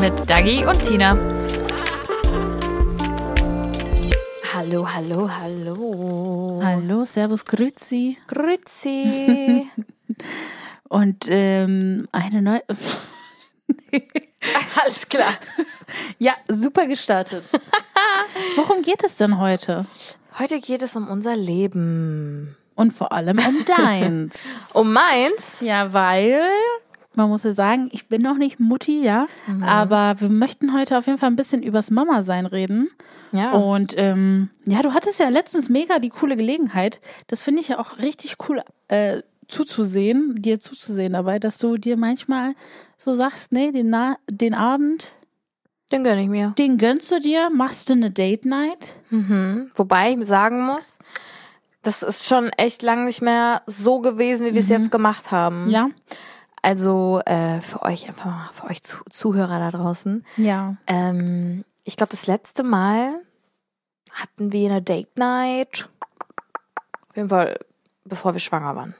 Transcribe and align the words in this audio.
Mit 0.00 0.12
Dagi 0.28 0.64
und 0.66 0.82
Tina. 0.82 1.16
Hallo, 4.52 4.86
hallo, 4.86 5.28
hallo. 5.30 6.60
Hallo, 6.62 7.04
Servus, 7.04 7.44
Grüezi. 7.44 8.18
Grüezi. 8.26 9.66
Und 10.88 11.26
ähm, 11.28 12.08
eine 12.12 12.42
neue. 12.42 12.62
Alles 14.82 15.08
klar. 15.08 15.32
Ja, 16.18 16.34
super 16.48 16.86
gestartet. 16.86 17.44
Worum 18.56 18.82
geht 18.82 19.02
es 19.02 19.16
denn 19.16 19.38
heute? 19.38 19.86
Heute 20.38 20.60
geht 20.60 20.82
es 20.82 20.94
um 20.96 21.08
unser 21.08 21.36
Leben. 21.36 22.56
Und 22.74 22.92
vor 22.92 23.12
allem 23.12 23.38
um 23.38 23.64
deins. 23.64 24.34
Um 24.74 24.92
meins? 24.92 25.60
ja, 25.60 25.92
weil 25.94 26.42
man 27.16 27.28
muss 27.28 27.42
ja 27.42 27.52
sagen, 27.52 27.88
ich 27.92 28.08
bin 28.08 28.22
noch 28.22 28.36
nicht 28.36 28.60
Mutti, 28.60 29.02
ja. 29.02 29.26
Aber 29.62 30.20
wir 30.20 30.28
möchten 30.28 30.72
heute 30.72 30.96
auf 30.98 31.06
jeden 31.06 31.18
Fall 31.18 31.30
ein 31.30 31.36
bisschen 31.36 31.62
übers 31.62 31.90
Mama-Sein 31.90 32.46
reden. 32.46 32.88
Ja. 33.32 33.52
Und 33.52 33.94
ähm, 33.96 34.50
ja, 34.64 34.82
du 34.82 34.94
hattest 34.94 35.18
ja 35.18 35.28
letztens 35.28 35.68
mega 35.68 35.98
die 35.98 36.10
coole 36.10 36.36
Gelegenheit. 36.36 37.00
Das 37.26 37.42
finde 37.42 37.60
ich 37.60 37.68
ja 37.68 37.78
auch 37.78 37.98
richtig 37.98 38.36
cool 38.48 38.62
äh, 38.88 39.22
zuzusehen, 39.48 40.34
dir 40.40 40.60
zuzusehen 40.60 41.12
dabei, 41.14 41.38
dass 41.38 41.58
du 41.58 41.76
dir 41.76 41.96
manchmal 41.96 42.54
so 42.96 43.14
sagst, 43.14 43.52
nee, 43.52 43.72
den, 43.72 43.90
Na 43.90 44.16
den 44.30 44.54
Abend, 44.54 45.12
Den 45.92 46.04
gönn 46.04 46.18
ich 46.18 46.28
mir. 46.28 46.54
den 46.58 46.78
gönnst 46.78 47.10
du 47.10 47.20
dir, 47.20 47.50
machst 47.50 47.88
du 47.88 47.94
eine 47.94 48.10
Date 48.10 48.44
Night. 48.44 48.94
Mhm. 49.10 49.70
Wobei 49.74 50.12
ich 50.12 50.26
sagen 50.26 50.64
muss, 50.66 50.98
das 51.82 52.02
ist 52.02 52.26
schon 52.26 52.48
echt 52.56 52.82
lang 52.82 53.06
nicht 53.06 53.22
mehr 53.22 53.62
so 53.66 54.00
gewesen, 54.00 54.46
wie 54.46 54.54
wir 54.54 54.60
es 54.60 54.68
jetzt 54.68 54.90
gemacht 54.90 55.30
haben. 55.30 55.70
Ja, 55.70 55.88
Also 56.66 57.20
äh, 57.26 57.60
für 57.60 57.82
euch 57.82 58.08
einfach 58.08 58.24
mal, 58.24 58.50
für 58.52 58.66
euch 58.66 58.82
Zu 58.82 58.98
Zuhörer 59.08 59.60
da 59.60 59.70
draußen. 59.70 60.24
ja. 60.36 60.76
Ähm, 60.88 61.64
ich 61.84 61.96
glaube, 61.96 62.10
das 62.10 62.26
letzte 62.26 62.64
Mal 62.64 63.20
hatten 64.10 64.50
wir 64.50 64.68
eine 64.68 64.82
Date 64.82 65.16
Night. 65.16 65.88
Auf 67.08 67.16
jeden 67.16 67.28
Fall, 67.28 67.60
bevor 68.04 68.32
wir 68.32 68.40
schwanger 68.40 68.74
waren. 68.74 68.96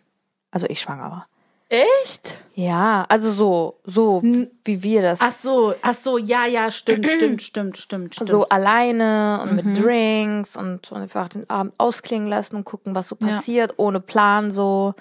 Also 0.53 0.69
ich 0.69 0.81
schwanger 0.81 1.11
war. 1.11 1.27
Echt? 1.69 2.39
Ja, 2.55 3.05
also 3.09 3.33
so, 3.33 3.81
so 3.85 4.23
wie 4.23 4.83
wir 4.85 5.03
das. 5.03 5.19
Ach 5.21 5.33
so, 5.33 5.75
ach 5.83 5.95
so, 5.97 6.17
ja, 6.19 6.47
ja, 6.47 6.71
stimmt, 6.71 7.09
stimmt, 7.17 7.43
stimmt, 7.43 7.79
stimmt, 7.79 8.15
stimmt. 8.15 8.31
so 8.31 8.49
alleine 8.49 9.41
und 9.43 9.57
mit 9.57 9.77
Drinks 9.77 10.57
und, 10.57 10.93
und 10.93 11.03
einfach 11.03 11.27
den 11.27 11.51
Abend 11.51 11.75
ausklingen 11.79 12.29
lassen 12.29 12.55
und 12.55 12.65
gucken, 12.65 12.95
was 12.95 13.09
so 13.09 13.17
Ja. 13.21 13.27
passiert, 13.27 13.75
ohne 13.79 13.99
Plan 13.99 14.53
so. 14.53 14.95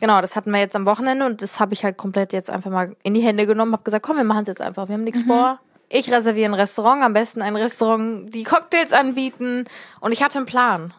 Genau, 0.00 0.20
das 0.20 0.36
hatten 0.36 0.50
wir 0.50 0.58
jetzt 0.60 0.76
am 0.76 0.84
Wochenende 0.86 1.24
und 1.24 1.40
das 1.40 1.58
habe 1.58 1.72
ich 1.72 1.84
halt 1.84 1.96
komplett 1.96 2.32
jetzt 2.32 2.50
einfach 2.50 2.70
mal 2.70 2.94
in 3.02 3.14
die 3.14 3.20
Hände 3.20 3.46
genommen, 3.46 3.72
habe 3.72 3.82
gesagt, 3.82 4.04
komm, 4.04 4.16
wir 4.18 4.24
machen 4.24 4.42
es 4.42 4.48
jetzt 4.48 4.60
einfach, 4.60 4.88
wir 4.88 4.94
haben 4.94 5.04
nichts 5.04 5.22
vor. 5.22 5.58
Ich 5.88 6.12
reserviere 6.12 6.50
ein 6.50 6.54
Restaurant, 6.54 7.02
am 7.02 7.12
besten 7.14 7.40
ein 7.42 7.56
Restaurant, 7.56 8.34
die 8.34 8.42
Cocktails 8.42 8.92
anbieten 8.92 9.64
und 10.00 10.12
ich 10.12 10.22
hatte 10.22 10.38
einen 10.38 10.46
Plan. 10.46 10.92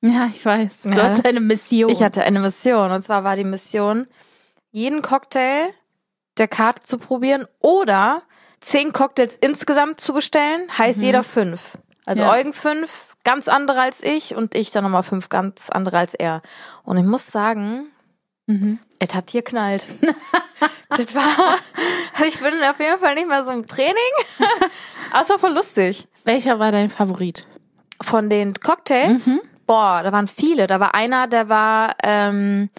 Ja, 0.00 0.26
ich 0.34 0.44
weiß. 0.44 0.78
Du 0.84 0.88
Ja. 0.90 1.10
hast 1.10 1.26
eine 1.26 1.40
Mission. 1.40 1.90
Ich 1.90 2.02
hatte 2.02 2.22
eine 2.24 2.40
Mission 2.40 2.90
und 2.90 3.02
zwar 3.02 3.22
war 3.22 3.36
die 3.36 3.44
Mission, 3.44 4.06
jeden 4.72 5.02
Cocktail 5.02 5.68
der 6.38 6.48
Karte 6.48 6.82
zu 6.82 6.98
probieren 6.98 7.46
oder 7.60 8.22
zehn 8.60 8.92
Cocktails 8.92 9.36
insgesamt 9.36 10.00
zu 10.00 10.12
bestellen, 10.12 10.66
heißt 10.76 11.02
jeder 11.02 11.22
fünf. 11.22 11.78
Also 12.06 12.22
Ja. 12.22 12.32
Eugen 12.32 12.52
fünf, 12.52 13.14
ganz 13.24 13.46
andere 13.46 13.80
als 13.80 14.02
ich 14.02 14.34
und 14.34 14.54
ich 14.54 14.70
dann 14.70 14.84
nochmal 14.84 15.02
fünf, 15.02 15.28
ganz 15.28 15.68
andere 15.70 15.98
als 15.98 16.14
er. 16.14 16.40
Und 16.82 16.96
ich 16.96 17.04
muss 17.04 17.26
sagen, 17.26 17.86
es 18.98 19.14
hat 19.14 19.30
hier 19.30 19.42
knallt. 19.42 19.86
das 20.88 21.14
war, 21.14 21.58
also 22.14 22.24
ich 22.26 22.40
bin 22.40 22.52
auf 22.68 22.78
jeden 22.78 22.98
Fall 22.98 23.14
nicht 23.14 23.28
mehr 23.28 23.44
so 23.44 23.50
im 23.52 23.66
Training, 23.66 23.94
aber 25.10 25.22
es 25.22 25.28
war 25.30 25.38
voll 25.38 25.52
lustig. 25.52 26.06
Welcher 26.24 26.58
war 26.58 26.72
dein 26.72 26.90
Favorit? 26.90 27.46
Von 28.02 28.30
den 28.30 28.54
Cocktails, 28.54 29.28
boah, 29.66 30.00
da 30.02 30.12
waren 30.12 30.26
viele. 30.26 30.66
Da 30.66 30.80
war 30.80 30.94
einer, 30.94 31.26
der 31.26 31.48
war 31.48 31.94
ähm, 32.02 32.70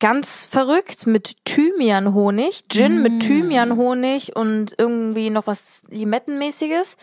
ganz 0.00 0.46
verrückt 0.46 1.06
mit 1.06 1.44
Thymianhonig, 1.44 2.64
Gin 2.68 3.02
mit 3.02 3.20
Thymianhonig 3.20 4.36
und 4.36 4.74
irgendwie 4.76 5.30
noch 5.30 5.46
was 5.46 5.82
Limettenmäßiges. 5.88 6.96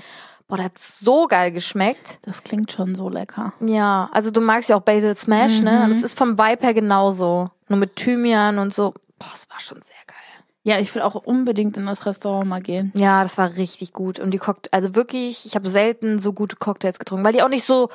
Boah, 0.52 0.58
der 0.58 0.66
hat 0.66 0.78
so 0.78 1.28
geil 1.28 1.54
geschmeckt. 1.54 2.20
Das 2.24 2.44
klingt 2.44 2.74
schon 2.74 2.94
so 2.94 3.08
lecker. 3.08 3.54
Ja, 3.62 4.10
also 4.12 4.32
du 4.32 4.42
magst 4.42 4.68
ja 4.68 4.76
auch 4.76 4.82
Basil 4.82 5.16
Smash, 5.16 5.62
ne? 5.62 5.86
Und 5.86 5.92
das 5.92 6.04
ist 6.04 6.18
vom 6.18 6.38
Vibe 6.38 6.64
her 6.64 6.74
genauso. 6.74 7.52
Nur 7.70 7.80
mit 7.80 7.96
Thymian 7.96 8.58
und 8.58 8.74
so. 8.74 8.94
Boah, 9.18 9.32
es 9.34 9.50
war 9.50 9.62
schon 9.62 9.82
sehr 9.82 9.96
geil. 10.06 10.18
Ja, 10.64 10.78
ich 10.78 10.94
will 10.94 11.04
auch 11.04 11.16
unbedingt 11.16 11.78
in 11.78 11.86
das 11.86 12.06
Restaurant 12.06 12.50
mal 12.50 12.62
gehen. 12.62 12.92
Ja, 12.98 13.24
das 13.24 13.38
war 13.38 13.56
richtig 13.56 13.94
gut. 13.94 14.20
Und 14.20 14.32
die 14.32 14.40
Cocktails, 14.40 14.74
also 14.74 14.94
wirklich, 14.94 15.46
ich 15.46 15.56
habe 15.56 15.70
selten 15.70 16.20
so 16.20 16.34
gute 16.34 16.58
Cocktails 16.58 17.00
getrunken, 17.00 17.24
weil 17.24 17.32
die 17.32 17.44
auch 17.44 17.48
nicht 17.48 17.64
so 17.64 17.88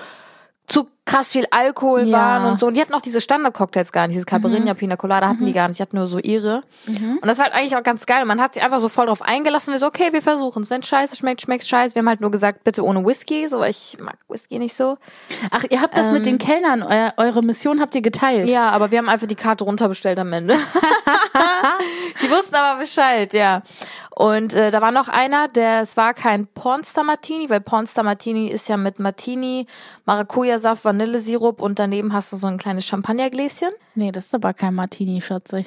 zu 0.67 0.89
krass 1.05 1.29
viel 1.29 1.47
Alkohol 1.53 2.09
Ja. 2.09 2.19
waren 2.19 2.51
und 2.51 2.59
so. 2.59 2.67
Und 2.67 2.77
die 2.77 2.81
hatten 2.81 2.93
auch 2.93 3.01
diese 3.01 3.21
Standard-Cocktails 3.21 3.93
gar 3.93 4.09
nicht. 4.09 4.15
Dieses 4.17 4.27
Caipirinha, 4.27 4.75
Pina 4.75 4.97
Colada 4.97 5.29
hatten 5.29 5.47
die 5.47 5.53
gar 5.53 5.69
nicht. 5.69 5.79
Die 5.79 5.83
hatten 5.83 5.97
nur 5.97 6.09
so 6.09 6.19
ihre. 6.19 6.65
Und 6.89 7.25
das 7.25 7.39
war 7.39 7.45
halt 7.45 7.55
eigentlich 7.55 7.77
auch 7.77 7.85
ganz 7.85 8.07
geil. 8.07 8.25
Man 8.25 8.41
hat 8.41 8.55
sich 8.55 8.63
einfach 8.65 8.81
so 8.81 8.89
voll 8.89 9.07
drauf 9.07 9.23
eingelassen. 9.23 9.73
Wir 9.73 9.79
so, 9.79 9.87
okay, 9.87 10.09
wir 10.13 10.21
versuchen's. 10.23 10.69
Wenn 10.69 10.83
scheiße 10.83 11.15
schmeckt, 11.15 11.43
schmeckt's 11.43 11.69
scheiße. 11.69 11.95
Wir 11.95 12.01
haben 12.01 12.09
halt 12.09 12.21
nur 12.21 12.33
gesagt, 12.33 12.65
bitte 12.65 12.83
ohne 12.85 13.07
Whisky. 13.07 13.49
So, 13.49 13.61
weil 13.61 13.71
ich 13.71 13.97
mag 14.01 14.17
Whisky 14.29 14.59
nicht 14.59 14.75
so. 14.75 14.99
Ach, 15.53 15.63
ihr 15.71 15.81
habt 15.81 15.97
das 15.97 16.11
mit 16.11 16.27
den 16.27 16.39
Kellnern, 16.39 16.83
eu 16.83 17.11
eure 17.19 17.43
Mission 17.43 17.81
habt 17.81 17.95
ihr 17.95 18.03
geteilt. 18.03 18.49
Ja, 18.49 18.71
aber 18.71 18.91
wir 18.91 18.99
haben 18.99 19.09
einfach 19.09 19.29
die 19.29 19.37
Karte 19.37 19.63
runterbestellt 19.63 20.19
am 20.19 20.33
Ende. 20.33 20.57
die 22.23 22.31
wussten 22.31 22.57
aber 22.57 22.81
Bescheid, 22.81 23.33
ja. 23.33 23.63
Und 24.19 24.55
äh, 24.55 24.71
da 24.71 24.81
war 24.81 24.93
noch 24.93 25.09
einer, 25.09 25.47
der 25.47 25.83
es 25.83 25.99
war 25.99 26.15
kein 26.15 26.47
Pornstar 26.47 27.05
Martini, 27.05 27.51
weil 27.51 27.61
Pornstar 27.61 28.03
Martini 28.03 28.49
ist 28.49 28.67
ja 28.67 28.79
mit 28.79 28.99
Martini, 28.99 29.67
Maracuja-Saft, 30.07 30.87
Vanillesirup 30.87 31.61
und 31.61 31.79
daneben 31.79 32.15
hast 32.15 32.33
du 32.33 32.37
so 32.37 32.47
ein 32.47 32.57
kleines 32.57 32.87
Champagnergläschen. 32.87 33.69
Nee, 33.95 34.13
das 34.13 34.27
ist 34.27 34.35
aber 34.35 34.55
kein 34.55 34.75
Martini, 34.75 35.21
Schatzi. 35.21 35.67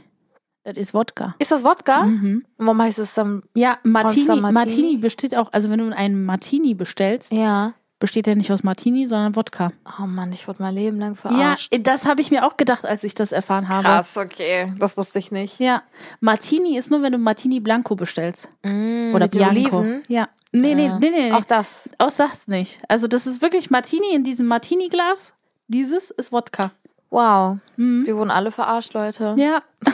Das 0.64 0.78
ist 0.78 0.96
Wodka. 0.96 1.36
Ist 1.38 1.52
das 1.52 1.64
Wodka? 1.64 2.02
Und 2.02 2.46
warum 2.58 2.82
heißt 2.82 2.98
es 2.98 3.14
dann? 3.14 3.44
Ja, 3.54 3.78
Martini, 3.84 4.26
Martini. 4.26 4.52
Martini 4.52 4.98
besteht 4.98 5.36
auch, 5.36 5.54
also 5.54 5.70
wenn 5.70 5.78
du 5.80 5.96
einen 5.96 6.26
Martini 6.26 6.74
bestellst, 6.74 7.31
Ja. 7.31 7.74
Besteht 8.00 8.26
der 8.26 8.36
nicht 8.36 8.52
aus 8.52 8.64
Martini, 8.64 9.08
sondern 9.08 9.36
Wodka. 9.36 9.72
Oh 10.02 10.06
Mann, 10.06 10.32
ich 10.32 10.48
wurde 10.48 10.64
mein 10.64 10.74
Leben 10.76 10.98
lang 11.00 11.16
Ja, 11.16 11.16
verarscht. 11.16 11.76
das 11.82 12.06
habe 12.06 12.22
ich 12.22 12.32
mir 12.32 12.46
auch 12.48 12.56
gedacht, 12.58 12.86
als 12.86 13.04
ich 13.04 13.14
das 13.14 13.32
erfahren 13.32 13.68
habe. 13.70 13.84
Krass, 13.84 14.16
okay. 14.18 14.72
Das 14.80 14.96
wusste 14.98 15.20
ich 15.20 15.32
nicht. 15.32 15.60
Ja, 15.60 15.84
Martini 16.22 16.78
ist 16.78 16.90
nur, 16.92 17.02
wenn 17.02 17.12
du 17.12 17.18
Martini 17.18 17.60
Blanco 17.60 17.96
bestellst. 17.96 18.48
Mm, 18.64 19.12
Oder 19.14 19.26
mit 19.26 19.32
Bianco. 19.34 19.78
Oliven. 19.80 20.04
Ja. 20.08 20.30
Nee, 20.52 20.74
nee, 20.76 20.88
Ja. 20.88 20.98
nee, 21.00 21.10
nee. 21.12 21.32
Auch 21.34 21.46
das. 21.46 21.90
Auch 22.00 22.12
das 22.12 22.48
nicht. 22.48 22.80
Also 22.88 23.08
das 23.08 23.28
ist 23.28 23.42
wirklich 23.42 23.70
Martini 23.70 24.14
in 24.16 24.24
diesem 24.24 24.48
Martini-Glas. 24.48 25.34
Dieses 25.68 26.10
ist 26.10 26.31
Wodka. 26.31 26.72
Wow. 27.12 27.58
Wir 27.76 28.16
wurden 28.16 28.31
alle 28.31 28.52
verarscht, 28.52 28.94
Leute. 28.94 29.36
Ja. 29.38 29.62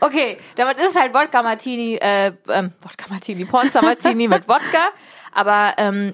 Okay, 0.00 0.38
damit 0.56 0.78
ist 0.78 0.98
halt 0.98 1.12
Wodka 1.14 1.42
Martini, 1.42 1.96
äh, 1.96 2.32
ähm, 2.48 2.72
Wodka 2.80 3.06
Martini, 3.10 3.44
Pornstar 3.44 3.82
Martini 3.82 4.28
mit 4.28 4.48
Wodka. 4.48 4.88
Aber 5.32 5.74
ähm, 5.78 6.12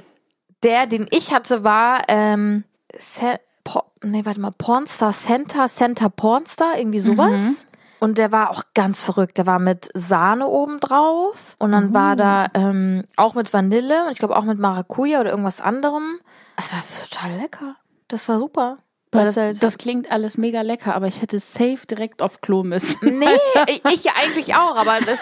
der, 0.62 0.86
den 0.86 1.06
ich 1.10 1.32
hatte, 1.32 1.64
war 1.64 2.02
ähm, 2.08 2.64
Se 2.98 3.38
Por 3.64 3.92
nee, 4.02 4.24
warte 4.24 4.40
mal, 4.40 4.50
Pornstar 4.56 5.12
Center, 5.12 5.66
Center 5.66 6.08
Pornstar, 6.10 6.78
irgendwie 6.78 7.00
sowas. 7.00 7.64
Und 8.00 8.18
der 8.18 8.32
war 8.32 8.50
auch 8.50 8.64
ganz 8.74 9.00
verrückt. 9.00 9.38
Der 9.38 9.46
war 9.46 9.60
mit 9.60 9.88
Sahne 9.94 10.48
oben 10.48 10.80
drauf. 10.80 11.54
Und 11.60 11.70
dann 11.70 11.94
war 11.94 12.16
da 12.16 12.46
ähm, 12.54 13.04
auch 13.16 13.34
mit 13.34 13.52
Vanille 13.52 14.04
und 14.06 14.10
ich 14.10 14.18
glaube 14.18 14.36
auch 14.36 14.42
mit 14.42 14.58
Maracuja 14.58 15.20
oder 15.20 15.30
irgendwas 15.30 15.60
anderem. 15.60 16.18
Das 16.56 16.72
war 16.72 16.82
total 17.08 17.38
lecker. 17.38 17.76
Das 18.08 18.28
war 18.28 18.40
super. 18.40 18.78
Das, 19.12 19.34
das 19.60 19.78
klingt 19.78 20.10
alles 20.10 20.36
mega 20.38 20.62
lecker, 20.62 20.94
aber 20.96 21.06
ich 21.06 21.22
hätte 21.22 21.38
safe 21.38 21.86
direkt 21.88 22.22
auf 22.22 22.40
Klo 22.40 22.64
müssen. 22.64 23.18
Nee, 23.18 23.26
ich, 23.68 23.82
ich 23.84 24.04
ja 24.04 24.12
eigentlich 24.20 24.54
auch, 24.56 24.74
aber 24.74 24.98
das. 25.06 25.20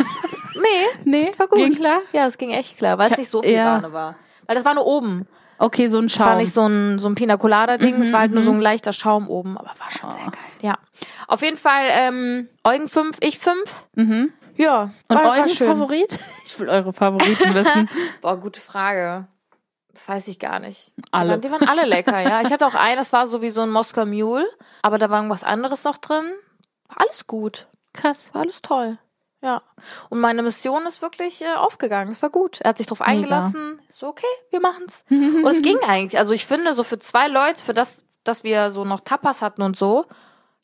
Nee, 0.55 1.01
Nee, 1.05 1.33
war 1.37 1.49
gut. 1.49 1.59
ging 1.59 1.75
klar? 1.75 2.01
Ja, 2.13 2.27
es 2.27 2.39
ging 2.39 2.51
echt 2.51 2.79
klar, 2.79 2.97
weil 2.99 3.11
es 3.11 3.19
nicht 3.19 3.31
so 3.31 3.43
viel 3.43 3.53
Ja. 3.53 3.65
Sahne 3.81 3.93
war. 3.93 4.15
Weil 4.51 4.57
das 4.57 4.65
war 4.65 4.75
nur 4.75 4.85
oben. 4.85 5.29
Okay, 5.59 5.87
so 5.87 6.01
ein 6.01 6.07
Es 6.07 6.19
war 6.19 6.31
Schaum. 6.31 6.39
nicht 6.39 6.53
so 6.53 6.67
ein, 6.67 6.99
so 6.99 7.09
ein 7.09 7.15
Pina 7.15 7.37
Colada-Ding, 7.37 8.01
es 8.03 8.13
war 8.13 8.19
halt 8.19 8.33
nur 8.33 8.43
so 8.43 8.51
ein 8.51 8.61
leichter 8.61 8.93
Schaum 8.93 9.29
oben, 9.29 9.57
aber 9.57 9.69
war 9.79 9.91
schon 9.93 10.11
sehr 10.11 10.25
geil. 10.25 10.51
Ja. 10.61 10.75
Auf 11.29 11.43
jeden 11.43 11.57
Fall, 11.57 11.85
ähm, 11.93 12.49
Eugen 12.65 12.89
5, 12.89 13.19
ich 13.21 13.39
5. 13.39 13.87
Ja. 14.57 14.91
Und 15.07 15.17
war, 15.17 15.25
war 15.25 15.47
schön. 15.47 15.69
Favorit? 15.69 16.19
Ich 16.45 16.59
will 16.59 16.69
eure 16.69 16.93
Favoriten 16.93 17.55
wissen. 17.55 17.89
Boah, 18.23 18.41
gute 18.41 18.61
Frage. 18.61 19.29
Das 19.95 20.09
weiß 20.09 20.27
ich 20.27 20.41
gar 20.41 20.59
nicht. 20.59 20.91
Alle. 21.13 21.39
Die 21.39 21.49
waren, 21.49 21.61
die 21.61 21.67
waren 21.67 21.79
alle 21.79 21.87
lecker, 21.89 22.19
ja. 22.19 22.41
Ich 22.41 22.51
hatte 22.51 22.67
auch 22.67 22.75
einen, 22.75 22.97
das 22.97 23.13
war 23.13 23.29
so 23.29 23.41
wie 23.41 23.51
so 23.51 23.61
ein 23.61 23.71
Moskau 23.71 24.05
Mule, 24.05 24.49
aber 24.83 24.99
da 24.99 25.11
war 25.11 25.19
irgendwas 25.19 25.45
anderes 25.45 25.85
noch 25.85 25.99
drin. 25.99 26.25
War 26.89 27.03
alles 27.07 27.29
gut. 27.29 27.69
Krass. 27.93 28.31
War 28.33 28.43
alles 28.43 28.63
toll. 28.63 28.99
Ja. 29.43 29.63
Und 30.11 30.21
meine 30.21 30.43
Mission 30.43 30.85
ist 30.87 31.01
wirklich 31.03 31.41
äh, 31.43 31.55
aufgegangen. 31.57 32.13
Es 32.13 32.21
war 32.23 32.31
gut. 32.31 32.61
Er 32.61 32.71
hat 32.71 32.79
sich 32.79 32.87
drauf 32.87 33.01
eingelassen. 33.01 33.81
So, 33.89 34.09
okay, 34.09 34.27
wir 34.51 34.61
machen's. 34.61 35.05
und 35.11 35.47
es 35.47 35.63
ging 35.63 35.79
eigentlich. 35.87 36.19
Also 36.19 36.33
ich 36.33 36.45
finde, 36.47 36.75
so 36.75 36.85
für 36.85 36.99
zwei 36.99 37.27
Leute, 37.29 37.63
für 37.65 37.73
das, 37.75 38.05
dass 38.25 38.45
wir 38.45 38.71
so 38.71 38.85
noch 38.85 39.01
Tapas 39.01 39.41
hatten 39.43 39.63
und 39.63 39.77
so, 39.77 40.05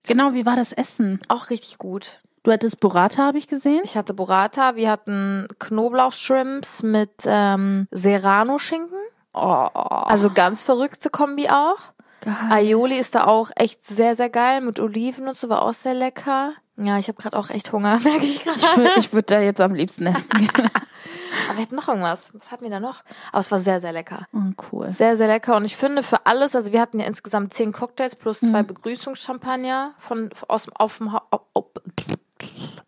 Genau, 0.08 0.34
wie 0.34 0.46
war 0.46 0.54
das 0.54 0.72
Essen? 0.72 1.18
auch 1.28 1.50
richtig 1.50 1.78
gut. 1.78 2.20
Du 2.44 2.52
hattest 2.52 2.78
Burrata, 2.78 3.24
habe 3.24 3.38
ich 3.38 3.48
gesehen. 3.48 3.80
Ich 3.82 3.96
hatte 3.96 4.14
Burrata, 4.14 4.76
wir 4.76 4.88
hatten 4.88 5.48
Knoblauchshrimps 5.58 6.84
mit 6.84 7.10
ähm, 7.24 7.88
Serrano-Schinken. 7.90 8.98
Oh, 9.34 9.38
Also 9.40 10.30
ganz 10.30 10.62
verrückte 10.62 11.10
Kombi 11.10 11.48
auch. 11.48 11.78
geil. 12.20 12.34
Aioli 12.50 12.98
ist 12.98 13.14
da 13.16 13.24
auch 13.24 13.50
echt 13.56 13.84
sehr, 13.84 14.14
sehr 14.14 14.30
geil. 14.30 14.60
Mit 14.60 14.78
Oliven 14.78 15.26
und 15.26 15.36
so 15.36 15.48
war 15.48 15.62
auch 15.62 15.74
sehr 15.74 15.94
lecker. 15.94 16.52
Ja, 16.78 16.98
ich 16.98 17.08
habe 17.08 17.16
gerade 17.20 17.38
auch 17.38 17.48
echt 17.50 17.72
Hunger, 17.72 17.98
merke 18.04 18.24
ich 18.26 18.42
gerade. 18.44 18.58
Ich 18.58 18.76
würde 18.76 18.90
ich 18.98 19.12
würd 19.12 19.30
da 19.30 19.40
jetzt 19.40 19.60
am 19.60 19.74
liebsten 19.74 20.06
essen 20.06 20.28
gehen. 20.30 20.50
Aber 21.48 21.56
wir 21.58 21.62
hatten 21.62 21.74
noch 21.76 21.88
irgendwas. 21.88 22.24
Was 22.32 22.50
hatten 22.50 22.64
wir 22.64 22.70
da 22.70 22.80
noch? 22.80 23.02
Aber 23.30 23.40
es 23.40 23.50
war 23.50 23.58
sehr, 23.58 23.80
sehr 23.80 23.92
lecker. 23.92 24.26
Oh, 24.32 24.38
cool. 24.72 24.90
Sehr, 24.90 25.16
sehr 25.16 25.26
lecker. 25.28 25.56
Und 25.56 25.64
ich 25.64 25.76
finde 25.76 26.02
für 26.02 26.24
alles, 26.26 26.54
also 26.56 26.72
wir 26.72 26.80
hatten 26.80 26.98
ja 27.00 27.06
insgesamt 27.06 27.54
zehn 27.54 27.72
Cocktails 27.72 28.16
plus 28.16 28.40
zwei 28.40 28.62
Begrüßungschampagner 28.62 29.94
von 29.98 30.30
aus 30.48 30.66
auf 30.74 30.98
dem 30.98 31.08
auf, 31.08 31.42
auf, 31.54 31.64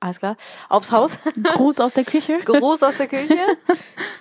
alles 0.01 0.19
klar 0.19 0.37
aufs 0.69 0.93
Haus. 0.93 1.19
Gruß 1.55 1.81
aus 1.81 1.95
der 1.95 2.05
Küche. 2.05 2.39
Groß 2.45 2.83
aus 2.83 2.97
der 2.97 3.07
Küche. 3.07 3.39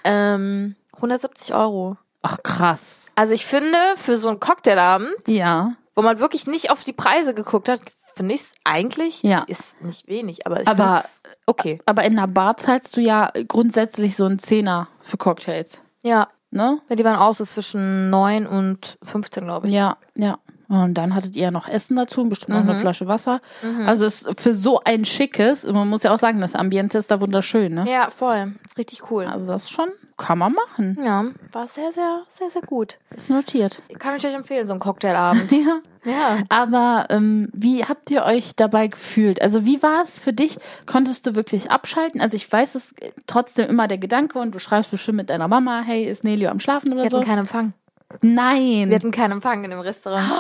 ähm, 0.04 0.76
170 0.96 1.54
Euro. 1.56 1.98
Ach, 2.22 2.38
krass. 2.44 3.02
Also 3.16 3.34
ich 3.34 3.46
finde, 3.46 3.78
für 3.96 4.18
so 4.18 4.30
einen 4.30 4.40
Cocktailabend, 4.40 5.16
Ja. 5.28 5.74
wo 5.96 6.02
man 6.02 6.20
wirklich 6.20 6.48
nicht 6.48 6.70
auf 6.72 6.84
die 6.84 6.94
Preise 6.94 7.34
geguckt 7.34 7.70
hat, 7.70 7.82
finde 8.18 8.36
ich 8.36 8.42
eigentlich, 8.64 9.24
Ja. 9.24 9.44
ist 9.48 9.82
nicht 9.82 10.08
wenig, 10.08 10.46
aber 10.46 10.62
ich 10.62 10.68
Aber- 10.68 11.04
okay. 11.46 11.80
Aber 11.86 12.04
in 12.04 12.18
einer 12.18 12.28
Bar 12.28 12.58
zahlst 12.58 12.98
du 12.98 13.02
ja 13.02 13.32
grundsätzlich 13.48 14.16
so 14.16 14.26
einen 14.26 14.40
Zehner 14.40 14.88
für 15.02 15.18
Cocktails. 15.18 15.82
Ja, 16.04 16.28
Ne? 16.50 16.80
ja, 16.90 16.96
die 16.96 17.04
waren 17.04 17.18
auch 17.18 17.34
so 17.34 17.44
zwischen 17.46 18.10
9 18.10 18.48
und 18.48 18.98
15, 19.04 19.44
glaube 19.44 19.68
ich. 19.68 19.74
Ja, 19.74 19.98
ja. 20.16 20.38
Und 20.70 20.94
dann 20.96 21.14
hattet 21.16 21.36
ihr 21.36 21.44
ja 21.44 21.52
noch 21.52 21.68
Essen 21.68 21.96
dazu 21.98 22.22
und 22.22 22.30
bestimmt 22.30 22.58
noch 22.58 22.64
Mhm. 22.64 22.70
eine 22.72 22.80
Flasche 22.80 23.08
Wasser. 23.08 23.40
Also 23.86 24.06
es 24.06 24.22
ist 24.24 24.42
für 24.42 24.54
so 24.54 24.82
ein 24.84 25.04
schickes, 25.06 25.66
man 25.66 25.88
muss 25.90 26.04
ja 26.04 26.14
auch 26.14 26.18
sagen, 26.18 26.40
das 26.42 26.56
Ambiente 26.56 26.98
ist 26.98 27.10
da 27.12 27.20
wunderschön, 27.22 27.74
ne? 27.74 27.86
Ja, 27.90 28.10
voll. 28.10 28.54
Ist 28.66 28.78
richtig 28.78 29.12
cool. 29.12 29.26
Also 29.26 29.46
das 29.46 29.70
schon, 29.70 29.90
kann 30.18 30.40
man 30.40 30.54
machen. 30.54 30.98
Ja, 31.04 31.26
war 31.52 31.68
sehr, 31.68 31.92
sehr, 31.92 32.24
sehr, 32.28 32.50
sehr 32.50 32.64
gut. 32.64 32.98
Ist 33.16 33.30
notiert. 33.30 33.82
Kann 34.00 34.16
ich 34.16 34.26
euch 34.26 34.34
empfehlen, 34.34 34.66
so 34.68 34.74
ein 34.74 34.80
Cocktailabend. 34.80 35.52
Ja. 36.06 36.12
ja. 36.12 36.38
Aber 36.50 37.08
ähm, 37.10 37.50
wie 37.54 37.84
habt 37.84 38.10
ihr 38.12 38.24
euch 38.24 38.56
dabei 38.56 38.88
gefühlt? 38.88 39.42
Also 39.42 39.66
wie 39.66 39.82
war 39.84 40.02
es 40.02 40.18
für 40.18 40.32
dich? 40.34 40.58
Konntest 40.86 41.26
du 41.28 41.36
wirklich 41.36 41.70
abschalten? 41.70 42.22
Also 42.22 42.36
ich 42.38 42.50
weiß, 42.52 42.76
es 42.76 42.92
ist 42.94 43.14
trotzdem 43.26 43.68
immer 43.68 43.88
der 43.88 43.98
Gedanke 43.98 44.40
und 44.40 44.54
du 44.56 44.60
schreibst 44.60 44.90
bestimmt 44.92 45.18
mit 45.18 45.30
deiner 45.30 45.48
Mama, 45.48 45.82
hey, 45.86 46.06
ist 46.06 46.24
Nelio 46.24 46.50
am 46.50 46.60
Schlafen 46.60 46.94
oder 46.94 47.04
Wir 47.04 47.10
so? 47.10 47.18
hatten 47.18 47.28
keinen 47.28 47.40
Empfang. 47.40 47.74
Nein. 48.22 48.90
Wir 48.90 48.96
hatten 48.96 49.12
keinen 49.12 49.34
Empfang 49.34 49.64
in 49.66 49.72
dem 49.72 49.80
Restaurant. 49.82 50.32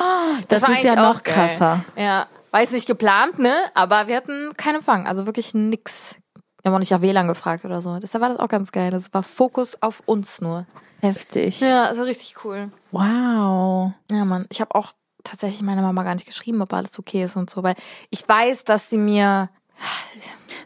das 0.47 0.62
war 0.62 0.71
ist 0.71 0.83
ja 0.83 0.95
noch 0.95 1.24
geil. 1.24 1.33
krasser. 1.35 1.83
Ja, 1.97 2.27
war 2.51 2.62
jetzt 2.62 2.74
nicht 2.74 2.88
geplant, 2.88 3.39
ne? 3.39 3.53
Aber 3.74 4.07
wir 4.07 4.15
hatten 4.15 4.53
keinen 4.56 4.75
Empfang. 4.75 5.06
Also 5.06 5.25
wirklich 5.25 5.53
nix. 5.53 6.15
Wir 6.62 6.69
haben 6.69 6.75
auch 6.75 6.80
nicht 6.80 6.92
nach 6.92 7.01
WLAN 7.01 7.27
gefragt 7.27 7.65
oder 7.65 7.81
so. 7.81 8.00
Deshalb 8.00 8.21
war 8.21 8.30
das 8.30 8.39
auch 8.39 8.50
ganz 8.50 8.71
geil. 8.71 8.89
Das 8.89 9.13
war 9.13 9.24
Fokus 9.24 9.81
auf 9.81 10.01
uns 10.06 10.42
nur. 10.42 10.65
Heftig. 11.01 11.59
Ja, 11.59 11.95
war 11.95 12.06
richtig 12.06 12.36
cool. 12.44 12.71
Wow. 12.92 13.92
Ja, 14.12 14.25
Mann. 14.25 14.45
Ich 14.50 14.59
habe 14.62 14.74
auch 14.75 14.94
tatsächlich 15.24 15.62
meiner 15.62 15.81
Mama 15.81 16.04
gar 16.04 16.15
nicht 16.15 16.25
geschrieben, 16.25 16.62
ob 16.62 16.74
alles 16.74 16.98
okay 16.98 17.24
ist 17.24 17.36
und 17.36 17.50
so, 17.50 17.62
weil 17.63 17.75
ich 18.09 18.27
weiß, 18.27 18.63
dass 18.63 18.89
sie 18.89 18.98
mir 18.98 19.50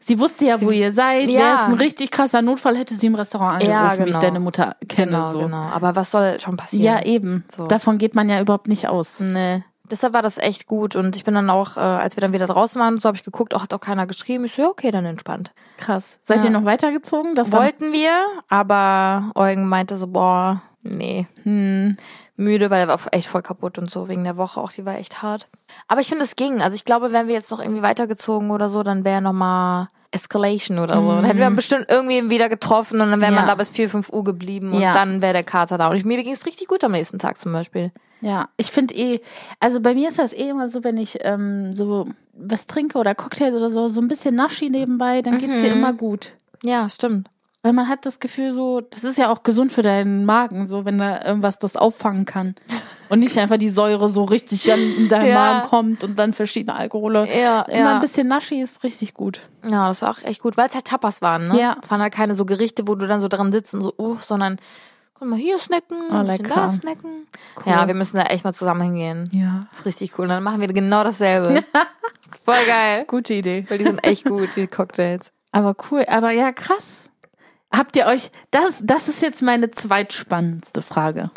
Sie 0.03 0.19
wusste 0.19 0.45
ja, 0.45 0.59
wo 0.61 0.71
ihr 0.71 0.91
seid. 0.91 1.29
Ja. 1.29 1.39
Wäre 1.39 1.53
es 1.55 1.61
ein 1.61 1.73
richtig 1.73 2.11
krasser 2.11 2.41
Notfall, 2.41 2.75
hätte 2.75 2.95
sie 2.95 3.07
im 3.07 3.15
Restaurant 3.15 3.53
angerufen, 3.53 3.71
Ja, 3.71 3.97
wie 3.97 4.01
ich 4.03 4.05
genau. 4.07 4.19
deine 4.19 4.39
Mutter 4.39 4.75
kenne. 4.87 5.11
genau, 5.11 5.31
so. 5.31 5.39
genau. 5.39 5.57
Aber 5.69 5.95
was 5.95 6.11
soll 6.11 6.39
schon 6.39 6.57
passieren? 6.57 6.83
Ja, 6.83 7.03
eben. 7.03 7.45
So. 7.55 7.67
Davon 7.67 7.97
geht 7.97 8.15
man 8.15 8.27
ja 8.29 8.41
überhaupt 8.41 8.67
nicht 8.67 8.87
aus. 8.87 9.19
Nee. 9.19 9.63
Deshalb 9.91 10.13
war 10.13 10.21
das 10.21 10.37
echt 10.37 10.65
gut 10.67 10.95
und 10.95 11.15
ich 11.15 11.23
bin 11.25 11.33
dann 11.33 11.49
auch, 11.49 11.77
äh, 11.77 11.81
als 11.81 12.15
wir 12.15 12.21
dann 12.21 12.33
wieder 12.33 12.47
draußen 12.47 12.81
waren, 12.81 12.99
so 12.99 13.07
habe 13.07 13.17
ich 13.17 13.23
geguckt, 13.23 13.53
auch 13.53 13.61
hat 13.63 13.73
auch 13.73 13.79
keiner 13.81 14.07
geschrieben. 14.07 14.45
Ich 14.45 14.53
so, 14.55 14.61
ja, 14.63 14.67
okay, 14.69 14.89
dann 14.91 15.05
entspannt. 15.05 15.51
Krass. 15.77 16.17
Seid 16.23 16.39
Ja. 16.39 16.45
ihr 16.45 16.49
noch 16.51 16.65
weitergezogen? 16.65 17.35
Das 17.35 17.51
Wollten 17.51 17.91
wir, 17.93 18.25
aber 18.47 19.31
Eugen 19.35 19.67
meinte 19.67 19.95
so, 19.97 20.07
boah, 20.07 20.61
nee, 20.81 21.27
hm, 21.43 21.97
müde, 22.37 22.69
weil 22.69 22.81
er 22.81 22.87
war 22.87 22.99
echt 23.11 23.27
voll 23.27 23.41
kaputt 23.41 23.77
und 23.77 23.91
so 23.91 24.07
wegen 24.07 24.23
der 24.23 24.37
Woche 24.37 24.59
auch, 24.61 24.71
die 24.71 24.85
war 24.85 24.95
echt 24.97 25.21
hart. 25.21 25.47
Aber 25.87 26.01
ich 26.01 26.07
finde, 26.07 26.23
es 26.23 26.35
ging. 26.35 26.61
Also 26.61 26.75
ich 26.75 26.85
glaube, 26.85 27.11
wären 27.11 27.27
wir 27.27 27.33
jetzt 27.35 27.51
noch 27.51 27.59
irgendwie 27.59 27.81
weitergezogen 27.81 28.49
oder 28.51 28.69
so, 28.69 28.83
dann 28.83 29.03
wäre 29.05 29.21
noch 29.21 29.33
mal 29.33 29.89
Escalation 30.11 30.79
oder 30.79 31.01
so. 31.01 31.09
Dann 31.11 31.23
hätten 31.23 31.39
wir 31.39 31.49
bestimmt 31.51 31.85
irgendwie 31.89 32.29
wieder 32.29 32.49
getroffen 32.49 32.99
und 32.99 33.11
dann 33.11 33.21
wäre 33.21 33.31
man 33.31 33.43
Mhm. 33.43 33.47
Ja. 33.49 33.53
da 33.53 33.55
bis 33.55 33.69
4, 33.69 33.89
5 33.89 34.09
Uhr 34.09 34.23
geblieben 34.23 34.73
und 34.73 34.81
Ja. 34.81 34.91
dann 34.93 35.21
wäre 35.21 35.33
der 35.33 35.43
Kater 35.43 35.77
da. 35.77 35.89
Und 35.89 35.95
ich, 35.95 36.03
mir 36.05 36.21
ging 36.23 36.33
es 36.33 36.45
richtig 36.45 36.67
gut 36.67 36.83
am 36.83 36.91
nächsten 36.91 37.17
Tag 37.19 37.37
zum 37.37 37.53
Beispiel. 37.53 37.91
Ja, 38.21 38.49
ich 38.57 38.71
finde 38.71 38.93
eh, 38.95 39.19
also 39.59 39.81
bei 39.81 39.93
mir 39.93 40.09
ist 40.09 40.19
das 40.19 40.33
eh 40.33 40.49
immer 40.49 40.69
so, 40.69 40.83
wenn 40.83 40.97
ich 40.97 41.19
ähm, 41.21 41.73
so 41.75 42.05
was 42.33 42.67
trinke 42.67 42.97
oder 42.97 43.15
Cocktails 43.15 43.55
oder 43.55 43.69
so, 43.69 43.87
so 43.87 43.99
ein 44.01 44.07
bisschen 44.07 44.35
Naschi 44.35 44.69
nebenbei, 44.69 45.21
dann 45.21 45.37
geht's 45.37 45.61
dir 45.61 45.73
immer 45.73 45.93
gut. 45.93 46.33
Ja, 46.63 46.87
stimmt. 46.89 47.27
Weil 47.63 47.73
man 47.73 47.87
hat 47.87 48.07
das 48.07 48.19
Gefühl 48.19 48.53
so, 48.53 48.81
das 48.81 49.03
ist 49.03 49.19
ja 49.19 49.31
auch 49.31 49.43
gesund 49.43 49.71
für 49.71 49.83
deinen 49.83 50.25
Magen, 50.25 50.65
so 50.65 50.83
wenn 50.83 50.97
da 50.97 51.23
irgendwas 51.23 51.59
das 51.59 51.75
auffangen 51.75 52.25
kann. 52.25 52.55
Und 53.07 53.19
nicht 53.19 53.37
einfach 53.37 53.57
die 53.57 53.69
Säure 53.69 54.09
so 54.09 54.23
richtig 54.23 54.71
an 54.73 54.79
in 54.79 55.09
deinen 55.09 55.27
Ja. 55.27 55.35
Magen 55.35 55.69
kommt 55.69 56.03
und 56.03 56.17
dann 56.17 56.33
verschiedene 56.33 56.75
Alkohole. 56.75 57.27
Ja, 57.39 57.61
Immer 57.63 57.77
ja. 57.77 57.95
ein 57.95 58.01
bisschen 58.01 58.27
Naschi 58.27 58.59
ist 58.61 58.83
richtig 58.83 59.13
gut. 59.13 59.41
Ja, 59.63 59.87
das 59.89 60.01
war 60.01 60.09
auch 60.09 60.23
echt 60.23 60.41
gut, 60.41 60.57
weil 60.57 60.67
es 60.67 60.73
halt 60.73 60.85
Tapas 60.85 61.21
waren, 61.21 61.49
ne? 61.49 61.59
Ja. 61.59 61.77
Es 61.83 61.91
waren 61.91 62.01
halt 62.01 62.13
keine 62.13 62.33
so 62.33 62.45
Gerichte, 62.45 62.87
wo 62.87 62.95
du 62.95 63.05
dann 63.05 63.21
so 63.21 63.27
dran 63.27 63.51
sitzt 63.51 63.75
und 63.75 63.83
so, 63.83 63.93
uh, 63.99 64.17
sondern 64.19 64.57
mal 65.29 65.37
hier 65.37 65.57
snacken, 65.59 65.97
Oh, 66.09 66.15
ein 66.15 66.27
bisschen 66.27 66.47
da 66.49 66.69
snacken. 66.69 67.27
Ja, 67.65 67.87
wir 67.87 67.93
müssen 67.93 68.17
da 68.17 68.23
echt 68.23 68.43
mal 68.43 68.53
zusammen 68.53 68.81
hingehen. 68.81 69.29
Ja. 69.33 69.67
Das 69.69 69.81
ist 69.81 69.85
richtig 69.85 70.17
cool. 70.17 70.23
Und 70.23 70.29
dann 70.29 70.43
machen 70.43 70.61
wir 70.61 70.67
genau 70.67 71.03
dasselbe. 71.03 71.63
Voll 72.45 72.65
geil. 72.65 73.05
Gute 73.07 73.33
Idee. 73.35 73.63
Weil 73.69 73.77
die 73.77 73.83
sind 73.83 74.03
echt 74.05 74.25
gut, 74.25 74.55
die 74.55 74.67
Cocktails. 74.67 75.31
Aber 75.51 75.75
cool, 75.91 76.05
aber 76.07 76.31
ja, 76.31 76.51
krass. 76.51 77.09
Habt 77.71 77.95
ihr 77.95 78.05
euch, 78.05 78.31
das, 78.51 78.81
das 78.83 79.07
ist 79.07 79.21
jetzt 79.21 79.41
meine 79.41 79.71
zweitspannendste 79.71 80.81
Frage. 80.81 81.29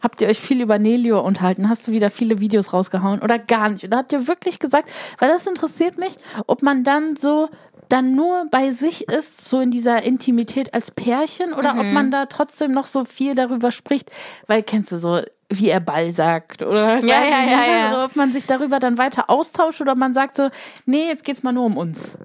Habt 0.00 0.20
ihr 0.20 0.28
euch 0.28 0.38
viel 0.38 0.60
über 0.60 0.78
Nelio 0.78 1.20
unterhalten? 1.20 1.68
Hast 1.68 1.88
du 1.88 1.92
wieder 1.92 2.10
viele 2.10 2.38
Videos 2.38 2.72
rausgehauen 2.72 3.20
oder 3.20 3.38
gar 3.38 3.70
nicht? 3.70 3.84
Oder 3.84 3.96
habt 3.96 4.12
ihr 4.12 4.28
wirklich 4.28 4.60
gesagt, 4.60 4.90
weil 5.18 5.28
das 5.28 5.46
interessiert 5.46 5.98
mich, 5.98 6.16
ob 6.46 6.62
man 6.62 6.84
dann 6.84 7.16
so 7.16 7.48
dann 7.88 8.14
nur 8.14 8.46
bei 8.50 8.72
sich 8.72 9.08
ist, 9.08 9.48
so 9.48 9.60
in 9.60 9.70
dieser 9.70 10.02
Intimität 10.02 10.74
als 10.74 10.90
Pärchen 10.90 11.52
oder 11.52 11.76
ob 11.78 11.86
man 11.86 12.10
da 12.10 12.26
trotzdem 12.26 12.72
noch 12.72 12.86
so 12.86 13.04
viel 13.04 13.34
darüber 13.34 13.70
spricht, 13.70 14.10
weil 14.46 14.62
kennst 14.62 14.92
du 14.92 14.98
so, 14.98 15.20
wie 15.48 15.68
er 15.68 15.80
Ball 15.80 16.12
sagt 16.12 16.62
oder 16.62 16.98
Ja, 16.98 17.20
weiß 17.20 17.30
ja, 17.30 17.44
ja, 17.44 17.66
ja. 17.66 17.88
oder 17.92 18.04
ob 18.06 18.16
man 18.16 18.32
sich 18.32 18.46
darüber 18.46 18.78
dann 18.80 18.98
weiter 18.98 19.30
austauscht 19.30 19.80
oder 19.80 19.94
man 19.94 20.14
sagt 20.14 20.36
so, 20.36 20.50
nee, 20.84 21.06
jetzt 21.06 21.24
geht's 21.24 21.42
mal 21.42 21.52
nur 21.52 21.64
um 21.64 21.76
uns. 21.76 22.16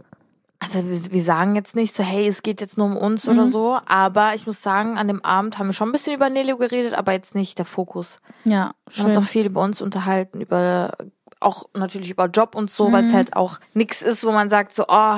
Also 0.63 0.79
wir, 1.11 1.23
sagen 1.23 1.55
jetzt 1.55 1.75
nicht 1.75 1.95
so, 1.95 2.03
hey, 2.03 2.27
es 2.27 2.43
geht 2.43 2.61
jetzt 2.61 2.77
nur 2.77 2.85
um 2.85 2.95
uns 2.95 3.27
oder 3.27 3.47
so, 3.47 3.79
aber 3.87 4.35
ich 4.35 4.45
muss 4.45 4.61
sagen, 4.61 4.95
an 4.95 5.07
dem 5.07 5.25
Abend 5.25 5.57
haben 5.57 5.67
wir 5.67 5.73
schon 5.73 5.89
ein 5.89 5.91
bisschen 5.91 6.13
über 6.13 6.29
Nelio 6.29 6.55
geredet, 6.57 6.93
aber 6.93 7.13
jetzt 7.13 7.33
nicht 7.33 7.57
der 7.57 7.65
Fokus. 7.65 8.19
Ja, 8.43 8.75
Wir 8.91 8.97
haben 8.99 9.05
uns 9.07 9.15
schön. 9.15 9.23
auch 9.23 9.27
viel 9.27 9.45
über 9.47 9.61
uns 9.63 9.81
unterhalten, 9.81 10.39
über 10.39 10.91
auch 11.39 11.63
natürlich 11.75 12.11
über 12.11 12.27
Job 12.27 12.53
und 12.53 12.69
so, 12.69 12.91
weil 12.91 13.03
es 13.05 13.13
halt 13.13 13.35
auch 13.35 13.59
nix 13.73 14.03
ist, 14.03 14.23
wo 14.23 14.31
man 14.31 14.51
sagt 14.51 14.75
so, 14.75 14.85
oh, 14.87 15.17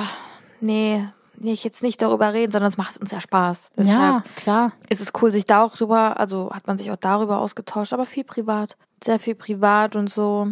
nee, 0.64 1.04
ich 1.52 1.64
jetzt 1.64 1.82
nicht 1.82 2.00
darüber 2.02 2.32
reden, 2.32 2.52
sondern 2.52 2.68
es 2.68 2.76
macht 2.76 2.96
uns 2.98 3.10
ja 3.10 3.20
Spaß. 3.20 3.70
Deshalb 3.76 3.98
Ja, 3.98 4.24
klar. 4.36 4.72
ist 4.88 5.00
es 5.00 5.12
cool, 5.20 5.30
sich 5.30 5.44
da 5.44 5.62
auch 5.64 5.76
drüber, 5.76 6.18
also 6.20 6.50
hat 6.52 6.66
man 6.66 6.78
sich 6.78 6.90
auch 6.90 6.96
darüber 6.96 7.38
ausgetauscht, 7.38 7.92
aber 7.92 8.06
viel 8.06 8.24
privat. 8.24 8.76
Sehr 9.02 9.18
viel 9.18 9.34
privat 9.34 9.96
und 9.96 10.08
so. 10.10 10.48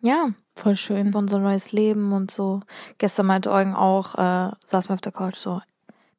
Ja, 0.00 0.30
Voll 0.54 0.76
schön. 0.76 1.14
unser 1.14 1.38
neues 1.38 1.72
Leben 1.72 2.12
und 2.12 2.30
so. 2.30 2.60
Gestern 2.98 3.26
meinte 3.26 3.50
Eugen 3.52 3.74
auch, 3.74 4.14
äh, 4.16 4.50
saßen 4.64 4.88
wir 4.90 4.94
auf 4.94 5.00
der 5.00 5.12
Couch 5.12 5.36
so, 5.36 5.60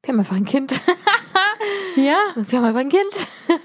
wir 0.03 0.11
haben 0.13 0.19
einfach 0.19 0.35
ein 0.35 0.45
Kind. 0.45 0.79
Ja. 1.95 2.17
wir 2.35 2.57
haben 2.59 2.65
einfach 2.65 2.81
ein 2.81 2.89
Kind. 2.89 3.27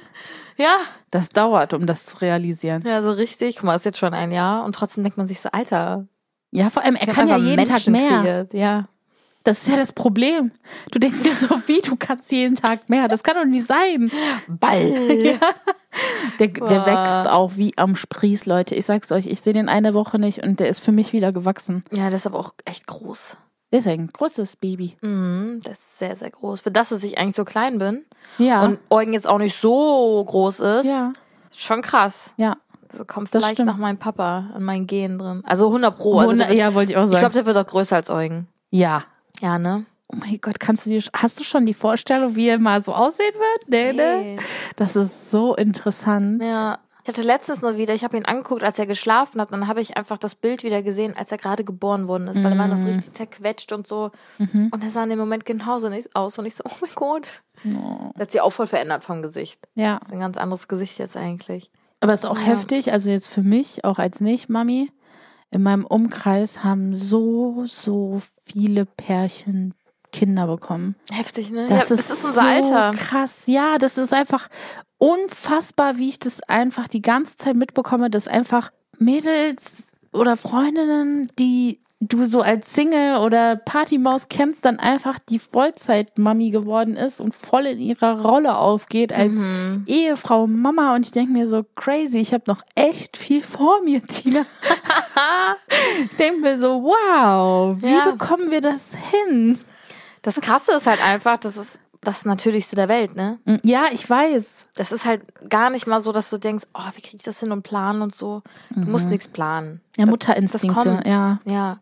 ja. 0.57 0.77
Das 1.11 1.31
dauert, 1.31 1.73
um 1.73 1.87
das 1.87 2.05
zu 2.07 2.19
realisieren. 2.19 2.83
Ja, 2.87 3.01
so 3.03 3.11
richtig. 3.13 3.57
Guck 3.57 3.65
mal, 3.65 3.75
ist 3.75 3.85
jetzt 3.87 3.99
schon 3.99 4.13
ein 4.15 4.31
Jahr 4.31 4.65
und 4.65 4.75
trotzdem 4.75 5.03
denkt 5.05 5.17
man 5.19 5.27
sich 5.27 5.41
so, 5.41 5.49
Alter, 5.51 6.07
Ja, 6.51 6.69
vor 6.71 6.85
allem, 6.85 6.95
er 6.97 7.07
kann 7.07 7.29
ja 7.29 7.37
jeden 7.39 7.59
einfach 7.61 7.79
Tag 7.79 7.89
Menschen 7.89 7.93
mehr. 8.13 8.21
kreiert. 8.21 8.55
Ja. 8.55 8.89
Das 9.49 9.63
ist 9.63 9.69
ja 9.69 9.77
das 9.77 9.93
Problem. 9.95 10.51
Du 10.91 10.99
denkst 10.99 11.23
dir 11.23 11.35
so, 11.35 11.47
wie, 11.67 11.81
du 11.81 11.97
kannst 11.97 12.31
jeden 12.31 12.55
Tag 12.57 12.91
mehr. 12.91 13.09
Das 13.09 13.23
kann 13.23 13.35
doch 13.35 13.47
nicht 13.47 13.67
sein. 13.67 14.11
Ball. 14.47 14.91
Ja. 15.25 15.39
Der, 16.39 16.49
der 16.49 16.85
wächst 16.87 17.31
auch 17.31 17.53
wie 17.57 17.73
am 17.79 17.97
Sprieß, 17.97 18.45
Leute. 18.45 18.75
Ich 18.75 18.85
sag's 18.85 19.11
euch, 19.11 19.27
ich 19.27 19.41
sehe 19.41 19.55
den 19.55 19.71
eine 19.71 19.95
Woche 19.95 20.19
nicht 20.19 20.43
und 20.43 20.61
der 20.61 20.69
ist 20.69 20.81
für 20.81 20.93
mich 20.93 21.15
wieder 21.15 21.33
gewachsen. 21.33 21.83
Ja, 21.93 22.09
der 22.11 22.17
ist 22.17 22.27
aber 22.27 22.39
auch 22.39 22.53
echt 22.67 22.87
groß. 22.87 23.39
Der 23.73 23.79
ist 23.81 23.87
ein 23.89 24.07
großes 24.09 24.57
Baby. 24.57 24.97
Mhm, 25.01 25.61
das 25.65 25.79
ist 25.79 25.99
sehr, 25.99 26.15
sehr 26.15 26.31
groß. 26.31 26.61
Für 26.61 26.71
das, 26.71 26.91
dass 26.91 27.03
ich 27.03 27.17
eigentlich 27.19 27.35
so 27.37 27.45
klein 27.47 27.79
bin 27.79 28.05
Ja. 28.37 28.65
und 28.65 28.79
Eugen 28.91 29.15
jetzt 29.15 29.27
auch 29.27 29.39
nicht 29.39 29.59
so 29.59 30.23
groß 30.27 30.61
ist, 30.61 30.85
ja. 30.87 31.13
schon 31.57 31.81
krass. 31.81 32.35
Ja. 32.37 32.59
Das 32.91 33.07
kommt 33.07 33.35
Das 33.35 33.43
vielleicht 33.43 33.57
stimmt. 33.57 33.69
nach 33.69 33.77
meinem 33.79 33.99
Papa 33.99 34.51
an 34.55 34.63
meinen 34.65 34.87
Gen 34.87 35.19
drin. 35.19 35.43
Also 35.47 35.67
100 35.69 35.97
pro. 35.97 36.19
Also 36.19 36.31
Wunder- 36.33 36.45
der 36.45 36.49
wird, 36.51 36.59
ja, 36.59 36.75
wollte 36.75 36.93
ich 36.93 36.99
auch 36.99 37.05
ich 37.05 37.11
glaube, 37.11 37.21
sagen. 37.23 37.35
der 37.35 37.47
wird 37.47 37.57
auch 37.57 37.67
größer 37.67 37.97
als 37.97 38.11
Eugen. 38.11 38.47
ja. 38.71 39.05
Ja, 39.41 39.59
ne? 39.59 39.87
Oh 40.11 40.17
mein 40.17 40.41
Gott, 40.41 40.59
kannst 40.59 40.87
du 40.87 40.91
dir, 40.91 41.03
hast 41.13 41.39
du 41.39 41.45
schon 41.45 41.67
die 41.67 41.75
Vorstellung, 41.75 42.35
wie 42.35 42.49
er 42.49 42.59
mal 42.59 42.83
so 42.83 42.95
aussehen 42.95 43.35
wird? 43.35 43.69
Nee, 43.69 43.93
ne? 43.93 44.19
Nee. 44.23 44.39
Das 44.77 44.97
ist 44.97 45.31
so 45.31 45.55
interessant. 45.55 46.43
Ja. 46.43 46.79
Ich 47.03 47.09
hatte 47.09 47.23
letztens 47.23 47.63
nur 47.63 47.79
wieder, 47.79 47.95
ich 47.95 48.05
habe 48.05 48.19
ihn 48.19 48.27
angeguckt, 48.27 48.63
als 48.63 48.79
er 48.79 48.87
geschlafen 48.87 49.41
hat, 49.41 49.51
und 49.51 49.61
dann 49.61 49.69
habe 49.69 49.81
ich 49.81 49.97
einfach 49.97 50.19
das 50.19 50.35
Bild 50.35 50.63
wieder 50.63 50.83
gesehen, 50.83 51.15
als 51.17 51.33
er 51.33 51.39
gerade 51.39 51.65
geboren 51.65 52.07
worden 52.07 52.29
ist, 52.29 52.43
weil 52.45 52.53
er 52.53 52.59
war 52.59 52.69
das 52.69 52.85
richtig 52.85 53.15
zerquetscht 53.15 53.73
und 53.73 53.87
so. 53.87 54.11
Und 54.39 54.83
er 54.85 54.91
sah 54.91 55.05
in 55.05 55.11
dem 55.11 55.19
Moment 55.19 55.47
genauso 55.47 55.89
nicht 55.89 56.15
aus 56.15 56.39
und 56.39 56.45
ich 56.45 56.55
so, 56.55 56.65
oh 56.67 56.73
mein 56.83 56.91
Gott. 56.95 57.29
Oh. 57.65 58.11
Er 58.15 58.21
hat 58.23 58.31
sich 58.31 58.43
auch 58.43 58.51
voll 58.53 58.67
verändert 58.67 59.05
vom 59.05 59.23
Gesicht. 59.23 59.59
Ja. 59.75 60.01
Ein 60.11 60.21
ganz 60.21 60.37
anderes 60.37 60.69
Gesicht 60.69 60.99
jetzt 60.99 61.17
eigentlich. 61.17 61.71
Aber 62.01 62.13
es 62.13 62.25
ist 62.25 62.27
auch 62.29 62.37
Ja. 62.39 62.45
heftig, 62.45 62.93
also 62.93 63.09
jetzt 63.09 63.29
für 63.29 63.43
mich, 63.43 63.85
auch 63.85 63.99
als 63.99 64.21
Nicht-Mami, 64.21 64.93
in 65.51 65.63
meinem 65.63 65.87
Umkreis 65.87 66.63
haben 66.65 66.95
so, 66.95 67.65
so 67.67 68.21
viele 68.45 68.85
Pärchen 68.87 69.75
Kinder 70.13 70.47
bekommen. 70.47 70.97
Heftig, 71.11 71.51
ne? 71.51 71.67
Das 71.69 71.89
ja, 71.89 71.95
ist, 71.95 72.09
das 72.09 72.19
ist 72.19 72.25
unser 72.25 72.41
so 72.41 72.41
Alter. 72.41 72.99
krass. 72.99 73.43
Ja, 73.47 73.79
das 73.79 73.99
ist 73.99 74.13
einfach 74.13 74.49
unfassbar, 74.99 75.99
wie 75.99 76.09
ich 76.09 76.19
das 76.19 76.41
einfach 76.43 76.89
die 76.89 77.03
ganze 77.03 77.37
Zeit 77.37 77.57
mitbekomme, 77.57 78.11
dass 78.11 78.27
einfach 78.27 78.71
Mädels 78.99 79.89
oder 80.13 80.37
Freundinnen, 80.37 81.31
die 81.39 81.81
du 82.01 82.27
so 82.27 82.43
als 82.43 82.73
Single 82.73 83.17
oder 83.19 83.57
Partymaus 83.57 84.29
kennst, 84.29 84.65
dann 84.65 84.79
einfach 84.79 85.19
die 85.19 85.41
Vollzeit-Mami 85.41 86.51
geworden 86.51 86.95
ist 86.97 87.21
und 87.21 87.35
voll 87.35 87.67
in 87.67 87.81
ihrer 87.81 88.23
Rolle 88.23 88.57
aufgeht 88.57 89.13
als 89.13 89.33
Mhm. 89.33 89.83
Ehefrau, 89.87 90.47
Mama. 90.47 90.95
Und 90.95 91.07
ich 91.07 91.11
denke 91.13 91.33
mir 91.33 91.49
so 91.49 91.65
crazy, 91.75 92.19
ich 92.19 92.33
habe 92.33 92.45
noch 92.47 92.63
echt 92.77 93.17
viel 93.17 93.43
vor 93.43 93.83
mir, 93.83 94.01
Tina. 94.07 94.45
ich 96.11 96.17
denke 96.17 96.41
mir 96.41 96.59
so, 96.59 96.83
wow, 96.83 97.77
wie 97.83 97.95
Ja. 97.97 98.11
bekommen 98.11 98.51
wir 98.51 98.61
das 98.61 98.95
hin? 99.11 99.59
Das 100.23 100.41
Krasse 100.41 100.73
ist 100.73 100.87
halt 100.87 101.05
einfach, 101.05 101.39
das 101.39 101.57
ist 101.57 101.81
das 102.03 102.25
Natürlichste 102.25 102.77
der 102.77 102.89
Welt, 102.89 103.17
ne? 103.17 103.39
Ja, 103.65 103.87
ich 103.93 104.09
weiß. 104.09 104.67
Das 104.77 104.93
ist 104.93 105.05
halt 105.05 105.23
gar 105.51 105.69
nicht 105.69 105.89
mal 105.89 106.01
so, 106.01 106.13
dass 106.13 106.31
du 106.31 106.39
denkst, 106.39 106.65
oh, 106.75 106.81
wie 106.95 107.01
krieg 107.01 107.15
ich 107.15 107.23
das 107.23 107.41
hin 107.41 107.51
und 107.51 107.63
planen 107.63 108.03
und 108.03 108.15
so. 108.15 108.43
Du 108.71 108.89
musst 108.89 109.09
nichts 109.09 109.27
planen. 109.27 109.81
Ja, 109.97 110.05
Das 110.05 110.11
Mutterinstinkte, 110.11 110.81
kommt. 110.81 111.07
ja. 111.09 111.41
Ja. 111.45 111.79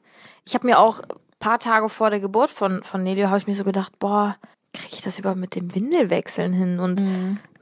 Ich 0.46 0.54
habe 0.54 0.66
mir 0.66 0.78
auch 0.78 1.00
ein 1.00 1.08
paar 1.38 1.58
Tage 1.58 1.88
vor 1.88 2.10
der 2.10 2.20
Geburt 2.20 2.50
von, 2.50 2.82
von 2.82 3.02
Nelio, 3.02 3.26
habe 3.26 3.38
ich 3.38 3.46
mir 3.46 3.54
so 3.54 3.64
gedacht, 3.64 3.98
boah, 3.98 4.36
kriege 4.72 4.94
ich 4.94 5.02
das 5.02 5.18
überhaupt 5.18 5.40
mit 5.40 5.54
dem 5.54 5.74
Windelwechseln 5.74 6.52
hin 6.52 6.78
und 6.78 7.00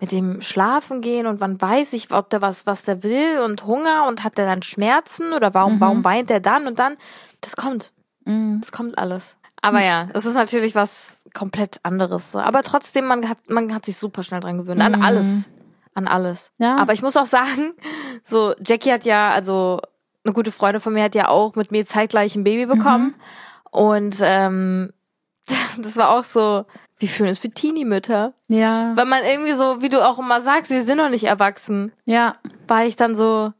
mit 0.00 0.12
dem 0.12 0.42
Schlafen 0.42 1.00
gehen 1.00 1.26
und 1.26 1.40
wann 1.40 1.60
weiß 1.60 1.92
ich, 1.94 2.12
ob 2.12 2.28
der 2.30 2.42
was, 2.42 2.66
was 2.66 2.82
der 2.82 3.02
will 3.02 3.40
und 3.44 3.64
Hunger 3.64 4.06
und 4.06 4.22
hat 4.22 4.36
der 4.36 4.46
dann 4.46 4.62
Schmerzen 4.62 5.32
oder 5.32 5.54
warum, 5.54 5.80
warum 5.80 6.04
weint 6.04 6.28
der 6.28 6.40
dann 6.40 6.66
und 6.66 6.78
dann? 6.78 6.96
Das 7.40 7.56
kommt. 7.56 7.92
Mhm. 8.24 8.58
Das 8.60 8.72
kommt 8.72 8.98
alles. 8.98 9.36
Aber 9.62 9.82
ja, 9.82 10.06
das 10.12 10.26
ist 10.26 10.34
natürlich 10.34 10.74
was 10.74 11.22
komplett 11.32 11.80
anderes. 11.84 12.36
Aber 12.36 12.62
trotzdem, 12.62 13.06
man 13.06 13.28
hat, 13.28 13.38
man 13.48 13.74
hat 13.74 13.86
sich 13.86 13.96
super 13.96 14.22
schnell 14.22 14.40
dran 14.40 14.58
gewöhnt. 14.58 14.80
An 14.80 15.02
alles. 15.02 15.48
An 15.94 16.06
alles. 16.06 16.50
Ja. 16.58 16.76
Aber 16.76 16.92
ich 16.92 17.00
muss 17.00 17.16
auch 17.16 17.24
sagen, 17.24 17.72
so, 18.24 18.54
Jackie 18.62 18.92
hat 18.92 19.04
ja, 19.04 19.30
also 19.30 19.80
eine 20.24 20.32
gute 20.32 20.52
Freundin 20.52 20.80
von 20.80 20.94
mir 20.94 21.02
hat 21.02 21.14
ja 21.14 21.28
auch 21.28 21.54
mit 21.54 21.70
mir 21.70 21.86
zeitgleich 21.86 22.34
ein 22.34 22.44
Baby 22.44 22.66
bekommen. 22.66 23.14
Und 23.70 24.16
ähm, 24.20 24.92
das 25.78 25.96
war 25.96 26.10
auch 26.10 26.24
so, 26.24 26.64
wie 26.98 27.08
fühlen 27.08 27.30
es 27.30 27.40
für 27.40 27.50
Teenie-Mütter? 27.50 28.32
Ja. 28.48 28.96
Weil 28.96 29.04
man 29.04 29.24
irgendwie 29.24 29.52
so, 29.52 29.82
wie 29.82 29.88
du 29.88 30.06
auch 30.06 30.18
immer 30.18 30.40
sagst, 30.40 30.70
wir 30.70 30.84
sind 30.84 30.98
noch 30.98 31.10
nicht 31.10 31.24
erwachsen. 31.24 31.92
Ja. 32.04 32.36
War 32.68 32.84
ich 32.84 32.96
dann 32.96 33.16
so, 33.16 33.52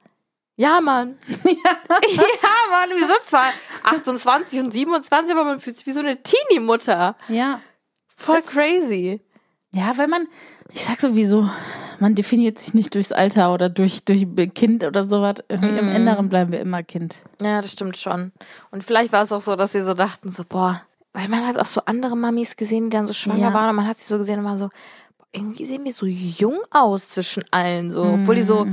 ja, 0.57 0.81
Mann. 0.81 1.19
ja, 1.45 1.73
Mann, 1.91 2.91
wir 2.91 3.07
sind 3.07 3.25
zwar 3.25 3.47
28 3.83 4.61
und 4.61 4.73
27, 4.73 5.33
aber 5.33 5.45
man 5.45 5.61
fühlt 5.61 5.77
sich 5.77 5.87
wie 5.87 5.93
so 5.93 6.01
eine 6.01 6.23
Teenie-Mutter. 6.23 7.17
Ja. 7.29 7.61
Voll 8.17 8.41
crazy. 8.43 9.21
Ja, 9.71 9.97
weil 9.99 10.07
man, 10.07 10.29
ich 10.71 10.85
sag 10.85 11.01
sowieso, 11.01 11.51
man 12.01 12.15
definiert 12.15 12.59
sich 12.59 12.75
nicht 12.75 12.95
durchs 12.95 13.13
Alter 13.13 13.53
oder 13.55 13.69
durch, 13.69 14.05
durch 14.05 14.27
Kind 14.55 14.85
oder 14.85 15.09
sowas. 15.09 15.37
Irgendwie 15.49 15.79
Im 15.79 15.89
Inneren 15.89 16.29
bleiben 16.29 16.53
wir 16.53 16.61
immer 16.61 16.83
Kind. 16.83 17.17
Ja, 17.41 17.61
das 17.63 17.73
stimmt 17.73 17.97
schon. 17.97 18.33
Und 18.71 18.85
vielleicht 18.85 19.13
war 19.13 19.23
es 19.23 19.33
auch 19.33 19.41
so, 19.43 19.57
dass 19.57 19.75
wir 19.75 19.85
so 19.85 19.95
dachten, 19.95 20.31
so, 20.31 20.45
boah, 20.49 20.81
weil 21.13 21.29
man 21.29 21.47
hat 21.47 21.59
auch 21.59 21.65
so 21.65 21.81
andere 21.87 22.17
Mamis 22.17 22.57
gesehen, 22.57 22.91
die 22.91 22.97
dann 22.97 23.07
so 23.07 23.13
schwanger 23.13 23.39
Ja. 23.51 23.55
waren 23.55 23.71
und 23.71 23.77
man 23.77 23.87
hat 23.87 23.99
sie 24.01 24.07
so 24.09 24.19
gesehen 24.19 24.41
und 24.41 24.45
war 24.45 24.59
so, 24.59 24.69
boah, 25.19 25.27
irgendwie 25.33 25.65
sehen 25.65 25.85
wir 25.85 25.93
so 25.93 26.07
jung 26.07 26.59
aus 26.71 27.09
zwischen 27.11 27.45
allen, 27.51 27.93
so, 27.93 28.03
obwohl 28.03 28.35
die 28.35 28.43
so 28.43 28.67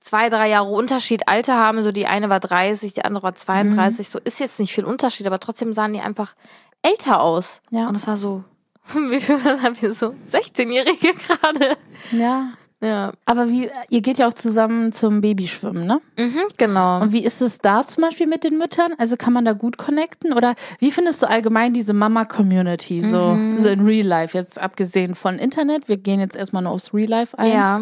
zwei, 0.00 0.28
drei 0.30 0.48
Jahre 0.48 0.70
Unterschied 0.70 1.28
Alter 1.28 1.54
haben, 1.56 1.82
so 1.82 1.90
die 1.92 2.06
eine 2.06 2.28
war 2.30 2.40
30, 2.40 2.94
die 2.94 3.04
andere 3.04 3.24
war 3.24 3.34
32, 3.34 4.08
so 4.08 4.18
ist 4.24 4.40
jetzt 4.40 4.58
nicht 4.58 4.72
viel 4.72 4.84
Unterschied, 4.84 5.26
aber 5.26 5.38
trotzdem 5.40 5.74
sahen 5.74 5.92
die 5.92 6.00
einfach 6.00 6.34
älter 6.82 7.20
aus. 7.20 7.60
Ja. 7.70 7.88
Und 7.88 7.96
es 7.96 8.06
war 8.06 8.16
so, 8.16 8.42
wie 8.94 9.20
viel 9.20 9.36
haben 9.62 9.76
wir 9.80 9.92
so? 9.92 10.14
16-Jährige 10.32 11.12
gerade. 11.28 11.76
Ja. 12.12 12.52
Ja. 12.80 13.12
Aber 13.24 13.48
wie, 13.48 13.68
ihr 13.90 14.00
geht 14.02 14.18
ja 14.18 14.28
auch 14.28 14.34
zusammen 14.34 14.92
zum 14.92 15.20
Babyschwimmen, 15.20 15.84
ne? 15.84 16.00
Mhm, 16.16 16.42
genau. 16.56 17.00
Und 17.00 17.12
wie 17.12 17.24
ist 17.24 17.42
es 17.42 17.58
da 17.58 17.84
zum 17.84 18.02
Beispiel 18.04 18.28
mit 18.28 18.44
den 18.44 18.56
Müttern? 18.56 18.92
Also 18.98 19.16
kann 19.16 19.32
man 19.32 19.44
da 19.44 19.52
gut 19.52 19.78
connecten? 19.78 20.32
Oder 20.32 20.54
wie 20.78 20.92
findest 20.92 21.20
du 21.22 21.28
allgemein 21.28 21.74
diese 21.74 21.92
Mama-Community? 21.92 23.02
So, 23.10 23.30
Mhm. 23.30 23.58
so 23.60 23.68
in 23.68 23.84
Real 23.84 24.06
Life, 24.06 24.36
jetzt 24.38 24.60
abgesehen 24.60 25.16
von 25.16 25.38
Internet. 25.40 25.88
Wir 25.88 25.96
gehen 25.96 26.20
jetzt 26.20 26.36
erstmal 26.36 26.62
nur 26.62 26.72
aufs 26.72 26.94
Real 26.94 27.08
Life 27.10 27.36
ein. 27.36 27.52
Ja. 27.52 27.80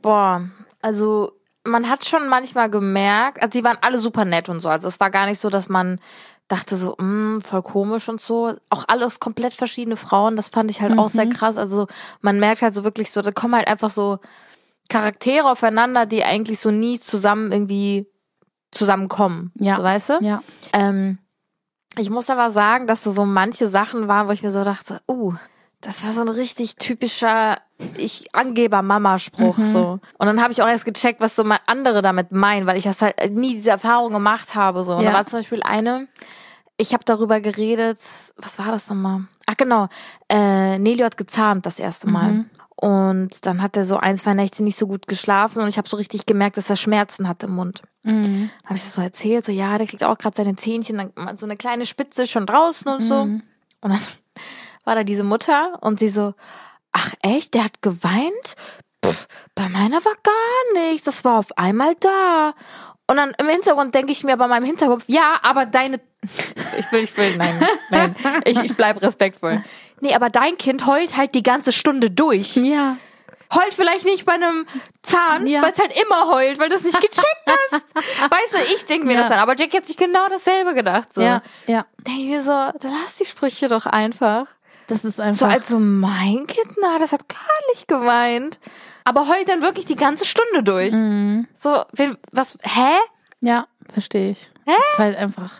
Boah, 0.00 0.42
also 0.80 1.32
man 1.64 1.88
hat 1.90 2.04
schon 2.04 2.28
manchmal 2.28 2.70
gemerkt, 2.70 3.42
also 3.42 3.58
die 3.58 3.64
waren 3.64 3.78
alle 3.80 3.98
super 3.98 4.24
nett 4.24 4.48
und 4.48 4.60
so. 4.60 4.68
Also 4.68 4.86
es 4.86 5.00
war 5.00 5.10
gar 5.10 5.26
nicht 5.26 5.40
so, 5.40 5.50
dass 5.50 5.68
man 5.68 5.98
dachte 6.48 6.76
so, 6.76 6.94
mh, 6.98 7.40
voll 7.40 7.62
komisch 7.62 8.08
und 8.08 8.20
so. 8.20 8.54
Auch 8.70 8.84
alles 8.88 9.18
komplett 9.20 9.52
verschiedene 9.54 9.96
Frauen, 9.96 10.36
das 10.36 10.48
fand 10.48 10.70
ich 10.70 10.80
halt 10.80 10.96
auch 10.98 11.08
Mhm. 11.08 11.16
sehr 11.16 11.28
krass. 11.28 11.56
Also 11.58 11.86
man 12.20 12.38
merkt 12.38 12.62
halt 12.62 12.74
so 12.74 12.84
wirklich 12.84 13.10
so, 13.10 13.20
da 13.22 13.32
kommen 13.32 13.54
halt 13.56 13.66
einfach 13.68 13.90
so 13.90 14.18
Charaktere 14.88 15.50
aufeinander, 15.50 16.06
die 16.06 16.22
eigentlich 16.24 16.60
so 16.60 16.70
nie 16.70 16.98
zusammen 17.00 17.50
irgendwie 17.50 18.06
zusammenkommen. 18.70 19.52
Ja. 19.58 19.76
So, 19.78 19.82
weißt 19.82 20.08
du? 20.10 20.18
Ja. 20.20 20.42
Ähm, 20.72 21.18
ich 21.98 22.10
muss 22.10 22.30
aber 22.30 22.50
sagen, 22.50 22.86
dass 22.86 23.02
da 23.02 23.10
so 23.10 23.24
manche 23.24 23.68
Sachen 23.68 24.06
waren, 24.06 24.28
wo 24.28 24.32
ich 24.32 24.42
mir 24.42 24.50
so 24.50 24.62
dachte, 24.64 25.00
uh, 25.08 25.32
das 25.80 26.04
war 26.04 26.12
so 26.12 26.22
ein 26.22 26.28
richtig 26.28 26.76
typischer 26.76 27.58
ich 27.98 28.34
Angeber-Mama-Spruch 28.34 29.56
so. 29.58 30.00
Und 30.18 30.26
dann 30.26 30.40
habe 30.42 30.50
ich 30.52 30.62
auch 30.62 30.66
erst 30.68 30.86
gecheckt, 30.86 31.20
was 31.20 31.36
so 31.36 31.44
mal 31.44 31.58
andere 31.66 32.00
damit 32.00 32.32
meinen, 32.32 32.66
weil 32.66 32.78
ich 32.78 32.84
das 32.84 33.02
halt 33.02 33.32
nie 33.34 33.54
diese 33.54 33.70
Erfahrung 33.70 34.12
gemacht 34.12 34.54
habe 34.54 34.82
so. 34.84 34.94
Und 34.94 35.02
Ja. 35.04 35.10
da 35.10 35.16
war 35.18 35.26
zum 35.26 35.40
Beispiel 35.40 35.62
eine, 35.62 36.08
ich 36.78 36.94
habe 36.94 37.04
darüber 37.04 37.40
geredet, 37.40 37.98
was 38.36 38.58
war 38.58 38.70
das 38.72 38.88
nochmal? 38.88 39.24
Ach 39.46 39.56
genau, 39.58 39.88
äh, 40.30 40.78
Nelio 40.78 41.04
hat 41.04 41.16
gezahnt 41.18 41.66
das 41.66 41.78
erste 41.78 42.08
Mal. 42.08 42.46
Und 42.76 43.46
dann 43.46 43.62
hat 43.62 43.76
er 43.76 43.86
so 43.86 43.96
ein, 43.96 44.16
zwei 44.18 44.34
Nächte 44.34 44.62
nicht 44.62 44.76
so 44.76 44.86
gut 44.86 45.06
geschlafen 45.06 45.62
und 45.62 45.68
ich 45.68 45.78
habe 45.78 45.88
so 45.88 45.96
richtig 45.96 46.26
gemerkt, 46.26 46.56
dass 46.58 46.68
er 46.68 46.76
Schmerzen 46.76 47.26
hat 47.28 47.42
im 47.42 47.54
Mund. 47.54 47.82
Mhm. 48.02 48.50
Habe 48.64 48.74
ich 48.76 48.82
das 48.82 48.94
so 48.94 49.02
erzählt, 49.02 49.44
so 49.44 49.52
ja, 49.52 49.78
der 49.78 49.86
kriegt 49.86 50.04
auch 50.04 50.18
gerade 50.18 50.36
seine 50.36 50.56
Zähnchen, 50.56 51.12
dann 51.14 51.36
so 51.36 51.46
eine 51.46 51.56
kleine 51.56 51.86
Spitze 51.86 52.26
schon 52.26 52.46
draußen 52.46 52.86
und 52.90 53.02
so. 53.02 53.20
Und 53.22 53.42
dann 53.82 54.00
war 54.86 54.94
da 54.94 55.04
diese 55.04 55.24
Mutter 55.24 55.78
und 55.82 55.98
sie 55.98 56.08
so, 56.08 56.34
ach 56.92 57.12
echt, 57.22 57.54
der 57.54 57.64
hat 57.64 57.82
geweint? 57.82 58.54
Pff, 59.04 59.26
bei 59.54 59.68
meiner 59.68 60.04
war 60.04 60.14
gar 60.22 60.82
nichts, 60.84 61.04
das 61.04 61.24
war 61.24 61.38
auf 61.38 61.56
einmal 61.58 61.94
da. 62.00 62.54
Und 63.08 63.16
dann 63.18 63.32
im 63.38 63.48
Hintergrund 63.48 63.94
denke 63.94 64.12
ich 64.12 64.24
mir 64.24 64.36
bei 64.36 64.46
meinem 64.48 64.64
Hintergrund, 64.64 65.04
ja, 65.06 65.36
aber 65.42 65.66
deine, 65.66 66.00
ich 66.78 66.90
will, 66.90 67.00
ich 67.04 67.16
will, 67.16 67.36
nein, 67.36 67.66
nein, 67.90 68.16
ich, 68.44 68.58
ich 68.60 68.76
bleib 68.76 69.00
respektvoll. 69.02 69.62
Nee, 70.00 70.14
aber 70.14 70.28
dein 70.30 70.58
Kind 70.58 70.86
heult 70.86 71.16
halt 71.16 71.34
die 71.34 71.42
ganze 71.42 71.72
Stunde 71.72 72.10
durch. 72.10 72.56
Ja. 72.56 72.96
Heult 73.54 73.72
vielleicht 73.74 74.04
nicht 74.04 74.24
bei 74.26 74.32
einem 74.32 74.66
Zahn, 75.02 75.46
Ja. 75.46 75.62
weil 75.62 75.70
es 75.72 75.78
halt 75.78 75.92
immer 76.02 76.28
heult, 76.34 76.58
weil 76.58 76.68
du 76.68 76.74
es 76.76 76.82
nicht 76.84 77.00
gecheckt 77.00 77.46
hast. 77.70 77.84
weißt 77.94 78.52
du, 78.54 78.74
ich 78.74 78.86
denke 78.86 79.06
mir 79.06 79.14
Ja. 79.14 79.20
das 79.20 79.28
dann. 79.30 79.38
Aber 79.38 79.54
Jack 79.56 79.72
hat 79.72 79.86
sich 79.86 79.96
genau 79.96 80.28
dasselbe 80.28 80.74
gedacht. 80.74 81.14
So. 81.14 81.20
Ja. 81.22 81.42
Ja. 81.68 81.86
Denke 82.06 82.20
ich 82.22 82.26
mir 82.28 82.42
so, 82.42 82.50
dann 82.50 82.92
lass 83.02 83.16
die 83.16 83.24
Sprüche 83.24 83.68
doch 83.68 83.86
einfach. 83.86 84.46
Das 84.88 85.04
ist 85.04 85.16
So 85.16 85.22
einfach. 85.22 85.48
als 85.50 85.68
so 85.68 85.78
mein 85.78 86.46
Kind, 86.46 86.76
na, 86.80 86.98
das 86.98 87.12
hat 87.12 87.28
gar 87.28 87.38
nicht 87.72 87.88
geweint. 87.88 88.58
Aber 89.04 89.28
heult 89.28 89.48
dann 89.48 89.62
wirklich 89.62 89.86
die 89.86 89.96
ganze 89.96 90.24
Stunde 90.24 90.62
durch. 90.62 90.92
Mhm. 90.92 91.46
So, 91.54 91.82
wen- 91.92 92.18
was, 92.32 92.58
hä? 92.62 92.90
ja, 93.40 93.66
verstehe 93.92 94.30
ich. 94.32 94.50
Hä? 94.66 94.72
Das 94.76 94.92
ist 94.92 94.98
halt 94.98 95.16
einfach. 95.16 95.52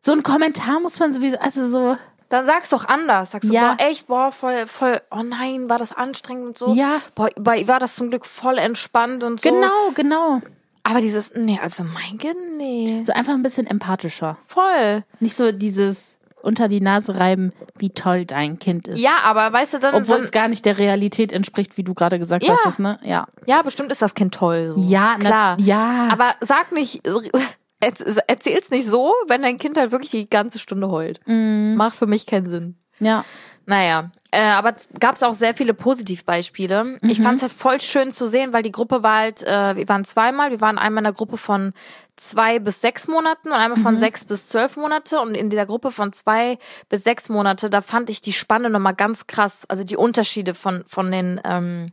So 0.00 0.12
ein 0.12 0.22
Kommentar 0.22 0.78
muss 0.80 0.98
man 1.00 1.12
sowieso, 1.12 1.38
also 1.38 1.68
so. 1.68 1.96
Dann 2.28 2.44
sag's 2.46 2.68
doch 2.70 2.84
anders. 2.84 3.30
Sagst 3.32 3.48
du, 3.50 3.54
Ja. 3.54 3.74
boah, 3.74 3.84
echt, 3.84 4.06
boah, 4.06 4.30
voll, 4.32 4.66
voll, 4.66 5.00
oh 5.10 5.22
nein, 5.22 5.68
war 5.70 5.78
das 5.78 5.92
anstrengend 5.92 6.46
und 6.46 6.58
so. 6.58 6.74
Ja. 6.74 7.00
Boah, 7.14 7.30
bei 7.36 7.66
war 7.66 7.80
das 7.80 7.94
zum 7.96 8.10
Glück 8.10 8.26
voll 8.26 8.58
entspannt 8.58 9.24
und 9.24 9.40
so. 9.40 9.48
Genau, 9.50 9.90
genau. 9.94 10.40
Aber 10.84 11.00
dieses, 11.00 11.32
nee, 11.34 11.58
also 11.62 11.84
mein 11.84 12.18
Kind, 12.18 12.36
nee. 12.56 13.02
So 13.06 13.12
einfach 13.12 13.32
ein 13.34 13.42
bisschen 13.42 13.66
empathischer. 13.66 14.36
Voll. 14.46 15.04
Nicht 15.20 15.36
so 15.36 15.52
dieses 15.52 16.16
unter 16.48 16.66
die 16.68 16.80
Nase 16.80 17.18
reiben, 17.20 17.52
wie 17.78 17.90
toll 17.90 18.24
dein 18.24 18.58
Kind 18.58 18.88
ist. 18.88 18.98
Ja, 18.98 19.18
aber 19.24 19.52
weißt 19.52 19.74
du, 19.74 19.78
dann, 19.78 19.94
Obwohl 19.94 20.16
es 20.18 20.32
gar 20.32 20.48
nicht 20.48 20.64
der 20.64 20.78
Realität 20.78 21.32
entspricht, 21.32 21.76
wie 21.76 21.84
du 21.84 21.94
gerade 21.94 22.18
gesagt 22.18 22.42
Ja. 22.44 22.56
hast, 22.64 22.80
ne? 22.80 22.98
Ja. 23.04 23.26
ja, 23.46 23.62
bestimmt 23.62 23.92
ist 23.92 24.02
das 24.02 24.14
Kind 24.14 24.34
toll. 24.34 24.72
So. 24.74 24.82
Ja, 24.82 25.16
na- 25.18 25.24
klar. 25.24 25.56
ja. 25.60 26.08
Aber 26.10 26.34
sag 26.40 26.72
nicht, 26.72 27.06
erz- 27.80 28.20
erzähl's 28.26 28.70
nicht 28.70 28.88
so, 28.88 29.14
wenn 29.28 29.42
dein 29.42 29.56
Kind 29.58 29.76
halt 29.78 29.92
wirklich 29.92 30.10
die 30.10 30.28
ganze 30.28 30.58
Stunde 30.58 30.88
heult. 30.90 31.20
Mhm. 31.26 31.74
Macht 31.76 31.96
für 31.96 32.06
mich 32.06 32.26
keinen 32.26 32.48
Sinn. 32.48 32.76
Ja. 32.98 33.24
Naja, 33.66 34.10
äh, 34.30 34.40
aber 34.44 34.72
gab 34.98 35.14
es 35.16 35.22
auch 35.22 35.34
sehr 35.34 35.52
viele 35.52 35.74
Positivbeispiele. 35.74 36.84
Mhm. 36.84 36.98
Ich 37.02 37.20
fand 37.20 37.36
es 37.36 37.42
halt 37.42 37.52
voll 37.52 37.80
schön 37.82 38.12
zu 38.12 38.26
sehen, 38.26 38.52
weil 38.54 38.62
die 38.62 38.72
Gruppe 38.72 39.02
war 39.02 39.18
halt, 39.18 39.42
äh, 39.42 39.76
wir 39.76 39.86
waren 39.88 40.04
zweimal, 40.06 40.50
wir 40.50 40.60
waren 40.62 40.78
einmal 40.78 41.02
in 41.02 41.06
einer 41.06 41.14
Gruppe 41.14 41.36
von 41.36 41.74
zwei 42.20 42.58
bis 42.58 42.80
sechs 42.80 43.08
Monaten 43.08 43.48
und 43.48 43.54
einmal 43.54 43.78
Mhm. 43.78 43.82
von 43.82 43.96
sechs 43.96 44.24
bis 44.24 44.48
zwölf 44.48 44.76
Monate 44.76 45.20
und 45.20 45.34
in 45.34 45.50
dieser 45.50 45.66
Gruppe 45.66 45.90
von 45.92 46.12
zwei 46.12 46.58
bis 46.88 47.04
sechs 47.04 47.28
Monate, 47.28 47.70
da 47.70 47.80
fand 47.80 48.10
ich 48.10 48.20
die 48.20 48.32
Spanne 48.32 48.70
nochmal 48.70 48.94
ganz 48.94 49.26
krass, 49.26 49.64
also 49.68 49.84
die 49.84 49.96
Unterschiede 49.96 50.54
von, 50.54 50.84
von 50.86 51.10
den, 51.12 51.40
ähm, 51.44 51.92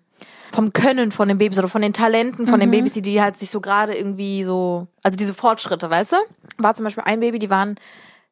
vom 0.51 0.71
Können 0.73 1.11
von 1.11 1.27
den 1.27 1.37
Babys 1.37 1.57
oder 1.59 1.67
von 1.67 1.81
den 1.81 1.93
Talenten 1.93 2.47
von 2.47 2.59
den 2.59 2.71
Babys, 2.71 2.93
die, 2.93 3.01
die 3.01 3.21
halt 3.21 3.35
sich 3.37 3.49
so 3.49 3.59
gerade 3.61 3.95
irgendwie 3.97 4.43
so, 4.43 4.87
also 5.03 5.17
diese 5.17 5.33
Fortschritte, 5.33 5.89
weißt 5.89 6.13
du? 6.13 6.17
War 6.57 6.73
zum 6.75 6.85
Beispiel 6.85 7.03
ein 7.05 7.19
Baby, 7.19 7.39
die 7.39 7.49
waren, 7.49 7.75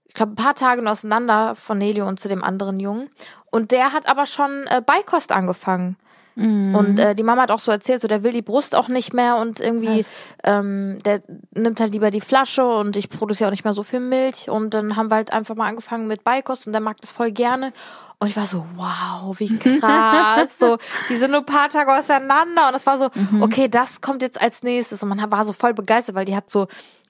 ich 0.06 0.14
glaube, 0.14 0.32
ein 0.34 0.36
paar 0.36 0.56
Tage 0.56 0.82
nur 0.82 0.92
auseinander 0.92 1.56
von 1.56 1.78
Nelio 1.78 2.08
und 2.08 2.20
zu 2.20 2.30
dem 2.30 2.44
anderen 2.44 2.80
Jungen. 2.80 3.10
Und 3.52 3.72
der 3.72 3.92
hat 3.92 4.08
aber 4.08 4.26
schon 4.26 4.66
äh, 4.68 4.82
Beikost 4.86 5.32
angefangen. 5.32 5.98
Und 6.36 6.98
äh, 6.98 7.14
die 7.14 7.22
Mama 7.22 7.44
hat 7.44 7.52
auch 7.52 7.60
so 7.60 7.72
erzählt, 7.72 8.02
so 8.02 8.08
der 8.08 8.24
will 8.24 8.32
die 8.32 8.42
Brust 8.42 8.76
auch 8.76 8.88
nicht 8.88 9.14
mehr 9.14 9.38
und 9.38 9.60
irgendwie 9.60 10.00
Was? 10.00 10.08
ähm, 10.44 10.98
der 11.06 11.22
nimmt 11.54 11.80
halt 11.80 11.94
lieber 11.94 12.10
die 12.10 12.22
Flasche 12.22 12.66
und 12.66 12.98
ich 12.98 13.10
produziere 13.10 13.50
auch 13.50 13.52
nicht 13.52 13.64
mehr 13.64 13.74
so 13.76 13.84
viel 13.84 14.00
Milch. 14.00 14.50
Und 14.50 14.74
dann 14.74 14.96
haben 14.96 15.12
wir 15.12 15.16
halt 15.16 15.32
einfach 15.32 15.56
mal 15.56 15.68
angefangen 15.68 16.08
mit 16.08 16.24
Beikost 16.24 16.66
und 16.66 16.74
der 16.74 16.82
mag 16.82 17.00
das 17.02 17.12
voll 17.12 17.32
gerne. 17.32 17.72
Und 18.20 18.30
ich 18.30 18.36
war 18.36 18.48
so 18.48 18.66
wow 18.76 19.40
wie 19.40 19.56
krass. 19.80 20.58
So 20.58 20.78
die 21.10 21.18
sind 21.18 21.32
nur 21.32 21.42
ein 21.42 21.46
paar 21.46 21.70
Tage 21.70 21.94
auseinander. 21.94 22.68
Und 22.68 22.74
das 22.74 22.88
war 22.88 22.98
so 22.98 23.10
okay 23.42 23.68
das 23.68 24.02
kommt 24.02 24.22
jetzt 24.24 24.42
als 24.42 24.64
nächstes. 24.64 25.04
Und 25.04 25.10
man 25.10 25.32
war 25.32 25.46
so 25.46 25.54
voll 25.54 25.74
begeistert 25.74 26.16
weil 26.16 26.26
die 26.26 26.36
hat 26.36 26.50
so 26.50 26.68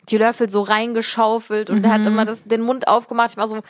die 0.09 0.17
Löffel 0.17 0.49
so 0.49 0.63
reingeschaufelt 0.63 1.69
und 1.69 1.81
der 1.83 1.93
hat 1.93 2.05
immer 2.05 2.25
das 2.25 2.43
den 2.43 2.61
Mund 2.61 2.89
aufgemacht. 2.89 3.31
Ich 3.31 3.37
war 3.37 3.47
so 3.47 3.61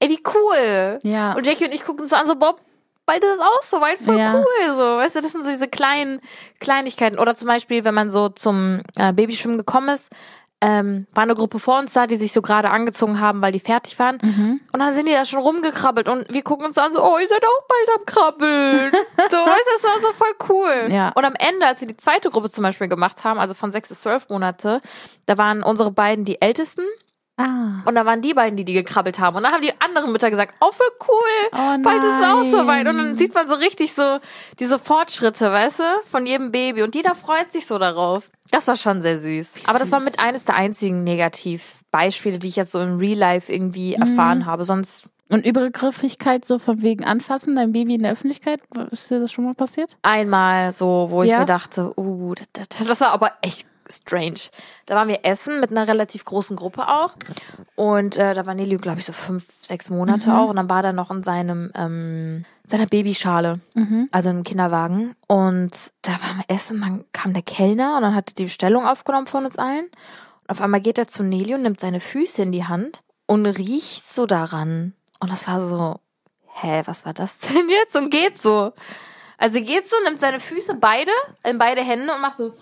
ey 0.00 0.10
wie 0.10 0.20
cool. 0.34 0.98
Ja. 1.02 1.32
und 1.32 1.46
Jackie 1.46 1.64
und 1.64 1.72
ich 1.74 1.84
gucken 1.84 2.02
uns 2.02 2.12
an 2.12 2.26
so 2.26 2.36
Bob 2.36 2.60
bald 3.08 3.24
ist 3.24 3.34
es 3.34 3.40
auch 3.40 3.62
so 3.62 3.80
weit, 3.80 3.98
voll 3.98 4.18
Ja. 4.18 4.34
cool, 4.34 4.76
so, 4.76 4.82
weißt 4.98 5.16
du, 5.16 5.20
das 5.22 5.32
sind 5.32 5.44
so 5.44 5.50
diese 5.50 5.66
kleinen 5.66 6.20
Kleinigkeiten. 6.60 7.18
Oder 7.18 7.34
zum 7.34 7.48
Beispiel, 7.48 7.84
wenn 7.84 7.94
man 7.94 8.10
so 8.10 8.28
zum 8.28 8.82
äh, 8.96 9.12
Babyschwimmen 9.12 9.56
gekommen 9.56 9.88
ist, 9.88 10.10
ähm, 10.60 11.06
war 11.14 11.22
eine 11.22 11.34
Gruppe 11.36 11.58
vor 11.60 11.78
uns 11.78 11.92
da, 11.92 12.06
die 12.08 12.16
sich 12.16 12.32
so 12.32 12.42
gerade 12.42 12.70
angezogen 12.70 13.20
haben, 13.20 13.40
weil 13.40 13.52
die 13.52 13.60
fertig 13.60 13.98
waren. 13.98 14.18
Mhm. 14.20 14.60
Und 14.72 14.80
dann 14.80 14.92
sind 14.92 15.06
die 15.06 15.12
da 15.12 15.24
schon 15.24 15.38
rumgekrabbelt 15.40 16.08
und 16.08 16.32
wir 16.32 16.42
gucken 16.42 16.66
uns 16.66 16.76
an 16.78 16.92
so, 16.92 17.02
oh, 17.02 17.16
ihr 17.18 17.28
seid 17.28 17.44
auch 17.44 17.66
bald 17.68 17.98
am 17.98 18.06
Krabbeln. 18.06 18.92
so, 19.30 19.36
weißt 19.36 19.64
du, 19.66 19.82
das 19.82 19.84
war 19.84 20.00
so 20.00 20.12
voll 20.14 20.34
cool. 20.48 20.92
Ja. 20.92 21.12
Und 21.14 21.24
am 21.24 21.34
Ende, 21.38 21.64
als 21.64 21.80
wir 21.80 21.88
die 21.88 21.96
zweite 21.96 22.30
Gruppe 22.30 22.50
zum 22.50 22.62
Beispiel 22.62 22.88
gemacht 22.88 23.22
haben, 23.24 23.38
also 23.38 23.54
von 23.54 23.70
sechs 23.72 23.88
bis 23.88 24.00
zwölf 24.00 24.28
Monate, 24.28 24.80
da 25.26 25.38
waren 25.38 25.62
unsere 25.62 25.92
beiden 25.92 26.24
die 26.24 26.42
Ältesten 26.42 26.82
Ah. 27.38 27.82
und 27.86 27.94
da 27.94 28.04
waren 28.04 28.20
die 28.20 28.34
beiden, 28.34 28.56
die 28.56 28.64
die 28.64 28.72
gekrabbelt 28.72 29.18
haben. 29.20 29.36
Und 29.36 29.44
dann 29.44 29.52
haben 29.52 29.62
die 29.62 29.72
anderen 29.80 30.10
Mütter 30.12 30.28
gesagt, 30.30 30.54
oh, 30.60 30.72
voll 30.72 30.86
cool. 31.08 31.48
Oh 31.52 31.82
Bald 31.82 32.02
ist 32.02 32.18
es 32.20 32.24
auch 32.26 32.42
nein. 32.42 32.50
so 32.50 32.66
weit. 32.66 32.88
Und 32.88 32.98
dann 32.98 33.16
sieht 33.16 33.32
man 33.34 33.48
so 33.48 33.54
richtig 33.54 33.94
so 33.94 34.18
diese 34.58 34.78
Fortschritte, 34.78 35.50
weißt 35.52 35.78
du, 35.78 35.84
von 36.10 36.26
jedem 36.26 36.50
Baby. 36.50 36.82
Und 36.82 36.94
jeder 36.94 37.14
freut 37.14 37.50
sich 37.52 37.66
so 37.66 37.78
darauf. 37.78 38.28
Das 38.50 38.66
war 38.66 38.76
schon 38.76 39.02
sehr 39.02 39.18
süß. 39.18 39.54
Aber 39.66 39.78
das 39.78 39.92
war 39.92 40.00
mit 40.00 40.18
eines 40.20 40.44
der 40.44 40.56
einzigen 40.56 41.04
Negativbeispiele, 41.04 42.38
die 42.38 42.48
ich 42.48 42.56
jetzt 42.56 42.72
so 42.72 42.80
im 42.80 42.98
Real 42.98 43.18
Life 43.18 43.52
irgendwie 43.52 43.94
Mhm. 43.96 44.02
erfahren 44.02 44.46
habe. 44.46 44.64
Sonst 44.64 45.04
Und 45.30 45.44
Übergriffigkeit 45.44 46.46
so 46.46 46.58
von 46.58 46.80
wegen 46.80 47.04
anfassen, 47.04 47.54
dein 47.54 47.72
Baby 47.72 47.96
in 47.96 48.02
der 48.02 48.12
Öffentlichkeit, 48.12 48.60
ist 48.90 49.10
dir 49.10 49.20
das 49.20 49.30
schon 49.30 49.44
mal 49.44 49.52
passiert? 49.52 49.98
einmal 50.00 50.72
so, 50.72 51.08
wo 51.10 51.22
ich 51.22 51.30
Ja? 51.30 51.40
mir 51.40 51.44
dachte, 51.44 51.92
uh, 51.98 52.34
das, 52.34 52.68
das, 52.78 52.86
das 52.88 53.00
war 53.02 53.10
aber 53.12 53.32
echt 53.42 53.66
strange. 53.90 54.50
Da 54.86 54.94
waren 54.94 55.08
wir 55.08 55.24
essen 55.24 55.60
mit 55.60 55.70
einer 55.70 55.88
relativ 55.88 56.24
großen 56.24 56.56
Gruppe 56.56 56.88
auch. 56.88 57.14
Und 57.76 58.16
äh, 58.16 58.34
da 58.34 58.46
war 58.46 58.54
Nelio, 58.54 58.78
glaube 58.78 59.00
ich, 59.00 59.06
so 59.06 59.12
fünf, 59.12 59.44
sechs 59.62 59.90
Monate 59.90 60.34
auch. 60.34 60.48
Und 60.48 60.56
dann 60.56 60.70
war 60.70 60.84
er 60.84 60.92
noch 60.92 61.10
in 61.10 61.22
seinem 61.22 61.70
ähm, 61.74 62.44
seiner 62.68 62.86
Babyschale, 62.86 63.60
also 64.12 64.30
im 64.30 64.44
Kinderwagen. 64.44 65.14
Und 65.26 65.72
da 66.02 66.12
waren 66.12 66.38
wir 66.38 66.54
essen, 66.54 66.80
dann 66.80 67.04
kam 67.12 67.32
der 67.32 67.42
Kellner 67.42 67.96
und 67.96 68.02
dann 68.02 68.14
hat 68.14 68.30
er 68.30 68.34
die 68.34 68.44
Bestellung 68.44 68.86
aufgenommen 68.86 69.26
von 69.26 69.44
uns 69.44 69.56
allen. 69.56 69.86
Und 69.86 70.50
auf 70.50 70.60
einmal 70.60 70.80
geht 70.80 70.98
er 70.98 71.08
zu 71.08 71.22
Nelio 71.22 71.56
und 71.56 71.62
nimmt 71.62 71.80
seine 71.80 72.00
Füße 72.00 72.42
in 72.42 72.52
die 72.52 72.64
Hand 72.64 73.02
und 73.26 73.46
riecht 73.46 74.12
so 74.12 74.26
daran. 74.26 74.94
Und 75.18 75.32
das 75.32 75.48
war 75.48 75.66
so, 75.66 76.00
hä, 76.60 76.82
was 76.84 77.06
war 77.06 77.14
das 77.14 77.38
denn 77.38 77.68
jetzt? 77.68 77.96
Und 77.96 78.10
geht 78.10 78.40
so. 78.40 78.72
Also 79.38 79.60
geht 79.60 79.88
so, 79.88 79.96
nimmt 80.04 80.20
seine 80.20 80.40
Füße 80.40 80.74
beide 80.74 81.12
in 81.44 81.58
beide 81.58 81.82
Hände 81.82 82.12
und 82.12 82.20
macht 82.20 82.38
so 82.38 82.52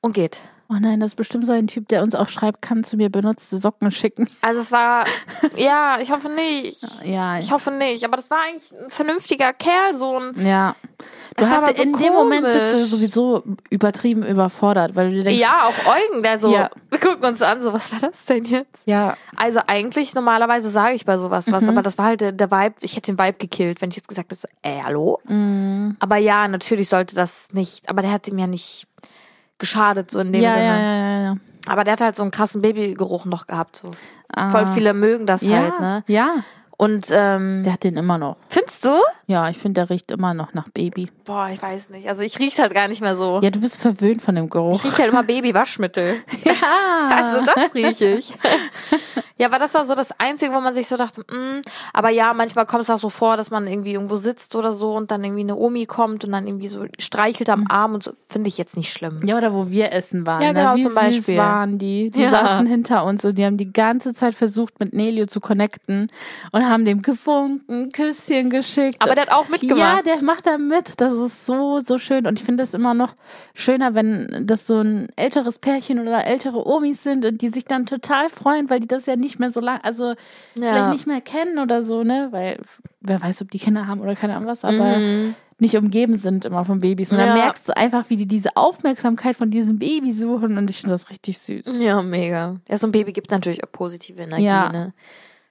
und 0.00 0.12
geht. 0.12 0.40
Oh 0.72 0.76
nein, 0.80 1.00
das 1.00 1.10
ist 1.12 1.16
bestimmt 1.16 1.46
so 1.46 1.52
ein 1.52 1.66
Typ, 1.66 1.88
der 1.88 2.00
uns 2.00 2.14
auch 2.14 2.28
schreibt, 2.28 2.62
kannst 2.62 2.92
du 2.92 2.96
mir 2.96 3.10
benutzte 3.10 3.58
Socken 3.58 3.90
schicken? 3.90 4.28
Also 4.40 4.60
es 4.60 4.70
war, 4.70 5.04
ja, 5.56 5.98
ich 6.00 6.12
hoffe 6.12 6.28
nicht. 6.28 6.80
Ja, 7.04 7.38
Ich 7.38 7.50
hoffe 7.50 7.72
nicht, 7.72 8.04
aber 8.04 8.16
das 8.16 8.30
war 8.30 8.38
eigentlich 8.48 8.70
ein 8.84 8.90
vernünftiger 8.90 9.52
Kerl, 9.52 9.96
so 9.96 10.16
ein, 10.18 10.46
ja. 10.46 10.76
Du 11.36 11.44
Es 11.44 11.50
war 11.50 11.62
hast 11.62 11.76
so 11.78 11.82
in 11.82 11.92
dem 11.94 12.12
Moment 12.12 12.42
bist 12.44 12.56
du 12.72 12.76
komisch. 12.76 12.88
sowieso 12.90 13.42
übertrieben 13.70 14.22
überfordert, 14.24 14.94
weil 14.94 15.08
du 15.10 15.14
dir 15.16 15.24
denkst, 15.24 15.40
ja, 15.40 15.64
auch 15.64 15.92
Eugen, 15.92 16.22
der 16.22 16.38
so, 16.38 16.52
Ja. 16.52 16.70
wir 16.90 16.98
gucken 17.00 17.24
uns 17.24 17.40
an, 17.42 17.62
so, 17.62 17.72
was 17.72 17.90
war 17.92 18.08
das 18.10 18.24
denn 18.26 18.44
jetzt? 18.44 18.82
ja, 18.86 19.16
Also 19.36 19.60
eigentlich, 19.66 20.14
normalerweise 20.14 20.70
sage 20.70 20.94
ich 20.94 21.04
bei 21.04 21.18
sowas 21.18 21.46
Mhm. 21.46 21.52
was, 21.52 21.68
aber 21.68 21.82
das 21.82 21.98
war 21.98 22.06
halt 22.06 22.20
der, 22.20 22.32
der 22.32 22.50
Vibe, 22.50 22.74
ich 22.82 22.94
hätte 22.96 23.12
den 23.14 23.18
Vibe 23.18 23.38
gekillt, 23.38 23.80
wenn 23.80 23.90
ich 23.90 23.96
jetzt 23.96 24.08
gesagt 24.08 24.30
hätte, 24.32 24.48
äh, 24.62 24.82
hallo? 24.82 25.20
Mhm. 25.26 25.96
Aber 26.00 26.16
ja, 26.16 26.46
natürlich 26.48 26.88
sollte 26.88 27.14
das 27.16 27.48
nicht, 27.52 27.88
aber 27.88 28.02
der 28.02 28.12
hat 28.12 28.28
ihm 28.28 28.38
ja 28.38 28.46
nicht 28.46 28.86
geschadet, 29.60 30.10
so 30.10 30.18
in 30.18 30.32
dem 30.32 30.42
ja, 30.42 30.54
Sinne. 30.54 30.64
ja, 30.66 30.78
ja, 30.78 30.94
ja, 30.94 31.22
ja. 31.22 31.36
Aber 31.66 31.84
der 31.84 31.92
hat 31.92 32.00
halt 32.00 32.16
so 32.16 32.22
einen 32.22 32.32
krassen 32.32 32.62
Babygeruch 32.62 33.26
noch 33.26 33.46
gehabt. 33.46 33.76
So. 33.76 33.92
Ah. 34.32 34.50
Voll 34.50 34.66
viele 34.66 34.92
mögen 34.94 35.26
das 35.26 35.42
halt, 35.48 35.78
ne? 35.80 36.02
Ja, 36.08 36.42
Und 36.80 37.08
ähm, 37.10 37.62
der 37.62 37.74
hat 37.74 37.84
den 37.84 37.98
immer 37.98 38.16
noch. 38.16 38.36
findest 38.48 38.86
du? 38.86 38.88
Ja, 39.26 39.50
ich 39.50 39.58
finde, 39.58 39.82
der 39.82 39.90
riecht 39.90 40.10
immer 40.10 40.32
noch 40.32 40.54
nach 40.54 40.70
Baby. 40.70 41.10
Boah, 41.26 41.50
ich 41.52 41.60
weiß 41.62 41.90
nicht. 41.90 42.08
Also 42.08 42.22
ich 42.22 42.38
riech's 42.38 42.58
halt 42.58 42.72
gar 42.72 42.88
nicht 42.88 43.02
mehr 43.02 43.16
so. 43.16 43.38
Ja, 43.42 43.50
du 43.50 43.60
bist 43.60 43.82
verwöhnt 43.82 44.22
von 44.22 44.34
dem 44.34 44.48
Geruch. 44.48 44.76
Ich 44.76 44.84
rieche 44.84 45.02
halt 45.02 45.12
immer 45.12 45.22
Babywaschmittel. 45.22 46.22
Ja. 46.44 46.54
Also 47.10 47.44
das 47.44 47.74
rieche 47.74 48.04
ich. 48.06 48.32
ja, 49.36 49.48
aber 49.48 49.58
das 49.58 49.74
war 49.74 49.84
so 49.84 49.94
das 49.94 50.18
Einzige, 50.18 50.52
wo 50.52 50.60
man 50.60 50.74
sich 50.74 50.86
so 50.86 50.96
dachte, 50.96 51.22
mm. 51.22 51.62
aber 51.92 52.10
ja, 52.10 52.32
manchmal 52.34 52.66
kommt 52.66 52.82
es 52.82 52.90
auch 52.90 52.98
so 52.98 53.10
vor, 53.10 53.36
dass 53.36 53.50
man 53.50 53.66
irgendwie 53.66 53.94
irgendwo 53.94 54.16
sitzt 54.16 54.54
oder 54.54 54.72
so 54.72 54.94
und 54.94 55.10
dann 55.10 55.24
irgendwie 55.24 55.42
eine 55.42 55.56
Omi 55.56 55.86
kommt 55.86 56.24
und 56.24 56.32
dann 56.32 56.46
irgendwie 56.46 56.68
so 56.68 56.86
streichelt 56.98 57.50
am 57.50 57.66
Arm 57.68 57.94
und 57.94 58.04
so. 58.04 58.12
Finde 58.28 58.48
ich 58.48 58.58
jetzt 58.58 58.76
nicht 58.76 58.92
schlimm. 58.92 59.20
Ja, 59.26 59.36
oder 59.36 59.52
wo 59.52 59.68
wir 59.70 59.92
essen 59.92 60.26
waren. 60.26 60.42
Ja, 60.42 60.52
genau, 60.52 60.72
ne? 60.72 60.76
Wie 60.76 60.82
zum 60.84 60.94
Beispiel. 60.94 61.36
waren 61.36 61.78
die. 61.78 62.10
Die 62.10 62.22
Ja. 62.22 62.30
saßen 62.30 62.66
hinter 62.66 63.04
uns 63.04 63.24
und 63.24 63.36
die 63.36 63.44
haben 63.44 63.56
die 63.56 63.72
ganze 63.72 64.14
Zeit 64.14 64.34
versucht, 64.34 64.78
mit 64.78 64.92
Nelio 64.92 65.26
zu 65.26 65.40
connecten 65.40 66.10
und 66.52 66.69
haben 66.70 66.84
dem 66.86 67.02
gewunken, 67.02 67.92
Küsschen 67.92 68.48
geschickt. 68.48 68.96
Aber 69.00 69.14
der 69.14 69.26
hat 69.26 69.32
auch 69.32 69.48
mitgemacht. 69.48 69.78
Ja, 69.78 70.02
der 70.02 70.22
macht 70.22 70.46
da 70.46 70.56
mit. 70.56 70.98
Das 71.00 71.12
ist 71.12 71.44
so, 71.44 71.80
so 71.80 71.98
schön. 71.98 72.26
Und 72.26 72.38
ich 72.38 72.44
finde 72.46 72.62
es 72.62 72.72
immer 72.72 72.94
noch 72.94 73.14
schöner, 73.54 73.94
wenn 73.94 74.44
das 74.46 74.66
so 74.66 74.80
ein 74.80 75.08
älteres 75.16 75.58
Pärchen 75.58 75.98
oder 76.00 76.24
ältere 76.24 76.66
Omis 76.66 77.02
sind 77.02 77.26
und 77.26 77.42
die 77.42 77.48
sich 77.50 77.64
dann 77.66 77.84
total 77.84 78.30
freuen, 78.30 78.70
weil 78.70 78.80
die 78.80 78.88
das 78.88 79.04
ja 79.06 79.16
nicht 79.16 79.38
mehr 79.38 79.50
so 79.50 79.60
lang, 79.60 79.80
also 79.82 80.14
vielleicht 80.54 80.88
nicht 80.90 81.06
mehr 81.06 81.20
kennen 81.20 81.58
oder 81.58 81.82
so, 81.82 82.02
ne? 82.04 82.28
Weil 82.30 82.58
wer 83.02 83.20
weiß, 83.20 83.42
ob 83.42 83.50
die 83.50 83.58
Kinder 83.58 83.86
haben 83.86 84.00
oder 84.00 84.14
keine 84.14 84.36
Ahnung 84.36 84.48
was, 84.48 84.64
aber 84.64 84.98
Mhm. 84.98 85.34
nicht 85.58 85.76
umgeben 85.76 86.16
sind 86.16 86.44
immer 86.46 86.64
von 86.64 86.80
Babys. 86.80 87.10
Und 87.12 87.18
dann 87.18 87.28
Ja. 87.28 87.34
merkst 87.34 87.68
du 87.68 87.76
einfach, 87.76 88.08
wie 88.08 88.16
die 88.16 88.26
diese 88.26 88.56
Aufmerksamkeit 88.56 89.36
von 89.36 89.50
diesem 89.50 89.78
Baby 89.78 90.12
suchen 90.12 90.56
und 90.56 90.70
ich 90.70 90.78
finde 90.78 90.94
das 90.94 91.10
richtig 91.10 91.38
süß. 91.38 91.80
Ja, 91.82 92.00
mega. 92.00 92.56
Ja, 92.68 92.78
so 92.78 92.86
ein 92.86 92.92
Baby 92.92 93.12
gibt 93.12 93.30
natürlich 93.30 93.62
auch 93.62 93.70
positive 93.72 94.22
Energie, 94.22 94.44
Ja. 94.44 94.70
ne? 94.72 94.94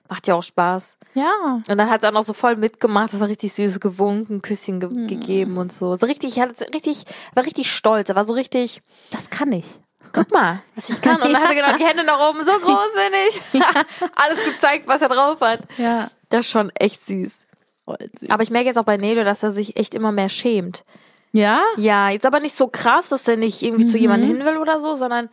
Macht 0.09 0.27
ja 0.27 0.35
auch 0.35 0.43
Spaß. 0.43 0.97
Ja. 1.13 1.31
Und 1.67 1.67
dann 1.77 1.89
hat 1.89 2.01
sie 2.01 2.07
auch 2.07 2.11
noch 2.11 2.25
so 2.25 2.33
voll 2.33 2.55
mitgemacht. 2.55 3.13
Das 3.13 3.19
war 3.19 3.27
richtig 3.27 3.53
süß, 3.53 3.79
gewunken, 3.79 4.41
Küsschen 4.41 4.79
ge 4.79 4.89
Mhm. 4.89 5.07
gegeben 5.07 5.57
und 5.57 5.71
so. 5.71 5.95
So 5.95 6.05
richtig, 6.07 6.37
er 6.37 6.43
hat 6.49 6.59
richtig, 6.73 7.03
war 7.35 7.45
richtig 7.45 7.71
stolz. 7.71 8.09
Er 8.09 8.15
war 8.15 8.25
so 8.25 8.33
richtig, 8.33 8.81
Das 9.11 9.29
kann 9.29 9.51
ich. 9.53 9.65
guck 10.11 10.31
mal, 10.31 10.61
was 10.75 10.89
ich 10.89 10.99
kann. 11.01 11.21
Und 11.21 11.31
dann 11.31 11.41
hat 11.43 11.49
er 11.49 11.55
genau 11.55 11.77
die 11.77 11.85
Hände 11.85 12.03
nach 12.03 12.19
oben, 12.29 12.43
so 12.43 12.51
groß 12.53 12.89
bin 12.95 13.13
ich. 13.29 13.61
Alles 14.15 14.43
gezeigt, 14.43 14.87
was 14.87 15.01
er 15.03 15.09
drauf 15.09 15.39
hat. 15.41 15.61
Ja. 15.77 16.09
Das 16.29 16.41
ist 16.41 16.49
schon 16.51 16.71
echt 16.71 17.05
süß. 17.05 17.45
Aber 17.85 18.41
ich 18.43 18.49
merke 18.51 18.67
jetzt 18.67 18.77
auch 18.77 18.83
bei 18.85 18.97
Nelio, 18.97 19.23
dass 19.23 19.43
er 19.43 19.51
sich 19.51 19.77
echt 19.77 19.93
immer 19.95 20.11
mehr 20.11 20.29
schämt. 20.29 20.83
Ja? 21.31 21.61
Ja, 21.77 22.09
jetzt 22.09 22.25
aber 22.25 22.39
nicht 22.39 22.55
so 22.55 22.67
krass, 22.67 23.09
dass 23.09 23.27
er 23.27 23.37
nicht 23.37 23.61
irgendwie 23.61 23.85
zu 23.85 23.97
Mhm. 23.97 24.01
jemandem 24.01 24.29
hin 24.37 24.45
will 24.45 24.57
oder 24.57 24.79
so, 24.79 24.95
sondern 24.95 25.29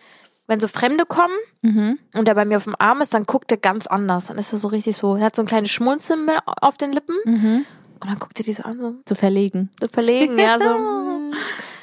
wenn 0.47 0.61
so 0.61 0.69
Fremde 0.69 1.05
kommen 1.07 1.35
Mhm. 1.63 1.99
und 2.15 2.29
er 2.29 2.35
bei 2.35 2.45
mir 2.45 2.57
auf 2.59 2.65
dem 2.65 2.77
Arm 2.79 3.01
ist, 3.01 3.13
dann 3.15 3.25
guckt 3.25 3.51
er 3.51 3.59
ganz 3.59 3.87
anders. 3.87 4.27
Dann 4.27 4.39
ist 4.39 4.53
er 4.53 4.59
so 4.59 4.69
richtig 4.69 4.97
so, 4.97 5.17
er 5.17 5.25
hat 5.27 5.37
so 5.37 5.43
ein 5.43 5.47
kleines 5.47 5.71
Schmunzeln 5.71 6.29
auf 6.61 6.77
den 6.79 6.93
Lippen 6.93 7.17
Mhm. 7.25 7.67
und 8.01 8.11
dann 8.11 8.19
guckt 8.19 8.39
er 8.39 8.45
die 8.45 8.53
so 8.53 8.63
an, 8.63 8.79
so, 8.79 8.95
Zu 9.05 9.15
verlegen. 9.15 9.71
so 9.81 9.89
verlegen, 9.89 10.39
ja, 10.39 10.59
so. 10.59 10.69
mm. 10.79 11.33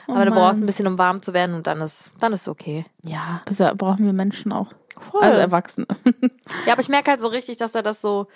Aber 0.08 0.26
Mann. 0.26 0.34
braucht 0.34 0.56
ein 0.56 0.66
bisschen, 0.66 0.88
um 0.88 0.98
warm 0.98 1.22
zu 1.22 1.34
werden 1.34 1.56
und 1.56 1.66
dann 1.68 1.80
ist, 1.82 2.16
dann 2.20 2.34
ist 2.34 2.48
okay. 2.48 2.86
Ja. 3.04 3.42
Das 3.46 3.58
brauchen 3.78 4.06
wir 4.06 4.14
Menschen 4.14 4.52
auch. 4.52 4.68
Voll. 5.00 5.22
Also 5.22 5.38
Erwachsene. 5.40 5.88
Ja, 6.66 6.74
aber 6.74 6.82
ich 6.82 6.90
merke 6.90 7.12
halt 7.12 7.20
so 7.20 7.28
richtig, 7.30 7.58
dass 7.58 7.74
er 7.76 7.84
das 7.84 8.02
so 8.02 8.28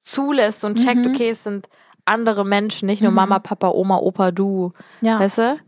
zulässt 0.00 0.64
und 0.64 0.76
checkt, 0.76 1.04
Mhm. 1.04 1.12
okay, 1.14 1.30
es 1.30 1.42
sind 1.44 1.68
andere 2.04 2.44
Menschen, 2.44 2.86
nicht 2.86 3.02
nur 3.02 3.10
Mama, 3.10 3.38
Papa, 3.40 3.68
Oma, 3.70 3.96
Opa, 3.98 4.30
du. 4.30 4.72
Ja. 5.00 5.18
Weißt 5.18 5.38
du? 5.38 5.58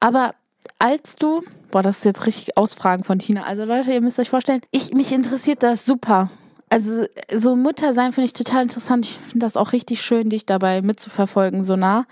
Aber 0.00 0.34
als 0.78 1.16
du, 1.16 1.42
boah, 1.70 1.82
das 1.82 1.98
ist 1.98 2.04
jetzt 2.04 2.26
richtig 2.26 2.56
Ausfragen 2.56 3.04
von 3.04 3.18
Tina. 3.18 3.44
Also 3.44 3.64
Leute, 3.64 3.92
ihr 3.92 4.00
müsst 4.00 4.18
euch 4.18 4.30
vorstellen, 4.30 4.62
ich, 4.70 4.92
mich 4.92 5.12
interessiert 5.12 5.62
das 5.62 5.84
super. 5.84 6.30
Also 6.68 7.04
so 7.34 7.54
Mutter 7.54 7.92
sein 7.92 8.12
finde 8.12 8.26
ich 8.26 8.32
total 8.32 8.62
interessant. 8.62 9.04
Ich 9.04 9.18
finde 9.30 9.44
das 9.44 9.58
auch 9.58 9.72
richtig 9.72 10.00
schön, 10.00 10.30
dich 10.30 10.46
dabei 10.46 10.80
mitzuverfolgen, 10.80 11.64
so 11.64 11.76
nah. 11.76 12.06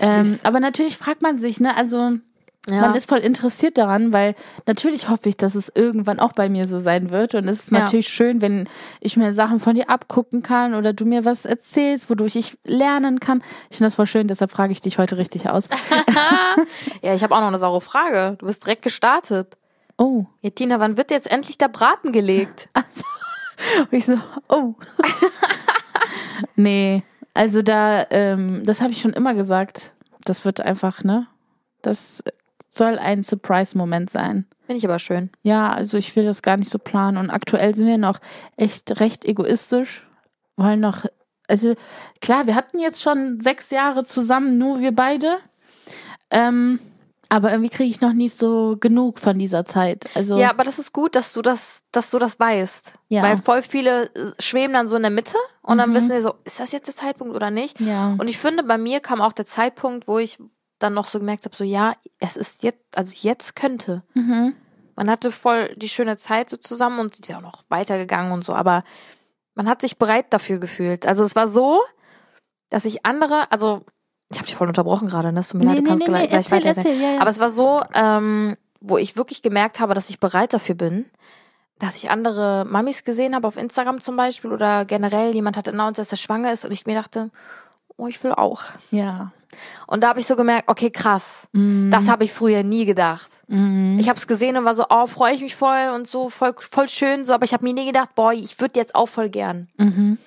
Ähm, 0.00 0.38
aber 0.44 0.60
natürlich 0.60 0.96
fragt 0.96 1.22
man 1.22 1.38
sich, 1.38 1.58
ne, 1.58 1.76
also 1.76 2.18
Ja. 2.70 2.80
man 2.80 2.94
ist 2.94 3.08
voll 3.08 3.18
interessiert 3.18 3.76
daran, 3.76 4.12
weil 4.12 4.34
natürlich 4.66 5.10
hoffe 5.10 5.28
ich, 5.28 5.36
dass 5.36 5.54
es 5.54 5.70
irgendwann 5.74 6.18
auch 6.18 6.32
bei 6.32 6.48
mir 6.48 6.66
so 6.66 6.80
sein 6.80 7.10
wird. 7.10 7.34
Und 7.34 7.46
es 7.46 7.64
ist 7.64 7.70
Ja. 7.72 7.80
natürlich 7.80 8.08
schön, 8.08 8.40
wenn 8.40 8.68
ich 9.00 9.18
mir 9.18 9.34
Sachen 9.34 9.60
von 9.60 9.74
dir 9.74 9.90
abgucken 9.90 10.42
kann 10.42 10.74
oder 10.74 10.94
du 10.94 11.04
mir 11.04 11.26
was 11.26 11.44
erzählst, 11.44 12.08
wodurch 12.08 12.36
ich 12.36 12.56
lernen 12.64 13.20
kann. 13.20 13.42
Ich 13.68 13.76
finde 13.76 13.88
das 13.88 13.96
voll 13.96 14.06
schön, 14.06 14.28
deshalb 14.28 14.50
frage 14.50 14.72
ich 14.72 14.80
dich 14.80 14.96
heute 14.98 15.18
richtig 15.18 15.48
aus. 15.50 15.68
ja, 17.02 17.14
ich 17.14 17.22
habe 17.22 17.34
auch 17.34 17.40
noch 17.40 17.48
eine 17.48 17.58
saure 17.58 17.82
Frage. 17.82 18.36
Du 18.38 18.46
bist 18.46 18.64
direkt 18.64 18.82
gestartet. 18.82 19.58
Oh. 19.98 20.24
Ja, 20.40 20.50
Tina, 20.50 20.80
wann 20.80 20.96
wird 20.96 21.10
jetzt 21.10 21.30
endlich 21.30 21.58
der 21.58 21.68
Braten 21.68 22.12
gelegt? 22.12 22.68
Und 22.74 22.84
ich 23.92 24.06
so, 24.06 24.18
oh. 24.48 24.74
nee, 26.56 27.02
also 27.34 27.62
da, 27.62 28.06
ähm, 28.10 28.62
das 28.64 28.80
habe 28.80 28.92
ich 28.92 29.00
schon 29.00 29.12
immer 29.12 29.34
gesagt. 29.34 29.92
Das 30.24 30.44
wird 30.44 30.60
einfach, 30.60 31.04
ne? 31.04 31.26
Das 31.82 32.22
soll 32.74 32.98
ein 32.98 33.22
Surprise-Moment 33.24 34.10
sein. 34.10 34.46
Finde 34.66 34.78
ich 34.78 34.84
aber 34.84 34.98
schön. 34.98 35.30
Ja, 35.42 35.72
also 35.72 35.96
ich 35.98 36.14
will 36.16 36.24
das 36.24 36.42
gar 36.42 36.56
nicht 36.56 36.70
so 36.70 36.78
planen. 36.78 37.18
Und 37.18 37.30
aktuell 37.30 37.74
sind 37.74 37.86
wir 37.86 37.98
noch 37.98 38.18
echt 38.56 39.00
recht 39.00 39.24
egoistisch. 39.24 40.06
Wollen 40.56 40.80
noch, 40.80 41.04
also 41.48 41.74
klar, 42.20 42.46
wir 42.46 42.54
hatten 42.54 42.78
jetzt 42.78 43.02
schon 43.02 43.40
sechs 43.40 43.70
Jahre 43.70 44.04
zusammen, 44.04 44.56
nur 44.58 44.80
wir 44.80 44.92
beide. 44.94 45.36
Ähm, 46.30 46.80
aber 47.28 47.50
irgendwie 47.50 47.70
kriege 47.70 47.90
ich 47.90 48.00
noch 48.00 48.12
nicht 48.12 48.36
so 48.36 48.76
genug 48.78 49.18
von 49.18 49.38
dieser 49.38 49.64
Zeit. 49.64 50.08
Also 50.14 50.38
Ja, 50.38 50.50
aber 50.50 50.62
das 50.64 50.78
ist 50.78 50.92
gut, 50.92 51.16
dass 51.16 51.32
du 51.32 51.42
das, 51.42 51.82
dass 51.90 52.10
du 52.10 52.18
das 52.18 52.38
weißt. 52.38 52.92
Ja. 53.08 53.22
Weil 53.22 53.36
voll 53.38 53.62
viele 53.62 54.10
schweben 54.38 54.74
dann 54.74 54.88
so 54.88 54.96
in 54.96 55.02
der 55.02 55.10
Mitte 55.10 55.36
und 55.62 55.78
dann 55.78 55.90
Mhm. 55.90 55.94
wissen 55.94 56.08
sie 56.10 56.20
so, 56.20 56.34
ist 56.44 56.60
das 56.60 56.72
jetzt 56.72 56.86
der 56.86 56.94
Zeitpunkt 56.96 57.34
oder 57.34 57.50
nicht? 57.50 57.80
ja. 57.80 58.14
Und 58.18 58.28
ich 58.28 58.38
finde, 58.38 58.62
bei 58.62 58.78
mir 58.78 59.00
kam 59.00 59.20
auch 59.20 59.32
der 59.32 59.46
Zeitpunkt, 59.46 60.06
wo 60.06 60.18
ich 60.18 60.38
dann 60.84 60.94
noch 60.94 61.06
so 61.06 61.18
gemerkt 61.18 61.44
habe, 61.44 61.56
so 61.56 61.64
ja, 61.64 61.94
es 62.20 62.36
ist 62.36 62.62
jetzt, 62.62 62.96
also 62.96 63.12
jetzt 63.22 63.56
könnte. 63.56 64.02
Mhm. 64.14 64.54
Man 64.96 65.10
hatte 65.10 65.32
voll 65.32 65.74
die 65.76 65.88
schöne 65.88 66.16
Zeit 66.16 66.50
so 66.50 66.56
zusammen 66.56 67.00
und 67.00 67.18
die 67.18 67.28
wäre 67.28 67.38
auch 67.38 67.42
noch 67.42 67.64
weitergegangen 67.68 68.32
und 68.32 68.44
so, 68.44 68.54
aber 68.54 68.84
man 69.54 69.68
hat 69.68 69.80
sich 69.80 69.98
bereit 69.98 70.26
dafür 70.30 70.58
gefühlt. 70.58 71.06
Also 71.06 71.24
es 71.24 71.34
war 71.34 71.48
so, 71.48 71.80
dass 72.70 72.84
ich 72.84 73.04
andere, 73.04 73.50
also 73.50 73.84
ich 74.30 74.38
habe 74.38 74.46
dich 74.46 74.56
voll 74.56 74.68
unterbrochen 74.68 75.08
gerade, 75.08 75.32
ne? 75.32 75.42
Tut 75.42 75.54
mir 75.60 75.66
leid, 75.66 75.74
Nee, 75.74 75.80
du 75.80 75.82
nee, 75.82 75.88
kannst 75.88 76.00
nee, 76.00 76.06
gleich, 76.06 76.22
nee, 76.22 76.28
gleich 76.28 76.44
erzähl, 76.46 76.58
weiter 76.58 76.78
erzähl, 76.78 77.00
ja, 77.00 77.12
ja. 77.14 77.20
Aber 77.20 77.30
es 77.30 77.40
war 77.40 77.50
so, 77.50 77.82
ähm, 77.94 78.56
wo 78.80 78.98
ich 78.98 79.16
wirklich 79.16 79.42
gemerkt 79.42 79.80
habe, 79.80 79.94
dass 79.94 80.10
ich 80.10 80.20
bereit 80.20 80.52
dafür 80.52 80.74
bin, 80.74 81.06
dass 81.78 81.96
ich 81.96 82.10
andere 82.10 82.64
Mamis 82.68 83.04
gesehen 83.04 83.34
habe 83.34 83.48
auf 83.48 83.56
Instagram 83.56 84.00
zum 84.00 84.16
Beispiel 84.16 84.52
oder 84.52 84.84
generell 84.84 85.34
jemand 85.34 85.56
hat 85.56 85.68
announced, 85.68 85.98
dass 85.98 86.12
er 86.12 86.18
schwanger 86.18 86.52
ist 86.52 86.64
und 86.64 86.72
ich 86.72 86.86
mir 86.86 86.94
dachte, 86.94 87.30
oh, 87.96 88.06
ich 88.06 88.22
will 88.22 88.32
auch. 88.32 88.62
Ja. 88.90 89.32
Und 89.86 90.02
da 90.02 90.08
habe 90.08 90.20
ich 90.20 90.26
so 90.26 90.36
gemerkt, 90.36 90.64
okay, 90.68 90.90
krass, 90.90 91.48
Mhm. 91.52 91.90
das 91.90 92.08
habe 92.08 92.24
ich 92.24 92.32
früher 92.32 92.62
nie 92.62 92.84
gedacht. 92.84 93.30
Mhm. 93.48 93.98
Ich 94.00 94.08
habe 94.08 94.18
es 94.18 94.26
gesehen 94.26 94.56
und 94.56 94.64
war 94.64 94.74
so, 94.74 94.84
oh, 94.88 95.06
freue 95.06 95.34
ich 95.34 95.42
mich 95.42 95.54
voll 95.56 95.90
und 95.94 96.08
so, 96.08 96.30
voll, 96.30 96.54
voll 96.70 96.88
schön, 96.88 97.24
so, 97.24 97.34
aber 97.34 97.44
ich 97.44 97.52
habe 97.52 97.64
mir 97.64 97.74
nie 97.74 97.86
gedacht, 97.86 98.14
boah, 98.14 98.32
ich 98.32 98.58
würde 98.60 98.78
jetzt 98.80 98.94
auch 98.94 99.08
voll 99.08 99.28
gern. 99.28 99.68
Mhm. 99.76 100.18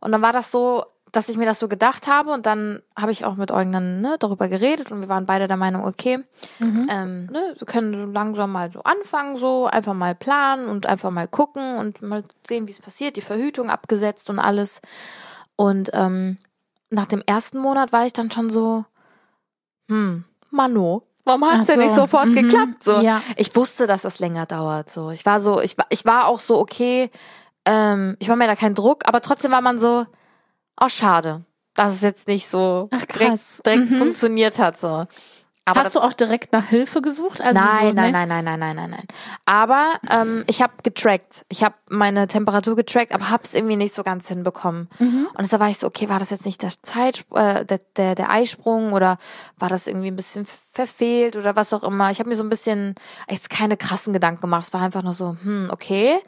Und 0.00 0.12
dann 0.12 0.22
war 0.22 0.32
das 0.32 0.50
so, 0.50 0.84
dass 1.12 1.28
ich 1.28 1.36
mir 1.36 1.44
das 1.44 1.58
so 1.58 1.66
gedacht 1.66 2.06
habe 2.06 2.30
und 2.30 2.46
dann 2.46 2.82
habe 2.96 3.10
ich 3.10 3.24
auch 3.24 3.34
mit 3.34 3.50
Eugen 3.50 3.72
dann 3.72 4.00
ne, 4.00 4.14
darüber 4.20 4.46
geredet 4.46 4.92
und 4.92 5.00
wir 5.00 5.08
waren 5.08 5.26
beide 5.26 5.48
der 5.48 5.56
Meinung, 5.56 5.84
okay, 5.84 6.20
Mhm. 6.60 6.88
ähm, 6.88 7.26
ne, 7.32 7.54
wir 7.58 7.66
können 7.66 7.92
so 7.96 8.04
langsam 8.04 8.52
mal 8.52 8.70
so 8.70 8.84
anfangen, 8.84 9.36
so 9.36 9.66
einfach 9.66 9.92
mal 9.94 10.14
planen 10.14 10.68
und 10.68 10.86
einfach 10.86 11.10
mal 11.10 11.26
gucken 11.26 11.78
und 11.78 12.00
mal 12.00 12.22
sehen, 12.46 12.68
wie 12.68 12.72
es 12.72 12.78
passiert, 12.80 13.16
die 13.16 13.22
Verhütung 13.22 13.70
abgesetzt 13.70 14.30
und 14.30 14.38
alles. 14.38 14.80
Und 15.56 15.90
ähm, 15.94 16.38
nach 16.90 17.06
dem 17.06 17.22
ersten 17.26 17.58
Monat 17.58 17.92
war 17.92 18.06
ich 18.06 18.12
dann 18.12 18.30
schon 18.30 18.50
so, 18.50 18.84
hm, 19.88 20.24
Mano, 20.50 21.02
warum 21.24 21.44
hat's 21.44 21.62
Ach 21.62 21.66
denn 21.74 21.78
nicht 21.80 21.94
so, 21.94 22.02
sofort 22.02 22.26
mhm, 22.26 22.34
geklappt? 22.34 22.82
So, 22.82 23.00
ja. 23.00 23.22
ich 23.36 23.54
wusste, 23.54 23.86
dass 23.86 24.04
es 24.04 24.18
länger 24.18 24.46
dauert. 24.46 24.90
So, 24.90 25.10
ich 25.10 25.24
war 25.24 25.40
so, 25.40 25.60
ich 25.60 25.78
war, 25.78 25.86
ich 25.90 26.04
war 26.04 26.26
auch 26.26 26.40
so 26.40 26.58
okay. 26.58 27.10
Ähm, 27.64 28.16
ich 28.18 28.28
war 28.28 28.36
mir 28.36 28.46
da 28.46 28.56
kein 28.56 28.74
Druck, 28.74 29.06
aber 29.06 29.20
trotzdem 29.20 29.52
war 29.52 29.60
man 29.60 29.78
so, 29.78 30.06
oh 30.80 30.88
schade, 30.88 31.44
dass 31.74 31.94
es 31.94 32.00
jetzt 32.02 32.26
nicht 32.26 32.48
so 32.48 32.88
Ach, 32.90 33.04
direkt, 33.06 33.66
direkt 33.66 33.90
Mhm. 33.90 33.96
funktioniert 33.98 34.58
hat. 34.58 34.78
So. 34.78 35.06
Aber 35.66 35.80
Hast 35.80 35.94
du 35.94 36.00
auch 36.00 36.14
direkt 36.14 36.52
nach 36.52 36.66
Hilfe 36.66 37.00
gesucht? 37.02 37.40
Also 37.40 37.60
nein, 37.60 37.88
so, 37.88 37.92
nein, 37.92 38.12
ne? 38.12 38.12
nein, 38.12 38.28
nein, 38.28 38.44
nein, 38.44 38.58
nein, 38.58 38.76
nein, 38.76 38.90
nein. 38.90 39.06
Aber 39.44 39.92
ähm, 40.10 40.42
ich 40.48 40.62
habe 40.62 40.72
getrackt. 40.82 41.44
Ich 41.48 41.62
habe 41.62 41.74
meine 41.90 42.26
Temperatur 42.26 42.74
getrackt, 42.76 43.12
aber 43.12 43.30
hab's 43.30 43.54
irgendwie 43.54 43.76
nicht 43.76 43.94
so 43.94 44.02
ganz 44.02 44.26
hinbekommen. 44.26 44.88
Mhm. 44.98 45.28
Und 45.32 45.52
da 45.52 45.60
war 45.60 45.68
ich 45.68 45.78
so, 45.78 45.86
okay, 45.86 46.08
war 46.08 46.18
das 46.18 46.30
jetzt 46.30 46.46
nicht 46.46 46.62
der 46.62 46.70
Zeit, 46.82 47.24
äh, 47.34 47.64
der, 47.64 47.78
der, 47.96 48.14
der 48.14 48.30
Eisprung 48.30 48.92
oder 48.92 49.18
war 49.58 49.68
das 49.68 49.86
irgendwie 49.86 50.08
ein 50.10 50.16
bisschen 50.16 50.46
verfehlt 50.72 51.36
oder 51.36 51.54
was 51.56 51.72
auch 51.72 51.84
immer. 51.84 52.10
Ich 52.10 52.18
habe 52.18 52.28
mir 52.28 52.36
so 52.36 52.42
ein 52.42 52.50
bisschen 52.50 52.94
jetzt 53.28 53.50
keine 53.50 53.76
krassen 53.76 54.12
Gedanken 54.12 54.40
gemacht. 54.40 54.64
Es 54.64 54.72
war 54.72 54.82
einfach 54.82 55.02
nur 55.02 55.14
so, 55.14 55.36
hm, 55.42 55.68
okay, 55.72 56.18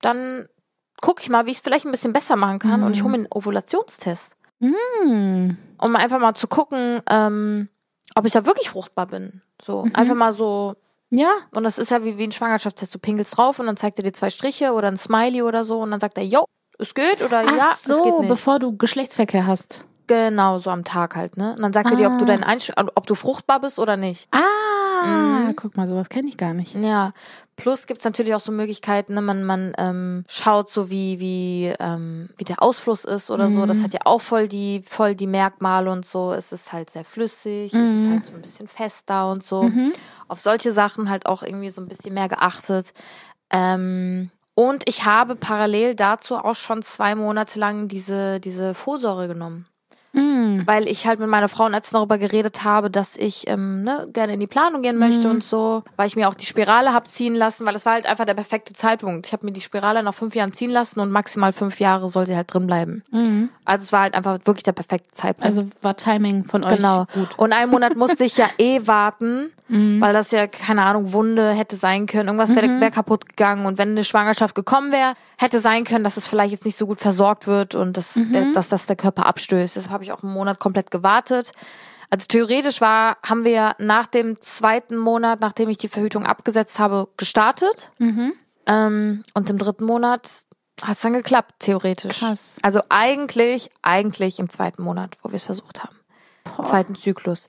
dann 0.00 0.48
guck 1.00 1.22
ich 1.22 1.30
mal, 1.30 1.46
wie 1.46 1.50
ich 1.50 1.58
es 1.58 1.62
vielleicht 1.62 1.86
ein 1.86 1.92
bisschen 1.92 2.12
besser 2.12 2.36
machen 2.36 2.58
kann 2.58 2.82
und 2.82 2.94
ich 2.94 3.02
hole 3.02 3.12
mir 3.12 3.18
einen 3.18 3.32
Ovulationstest 3.32 4.36
Hm. 4.60 5.56
um 5.78 5.96
einfach 5.96 6.18
mal 6.20 6.34
zu 6.34 6.46
gucken, 6.46 7.02
ähm, 7.10 7.68
ob 8.14 8.24
ich 8.24 8.32
da 8.32 8.46
wirklich 8.46 8.70
fruchtbar 8.70 9.06
bin. 9.06 9.42
So, 9.62 9.86
einfach 9.92 10.14
mal 10.14 10.32
so. 10.32 10.74
Ja. 11.10 11.32
Und 11.52 11.64
das 11.64 11.78
ist 11.78 11.90
ja 11.90 12.02
wie, 12.04 12.18
wie 12.18 12.24
ein 12.24 12.32
Schwangerschaftstest. 12.32 12.94
Du 12.94 12.98
pinkelst 12.98 13.36
drauf 13.36 13.58
und 13.58 13.66
dann 13.66 13.76
zeigt 13.76 13.98
er 13.98 14.04
dir 14.04 14.12
zwei 14.12 14.30
Striche 14.30 14.72
oder 14.72 14.88
ein 14.88 14.96
Smiley 14.96 15.42
oder 15.42 15.64
so 15.64 15.78
und 15.80 15.90
dann 15.90 16.00
sagt 16.00 16.18
er, 16.18 16.24
yo, 16.24 16.44
es 16.78 16.94
geht 16.94 17.22
oder 17.22 17.44
Ach 17.46 17.56
ja, 17.56 17.72
es 17.74 17.84
geht 17.84 17.94
so, 17.96 18.20
nicht. 18.20 18.28
bevor 18.28 18.58
du 18.58 18.76
Geschlechtsverkehr 18.76 19.46
hast. 19.46 19.84
Genau, 20.06 20.58
so 20.58 20.70
am 20.70 20.84
Tag 20.84 21.16
halt, 21.16 21.36
ne? 21.36 21.54
Und 21.56 21.62
dann 21.62 21.72
sagt 21.72 21.90
er 21.90 21.96
dir, 21.96 22.10
ob 22.10 22.18
du 22.18 22.30
Ah. 22.30 22.46
Einsch 22.46 22.70
ob 22.76 23.06
du 23.06 23.14
fruchtbar 23.14 23.60
bist 23.60 23.78
oder 23.78 23.96
nicht. 23.96 24.28
Ah, 24.32 24.40
Mhm. 25.06 25.56
guck 25.56 25.76
mal, 25.76 25.86
sowas 25.86 26.08
kenne 26.08 26.28
ich 26.28 26.36
gar 26.36 26.54
nicht. 26.54 26.74
Ja. 26.74 27.12
Plus 27.56 27.86
gibt's 27.86 28.04
natürlich 28.04 28.34
auch 28.34 28.40
so 28.40 28.50
Möglichkeiten, 28.50 29.14
ne? 29.14 29.22
man, 29.22 29.44
man 29.44 29.74
ähm, 29.78 30.24
schaut 30.28 30.68
so 30.68 30.90
wie, 30.90 31.20
wie, 31.20 31.72
ähm, 31.78 32.28
wie 32.36 32.42
der 32.44 32.60
Ausfluss 32.60 33.04
ist 33.04 33.30
oder 33.30 33.48
so. 33.48 33.64
Das 33.64 33.84
hat 33.84 33.92
ja 33.92 34.00
auch 34.04 34.20
voll 34.20 34.48
die, 34.48 34.82
voll 34.84 35.14
die 35.14 35.28
Merkmale 35.28 35.90
und 35.90 36.04
so. 36.04 36.32
Es 36.32 36.50
ist 36.50 36.72
halt 36.72 36.90
sehr 36.90 37.04
flüssig, 37.04 37.72
es 37.72 38.02
ist 38.02 38.10
halt 38.10 38.26
so 38.26 38.34
ein 38.34 38.42
bisschen 38.42 38.66
fester 38.66 39.30
und 39.30 39.44
so. 39.44 39.70
Auf 40.26 40.40
solche 40.40 40.72
Sachen 40.72 41.08
halt 41.08 41.26
auch 41.26 41.44
irgendwie 41.44 41.70
so 41.70 41.80
ein 41.80 41.88
bisschen 41.88 42.14
mehr 42.14 42.28
geachtet. 42.28 42.92
Ähm, 43.50 44.30
und 44.56 44.88
ich 44.88 45.04
habe 45.04 45.36
parallel 45.36 45.94
dazu 45.94 46.36
auch 46.36 46.56
schon 46.56 46.82
zwei 46.82 47.14
Monate 47.14 47.58
lang 47.60 47.86
diese, 47.86 48.40
diese 48.40 48.74
Folsäure 48.74 49.28
genommen 49.28 49.66
Mhm. 50.14 50.62
weil 50.66 50.88
ich 50.88 51.06
halt 51.06 51.18
mit 51.18 51.28
meiner 51.28 51.48
Frau 51.48 51.66
letztens 51.68 51.92
darüber 51.98 52.16
geredet 52.18 52.64
habe, 52.64 52.90
dass 52.90 53.16
ich 53.16 53.48
ähm, 53.48 53.82
ne, 53.82 54.06
gerne 54.12 54.34
in 54.34 54.40
die 54.40 54.46
Planung 54.46 54.82
gehen 54.82 54.96
möchte 54.98 55.28
und 55.28 55.42
so, 55.44 55.82
weil 55.96 56.06
ich 56.06 56.16
mir 56.16 56.28
auch 56.28 56.34
die 56.34 56.46
Spirale 56.46 56.94
hab 56.94 57.08
ziehen 57.08 57.34
lassen, 57.34 57.66
weil 57.66 57.74
es 57.74 57.84
war 57.84 57.94
halt 57.94 58.06
einfach 58.06 58.24
der 58.24 58.34
perfekte 58.34 58.72
Zeitpunkt. 58.72 59.26
Ich 59.26 59.32
habe 59.32 59.44
mir 59.44 59.52
die 59.52 59.60
Spirale 59.60 60.02
nach 60.02 60.14
fünf 60.14 60.34
Jahren 60.34 60.52
ziehen 60.52 60.70
lassen 60.70 61.00
und 61.00 61.10
maximal 61.10 61.52
fünf 61.52 61.80
Jahre 61.80 62.08
soll 62.08 62.26
sie 62.26 62.36
halt 62.36 62.52
drin 62.54 62.66
bleiben. 62.66 63.02
Mhm. 63.10 63.48
Also 63.64 63.82
es 63.82 63.92
war 63.92 64.00
halt 64.02 64.14
einfach 64.14 64.38
wirklich 64.44 64.62
der 64.64 64.72
perfekte 64.72 65.10
Zeitpunkt. 65.12 65.44
Also 65.46 65.68
war 65.82 65.96
Timing 65.96 66.44
von 66.44 66.62
euch 66.64 66.76
Genau. 66.76 67.06
gut. 67.12 67.28
Und 67.36 67.52
einen 67.52 67.70
Monat 67.70 67.96
musste 67.96 68.24
ich 68.24 68.36
ja 68.36 68.46
eh 68.58 68.86
warten, 68.86 69.52
weil 69.68 70.12
das 70.12 70.30
ja, 70.30 70.46
keine 70.46 70.82
Ahnung, 70.84 71.12
Wunde 71.12 71.52
hätte 71.52 71.76
sein 71.76 72.06
können. 72.06 72.28
Irgendwas 72.28 72.54
wäre 72.54 72.80
wär 72.80 72.90
kaputt 72.90 73.28
gegangen. 73.28 73.64
Und 73.64 73.78
wenn 73.78 73.90
eine 73.90 74.04
Schwangerschaft 74.04 74.54
gekommen 74.54 74.92
wäre, 74.92 75.14
hätte 75.38 75.60
sein 75.60 75.84
können, 75.84 76.04
dass 76.04 76.18
es 76.18 76.28
vielleicht 76.28 76.52
jetzt 76.52 76.66
nicht 76.66 76.76
so 76.76 76.86
gut 76.86 77.00
versorgt 77.00 77.46
wird 77.46 77.74
und 77.74 77.96
dass, 77.96 78.14
der, 78.14 78.52
dass 78.52 78.68
das 78.68 78.84
der 78.86 78.96
Körper 78.96 79.26
abstößt. 79.26 79.76
Deshalb 79.76 79.92
habe 79.92 80.04
ich 80.04 80.12
auch 80.12 80.22
einen 80.22 80.34
Monat 80.34 80.60
komplett 80.60 80.90
gewartet. 80.90 81.52
Also 82.10 82.26
theoretisch 82.28 82.82
war, 82.82 83.16
haben 83.22 83.44
wir 83.46 83.74
nach 83.78 84.06
dem 84.06 84.38
zweiten 84.40 84.98
Monat, 84.98 85.40
nachdem 85.40 85.70
ich 85.70 85.78
die 85.78 85.88
Verhütung 85.88 86.26
abgesetzt 86.26 86.78
habe, 86.78 87.08
gestartet. 87.16 87.90
Ähm, 88.66 89.22
und 89.32 89.50
im 89.50 89.58
dritten 89.58 89.84
Monat 89.86 90.28
hat 90.82 90.96
es 90.96 91.00
dann 91.00 91.14
geklappt, 91.14 91.54
theoretisch. 91.60 92.18
Krass. 92.18 92.56
Also 92.60 92.82
eigentlich, 92.90 93.70
eigentlich 93.80 94.38
im 94.38 94.50
zweiten 94.50 94.82
Monat, 94.82 95.16
wo 95.22 95.30
wir 95.30 95.36
es 95.36 95.44
versucht 95.44 95.82
haben 95.82 95.96
Boah. 96.56 96.64
zweiten 96.64 96.94
Zyklus. 96.94 97.46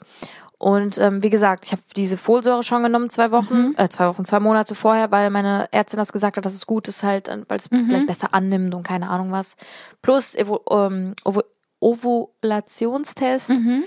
Und 0.65 0.97
ähm, 0.97 1.21
wie 1.21 1.29
gesagt, 1.29 1.67
ich 1.67 1.73
habe 1.73 1.83
diese 1.95 2.17
Folsäure 2.17 2.63
schon 2.63 2.81
genommen, 2.81 3.11
zwei 3.11 3.29
Wochen, 3.29 3.53
Mhm. 3.67 3.75
äh, 3.77 3.87
zwei 3.87 4.07
Wochen, 4.07 4.25
zwei 4.25 4.39
Monate 4.39 4.73
vorher, 4.73 5.11
weil 5.11 5.29
meine 5.29 5.67
Ärztin 5.71 5.97
das 5.99 6.11
gesagt 6.11 6.37
hat, 6.37 6.45
dass 6.47 6.55
es 6.55 6.65
gut 6.65 6.87
ist 6.87 7.03
halt, 7.03 7.27
äh, 7.27 7.43
weil 7.47 7.57
es 7.59 7.69
Mhm. 7.69 7.85
vielleicht 7.85 8.07
besser 8.07 8.33
annimmt 8.33 8.73
und 8.73 8.81
keine 8.81 9.11
Ahnung 9.11 9.31
was. 9.31 9.57
Plus 10.01 10.33
Evo, 10.33 10.61
ähm, 10.71 11.13
Ovo, 11.23 11.43
Ovulationstest 11.79 13.49
Mhm. 13.49 13.83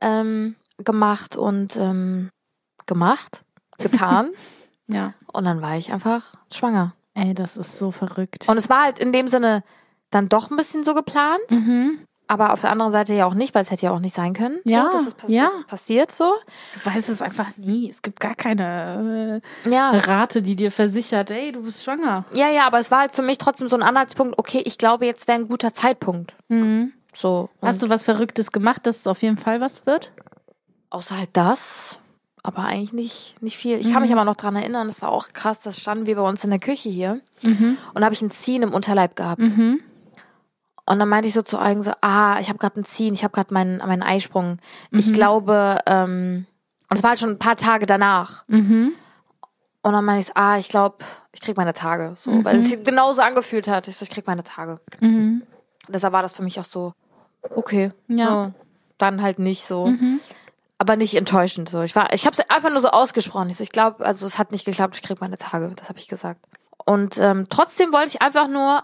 ähm, 0.00 0.56
gemacht 0.78 1.36
und 1.36 1.76
ähm, 1.76 2.30
gemacht, 2.86 3.42
getan. 3.78 4.30
Ja. 4.88 5.14
und 5.32 5.44
dann 5.44 5.62
war 5.62 5.76
ich 5.76 5.92
einfach 5.92 6.32
schwanger. 6.52 6.94
Ey, 7.14 7.34
das 7.34 7.56
ist 7.56 7.78
so 7.78 7.92
verrückt. 7.92 8.48
Und 8.48 8.56
es 8.58 8.68
war 8.70 8.82
halt 8.82 8.98
in 8.98 9.12
dem 9.12 9.28
Sinne 9.28 9.62
dann 10.10 10.28
doch 10.28 10.50
ein 10.50 10.56
bisschen 10.56 10.82
so 10.84 10.94
geplant. 10.94 11.50
Mhm. 11.50 11.98
Aber 12.32 12.54
auf 12.54 12.62
der 12.62 12.70
anderen 12.70 12.92
Seite 12.92 13.12
ja 13.12 13.26
auch 13.26 13.34
nicht, 13.34 13.54
weil 13.54 13.60
es 13.62 13.70
hätte 13.70 13.84
ja 13.84 13.90
auch 13.92 13.98
nicht 14.00 14.14
sein 14.14 14.32
können. 14.32 14.58
Ja, 14.64 14.86
so, 14.90 14.96
dass 14.96 15.06
es, 15.06 15.14
ja. 15.26 15.44
dass 15.44 15.54
es 15.56 15.64
passiert 15.64 16.10
so. 16.10 16.32
Du 16.82 16.90
weißt 16.90 17.10
es 17.10 17.20
einfach 17.20 17.54
nie. 17.58 17.90
Es 17.90 18.00
gibt 18.00 18.20
gar 18.20 18.34
keine 18.34 19.42
äh, 19.64 19.70
Ja. 19.70 19.90
Rate, 19.90 20.40
die 20.40 20.56
dir 20.56 20.72
versichert, 20.72 21.30
ey, 21.30 21.52
du 21.52 21.62
bist 21.62 21.84
schwanger. 21.84 22.24
Ja, 22.32 22.48
ja, 22.48 22.66
aber 22.66 22.78
es 22.78 22.90
war 22.90 23.00
halt 23.00 23.14
für 23.14 23.20
mich 23.20 23.36
trotzdem 23.36 23.68
so 23.68 23.76
ein 23.76 23.82
Anhaltspunkt, 23.82 24.38
okay, 24.38 24.62
ich 24.64 24.78
glaube, 24.78 25.04
jetzt 25.04 25.28
wäre 25.28 25.38
ein 25.40 25.48
guter 25.48 25.74
Zeitpunkt. 25.74 26.34
Mhm. 26.48 26.94
So. 27.14 27.50
Und 27.60 27.68
Hast 27.68 27.82
du 27.82 27.90
was 27.90 28.02
Verrücktes 28.02 28.50
gemacht, 28.50 28.86
dass 28.86 29.00
es 29.00 29.06
auf 29.06 29.20
jeden 29.20 29.36
Fall 29.36 29.60
was 29.60 29.84
wird? 29.84 30.10
außer 30.88 31.18
halt 31.18 31.30
das, 31.34 31.98
aber 32.42 32.64
eigentlich 32.64 32.92
nicht, 32.92 33.42
nicht 33.42 33.56
viel. 33.56 33.78
Ich 33.78 33.92
kann 33.92 34.02
mich 34.02 34.12
aber 34.12 34.24
noch 34.24 34.36
dran 34.36 34.56
erinnern, 34.56 34.86
das 34.88 35.00
war 35.02 35.10
auch 35.10 35.28
krass, 35.32 35.60
das 35.60 35.78
standen 35.78 36.06
wir 36.06 36.16
bei 36.16 36.22
uns 36.28 36.44
in 36.44 36.50
der 36.50 36.58
Küche 36.58 36.88
hier 36.88 37.20
und 37.44 37.78
da 37.94 38.02
habe 38.04 38.14
ich 38.14 38.22
ein 38.22 38.30
Ziehen 38.30 38.62
im 38.62 38.72
Unterleib 38.74 39.16
gehabt. 39.16 39.40
Mhm. 39.40 39.80
Und 40.84 40.98
dann 40.98 41.08
meinte 41.08 41.28
ich 41.28 41.34
so 41.34 41.42
zu 41.42 41.60
Eugen 41.60 41.82
so, 41.82 41.92
ah, 42.00 42.38
ich 42.40 42.48
habe 42.48 42.58
gerade 42.58 42.80
ein 42.80 42.84
Ziehen, 42.84 43.14
ich 43.14 43.22
habe 43.22 43.32
gerade 43.32 43.54
meinen 43.54 43.78
meinen 43.78 44.02
Eisprung. 44.02 44.58
Ich 44.90 45.12
glaube, 45.12 45.78
ähm, 45.86 46.46
und 46.90 46.96
es 46.96 47.02
war 47.02 47.10
halt 47.10 47.20
schon 47.20 47.30
ein 47.30 47.38
paar 47.38 47.56
Tage 47.56 47.86
danach. 47.86 48.44
Mhm. 48.48 48.92
Und 49.82 49.92
dann 49.92 50.04
meinte 50.04 50.20
ich, 50.20 50.26
so, 50.26 50.32
ah, 50.34 50.58
ich 50.58 50.68
glaube, 50.68 50.98
ich 51.32 51.40
krieg 51.40 51.56
meine 51.56 51.72
Tage. 51.72 52.14
So, 52.16 52.44
weil 52.44 52.56
es 52.56 52.68
sich 52.68 52.84
genauso 52.84 53.22
angefühlt 53.22 53.68
hat. 53.68 53.88
Ich 53.88 53.96
so, 53.96 54.02
ich 54.02 54.10
krieg 54.10 54.26
meine 54.26 54.44
Tage. 54.44 54.78
Mhm. 55.00 55.42
Deshalb 55.88 56.12
war 56.12 56.22
das 56.22 56.34
für 56.34 56.42
mich 56.42 56.58
auch 56.60 56.64
so, 56.64 56.92
okay. 57.54 57.90
Ja. 58.08 58.46
Mhm. 58.46 58.54
dann 58.98 59.22
halt 59.22 59.38
nicht 59.38 59.64
so. 59.64 59.92
Aber 60.78 60.96
nicht 60.96 61.14
enttäuschend 61.14 61.68
so. 61.68 61.82
Ich 61.82 61.94
war, 61.94 62.12
ich 62.12 62.26
habe 62.26 62.36
es 62.36 62.50
einfach 62.50 62.70
nur 62.70 62.80
so 62.80 62.88
ausgesprochen. 62.88 63.48
Ich 63.50 63.56
so, 63.56 63.62
ich 63.62 63.70
glaube, 63.70 64.04
also 64.04 64.26
es 64.26 64.36
hat 64.36 64.50
nicht 64.52 64.64
geklappt, 64.64 64.96
ich 64.96 65.02
krieg 65.02 65.20
meine 65.20 65.36
Tage. 65.36 65.72
Das 65.76 65.88
habe 65.88 65.98
ich 65.98 66.08
gesagt. 66.08 66.44
Und 66.84 67.18
ähm, 67.18 67.46
trotzdem 67.48 67.92
wollte 67.92 68.08
ich 68.08 68.22
einfach 68.22 68.48
nur 68.48 68.82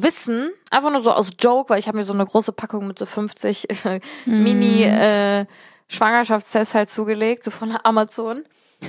wissen, 0.00 0.50
einfach 0.70 0.90
nur 0.90 1.00
so 1.02 1.10
aus 1.12 1.30
Joke, 1.38 1.70
weil 1.70 1.78
ich 1.78 1.88
habe 1.88 1.98
mir 1.98 2.04
so 2.04 2.12
eine 2.12 2.24
große 2.24 2.52
Packung 2.52 2.86
mit 2.86 2.98
so 2.98 3.06
50 3.06 3.66
Mini 4.26 4.84
äh, 4.84 5.46
Schwangerschaftstests 5.88 6.74
halt 6.74 6.88
zugelegt, 6.90 7.44
so 7.44 7.50
von 7.50 7.76
Amazon. 7.82 8.44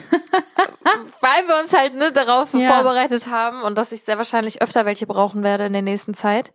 weil 1.22 1.48
wir 1.48 1.62
uns 1.62 1.74
halt 1.74 1.94
ne, 1.96 2.12
darauf 2.12 2.54
Ja. 2.54 2.74
vorbereitet 2.74 3.28
haben 3.28 3.62
und 3.62 3.78
dass 3.78 3.92
ich 3.92 4.02
sehr 4.04 4.18
wahrscheinlich 4.18 4.62
öfter 4.62 4.86
welche 4.86 5.06
brauchen 5.08 5.44
werde 5.44 5.66
in 5.66 5.74
der 5.74 5.82
nächsten 5.82 6.14
Zeit. 6.14 6.52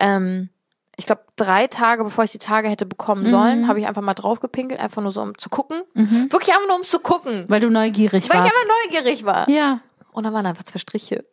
Ähm, 0.00 0.50
ich 0.98 1.06
glaube, 1.06 1.22
drei 1.36 1.66
Tage, 1.66 2.04
bevor 2.04 2.24
ich 2.24 2.32
die 2.32 2.38
Tage 2.38 2.68
hätte 2.68 2.86
bekommen 2.86 3.26
sollen, 3.26 3.68
habe 3.68 3.78
ich 3.80 3.86
einfach 3.86 4.00
mal 4.02 4.14
draufgepinkelt, 4.14 4.80
einfach 4.80 5.02
nur 5.02 5.12
so 5.12 5.20
um 5.22 5.36
zu 5.36 5.50
gucken. 5.50 5.82
Wirklich 5.94 6.54
einfach 6.54 6.66
nur 6.68 6.76
um 6.76 6.82
zu 6.84 6.98
gucken. 7.00 7.44
Weil 7.48 7.60
du 7.60 7.68
neugierig 7.70 8.28
Weil 8.30 8.38
ich 8.38 8.44
warst. 8.44 8.52
einfach 8.52 8.76
neugierig 8.90 9.24
war. 9.24 9.48
ja. 9.48 9.80
Und 10.12 10.24
dann 10.24 10.32
waren 10.32 10.46
einfach 10.46 10.64
zwei 10.64 10.78
Striche. 10.78 11.26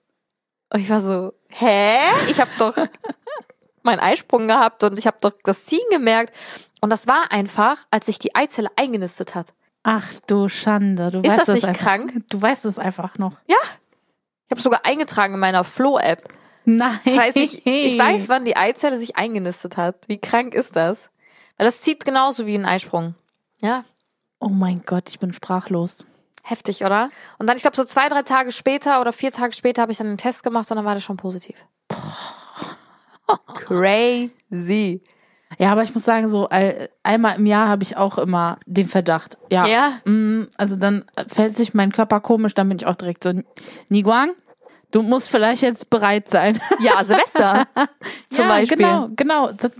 Und 0.73 0.79
ich 0.79 0.89
war 0.89 0.99
so, 1.01 1.33
hä? 1.49 1.97
Ich 2.29 2.39
habe 2.41 2.49
doch 2.57 2.75
meinen 3.83 3.99
Eisprung 3.99 4.47
gehabt 4.47 4.83
und 4.83 4.97
ich 4.97 5.07
habe 5.07 5.17
doch 5.21 5.33
das 5.43 5.65
Ziehen 5.65 5.85
gemerkt. 5.91 6.33
Und 6.81 6.89
das 6.89 7.07
war 7.07 7.31
einfach, 7.31 7.77
als 7.91 8.07
sich 8.07 8.19
die 8.19 8.35
Eizelle 8.35 8.69
eingenistet 8.75 9.35
hat. 9.35 9.53
Ach 9.83 10.11
du 10.27 10.49
Schande. 10.49 11.11
Du 11.11 11.19
Ist 11.19 11.27
weißt 11.29 11.39
das 11.39 11.47
es 11.49 11.53
nicht 11.55 11.67
einfach. 11.67 11.81
krank? 11.85 12.23
Du 12.29 12.41
weißt 12.41 12.65
es 12.65 12.79
einfach 12.79 13.17
noch. 13.17 13.33
Ja. 13.47 13.57
Ich 14.47 14.51
habe 14.51 14.61
sogar 14.61 14.81
eingetragen 14.85 15.35
in 15.35 15.39
meiner 15.39 15.63
Flow-App. 15.63 16.27
Nein. 16.65 16.99
Weiß 17.05 17.35
ich, 17.35 17.65
ich 17.65 17.99
weiß, 17.99 18.29
wann 18.29 18.45
die 18.45 18.55
Eizelle 18.57 18.97
sich 18.97 19.15
eingenistet 19.15 19.77
hat. 19.77 19.95
Wie 20.07 20.17
krank 20.19 20.53
ist 20.55 20.75
das? 20.75 21.09
Weil 21.57 21.65
das 21.67 21.81
zieht 21.81 22.03
genauso 22.05 22.45
wie 22.45 22.55
ein 22.55 22.65
Eisprung. 22.65 23.15
Ja, 23.61 23.83
Oh 24.39 24.49
mein 24.49 24.81
Gott, 24.85 25.07
ich 25.09 25.19
bin 25.19 25.31
sprachlos. 25.31 26.03
Heftig, 26.43 26.83
oder? 26.85 27.09
Und 27.39 27.47
dann, 27.47 27.55
ich 27.57 27.63
glaube, 27.63 27.75
so 27.75 27.83
zwei, 27.85 28.07
drei 28.09 28.21
Tage 28.21 28.51
später 28.51 29.01
oder 29.01 29.11
vier 29.13 29.31
Tage 29.31 29.53
später 29.53 29.81
habe 29.81 29.91
ich 29.91 29.97
dann 29.97 30.07
einen 30.07 30.17
Test 30.17 30.43
gemacht 30.43 30.69
und 30.69 30.77
dann 30.77 30.85
war 30.85 30.93
das 30.93 31.03
schon 31.03 31.17
positiv. 31.17 31.55
Crazy. 33.55 35.01
Ja, 35.59 35.71
aber 35.71 35.83
ich 35.83 35.93
muss 35.93 36.03
sagen, 36.03 36.29
so 36.29 36.49
einmal 37.03 37.37
im 37.37 37.45
Jahr 37.45 37.67
habe 37.67 37.83
ich 37.83 37.95
auch 37.95 38.17
immer 38.17 38.57
den 38.65 38.87
Verdacht. 38.87 39.37
Ja. 39.51 39.65
Ja? 39.67 39.91
Mm, 40.05 40.47
Also 40.57 40.75
dann 40.75 41.05
fällt 41.27 41.55
sich 41.55 41.73
mein 41.73 41.91
Körper 41.91 42.19
komisch, 42.19 42.53
dann 42.55 42.69
bin 42.69 42.77
ich 42.79 42.87
auch 42.87 42.95
direkt 42.95 43.23
so, 43.23 43.33
Niguang, 43.89 44.31
du 44.93 45.01
musst 45.01 45.29
vielleicht 45.29 45.61
jetzt 45.61 45.89
bereit 45.89 46.29
sein. 46.29 46.59
Ja, 46.79 47.03
Silvester 47.03 47.67
zum 48.29 48.45
ja, 48.45 48.47
Beispiel. 48.47 48.77
Genau, 48.77 49.09
genau. 49.15 49.51
Das, 49.51 49.71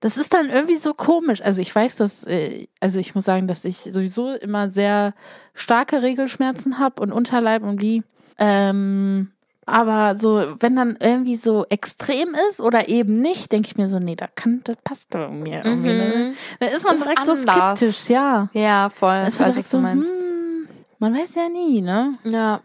das 0.00 0.16
ist 0.16 0.32
dann 0.32 0.48
irgendwie 0.48 0.78
so 0.78 0.94
komisch. 0.94 1.42
Also 1.42 1.60
ich 1.60 1.74
weiß, 1.74 1.96
dass, 1.96 2.24
äh, 2.24 2.66
also 2.80 2.98
ich 2.98 3.14
muss 3.14 3.24
sagen, 3.24 3.46
dass 3.48 3.66
ich 3.66 3.76
sowieso 3.76 4.32
immer 4.32 4.70
sehr 4.70 5.12
starke 5.52 6.02
Regelschmerzen 6.02 6.78
habe 6.78 7.02
und 7.02 7.12
Unterleib 7.12 7.62
und 7.62 7.82
die. 7.82 8.02
Ähm, 8.38 9.32
aber 9.66 10.16
so, 10.16 10.54
wenn 10.60 10.76
dann 10.76 10.96
irgendwie 10.98 11.36
so 11.36 11.66
extrem 11.68 12.34
ist 12.48 12.60
oder 12.60 12.88
eben 12.88 13.20
nicht, 13.20 13.52
denke 13.52 13.68
ich 13.68 13.76
mir 13.76 13.86
so, 13.86 13.98
nee, 13.98 14.16
da 14.16 14.26
kann, 14.34 14.62
das 14.64 14.76
passt 14.82 15.14
doch 15.14 15.30
mir 15.30 15.62
irgendwie. 15.64 15.92
Ne? 15.92 16.34
Da 16.58 16.66
ist 16.66 16.84
man 16.84 16.96
Ist 16.96 17.04
direkt 17.04 17.26
so 17.26 17.32
anders. 17.32 17.78
skeptisch, 17.78 18.08
ja. 18.08 18.48
Ja, 18.52 18.88
voll. 18.88 19.24
Das 19.24 19.38
weiß, 19.38 19.56
was 19.56 19.68
du 19.68 19.76
so, 19.76 19.80
meinst. 19.80 20.08
hm, 20.08 20.68
man 20.98 21.14
weiß 21.14 21.34
ja 21.34 21.48
nie, 21.48 21.82
ne? 21.82 22.14
Ja. 22.24 22.60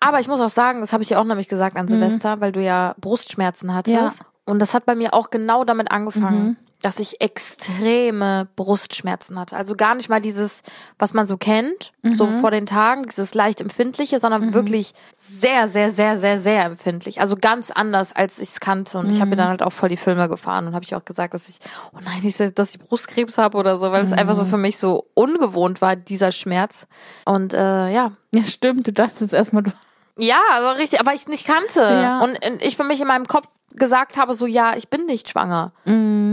Aber 0.00 0.20
ich 0.20 0.28
muss 0.28 0.40
auch 0.40 0.48
sagen, 0.48 0.80
das 0.80 0.92
habe 0.92 1.02
ich 1.02 1.08
dir 1.08 1.20
auch 1.20 1.24
nämlich 1.24 1.48
gesagt 1.48 1.76
an 1.76 1.88
Silvester, 1.88 2.40
weil 2.40 2.52
du 2.52 2.62
ja 2.62 2.94
Brustschmerzen 3.00 3.74
hattest. 3.74 4.20
Ja. 4.20 4.26
Und 4.44 4.60
das 4.60 4.74
hat 4.74 4.86
bei 4.86 4.94
mir 4.94 5.14
auch 5.14 5.30
genau 5.30 5.64
damit 5.64 5.90
angefangen, 5.90 6.56
dass 6.82 7.00
ich 7.00 7.20
extreme 7.20 8.48
Brustschmerzen 8.54 9.38
hatte. 9.38 9.56
Also 9.56 9.74
gar 9.74 9.94
nicht 9.94 10.08
mal 10.08 10.20
dieses, 10.20 10.62
was 10.98 11.12
man 11.12 11.26
so 11.26 11.36
kennt, 11.36 11.92
so 12.14 12.28
vor 12.40 12.50
den 12.50 12.66
Tagen, 12.66 13.02
dieses 13.08 13.34
leicht 13.34 13.60
empfindliche, 13.60 14.18
sondern 14.18 14.54
wirklich 14.54 14.94
sehr, 15.18 15.68
sehr, 15.68 15.90
sehr, 15.90 16.18
sehr, 16.18 16.38
sehr 16.38 16.64
empfindlich. 16.64 17.20
Also 17.20 17.36
ganz 17.36 17.70
anders, 17.70 18.14
als 18.14 18.38
ich 18.38 18.50
es 18.50 18.60
kannte. 18.60 18.98
Und 18.98 19.10
ich 19.10 19.20
habe 19.20 19.30
mir 19.30 19.36
dann 19.36 19.48
halt 19.48 19.62
auch 19.62 19.72
voll 19.72 19.88
die 19.88 19.96
Filme 19.96 20.28
gefahren 20.28 20.68
und 20.68 20.74
habe 20.74 20.84
ich 20.84 20.94
auch 20.94 21.04
gesagt, 21.04 21.34
dass 21.34 21.48
ich, 21.48 21.58
oh 21.92 21.98
nein, 22.04 22.22
nicht, 22.22 22.58
dass 22.58 22.74
ich 22.74 22.78
Brustkrebs 22.78 23.38
habe 23.38 23.58
oder 23.58 23.78
so, 23.78 23.90
weil 23.90 24.02
es 24.02 24.12
einfach 24.12 24.34
so 24.34 24.44
für 24.44 24.56
mich 24.56 24.78
so 24.78 25.06
ungewohnt 25.14 25.80
war, 25.82 25.96
dieser 25.96 26.32
Schmerz. 26.32 26.86
Und 27.24 27.54
äh, 27.54 27.88
ja, 27.90 28.12
Ja, 28.32 28.44
stimmt. 28.44 28.86
Du 28.86 28.92
dachtest 28.92 29.32
erstmal, 29.32 29.64
du. 29.64 29.72
ja, 30.16 30.40
aber 30.56 30.78
richtig, 30.78 31.00
aber 31.00 31.12
ich 31.12 31.26
nicht 31.26 31.46
kannte. 31.46 31.80
Ja. 31.80 32.20
Und 32.20 32.38
ich 32.60 32.76
für 32.76 32.84
mich 32.84 33.00
in 33.00 33.08
meinem 33.08 33.26
Kopf 33.26 33.48
gesagt 33.74 34.16
habe, 34.16 34.34
so 34.34 34.46
ja, 34.46 34.74
ich 34.76 34.88
bin 34.88 35.06
nicht 35.06 35.28
schwanger. 35.28 35.72
Mhm. 35.84 36.27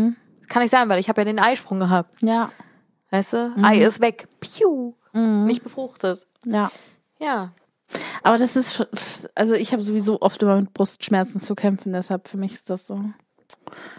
Kann 0.48 0.62
nicht 0.62 0.72
sein, 0.72 0.90
weil 0.90 1.00
ich 1.00 1.10
habe 1.10 1.22
ja 1.22 1.26
den 1.26 1.40
Eisprung 1.40 1.80
gehabt. 1.80 2.22
Ja. 2.22 2.52
Weißt 3.12 3.34
du? 3.34 3.54
Ei 3.62 3.78
ist 3.80 4.02
weg. 4.02 4.28
Piu. 4.40 4.94
Nicht 5.14 5.64
befruchtet. 5.64 6.28
Ja. 6.46 6.70
Ja. 7.20 7.52
Aber 8.24 8.38
das 8.38 8.56
ist, 8.56 8.74
schon- 8.74 8.88
also 9.36 9.54
ich 9.54 9.72
habe 9.72 9.82
sowieso 9.84 10.22
oft 10.22 10.42
immer 10.44 10.58
mit 10.58 10.74
Brustschmerzen 10.74 11.40
zu 11.40 11.56
kämpfen, 11.56 11.94
deshalb 11.94 12.28
für 12.28 12.38
mich 12.38 12.54
ist 12.54 12.70
das 12.70 12.88
so. 12.88 13.00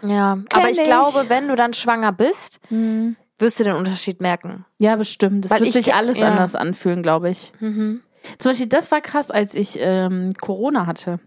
Ja. 0.03 0.37
aber 0.53 0.69
ich 0.69 0.77
ich. 0.77 0.83
glaube, 0.83 1.25
wenn 1.29 1.47
du 1.47 1.55
dann 1.55 1.73
schwanger 1.73 2.11
bist, 2.11 2.59
wirst 2.69 3.59
du 3.59 3.63
den 3.63 3.73
Unterschied 3.75 4.21
merken. 4.21 4.65
Ja, 4.77 4.95
bestimmt. 4.97 5.45
Das 5.45 5.51
Weil 5.51 5.59
wird 5.61 5.69
ich 5.69 5.73
sich 5.75 5.93
alles 5.93 6.17
ja. 6.17 6.27
anders 6.29 6.53
anfühlen, 6.55 7.01
glaube 7.01 7.29
ich. 7.29 7.51
Zum 7.59 8.01
Beispiel, 8.43 8.67
das 8.67 8.91
war 8.91 9.01
krass, 9.01 9.31
als 9.31 9.55
ich 9.55 9.77
ähm, 9.79 10.33
Corona 10.39 10.85
hatte. 10.85 11.19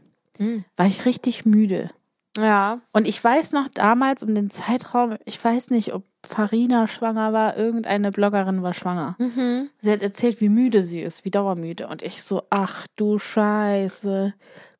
War 0.76 0.86
ich 0.86 1.04
richtig 1.06 1.44
müde. 1.44 1.90
Ja. 2.38 2.80
Und 2.92 3.08
ich 3.08 3.22
weiß 3.22 3.52
noch 3.52 3.68
damals 3.68 4.22
um 4.22 4.34
den 4.34 4.50
Zeitraum, 4.50 5.16
ich 5.24 5.42
weiß 5.42 5.70
nicht, 5.70 5.92
ob 5.92 6.04
Farina 6.26 6.86
schwanger 6.86 7.32
war, 7.32 7.56
irgendeine 7.56 8.12
Bloggerin 8.12 8.62
war 8.62 8.74
schwanger. 8.74 9.16
Sie 9.78 9.90
hat 9.90 10.02
erzählt, 10.02 10.40
wie 10.40 10.48
müde 10.48 10.82
sie 10.82 11.00
ist, 11.00 11.24
wie 11.24 11.30
dauermüde. 11.30 11.88
Und 11.88 12.02
ich 12.02 12.22
so, 12.22 12.42
ach 12.50 12.86
du 12.96 13.18
Scheiße, 13.18 14.34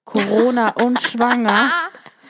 Corona 0.05 0.69
und 0.83 1.01
schwanger. 1.01 1.71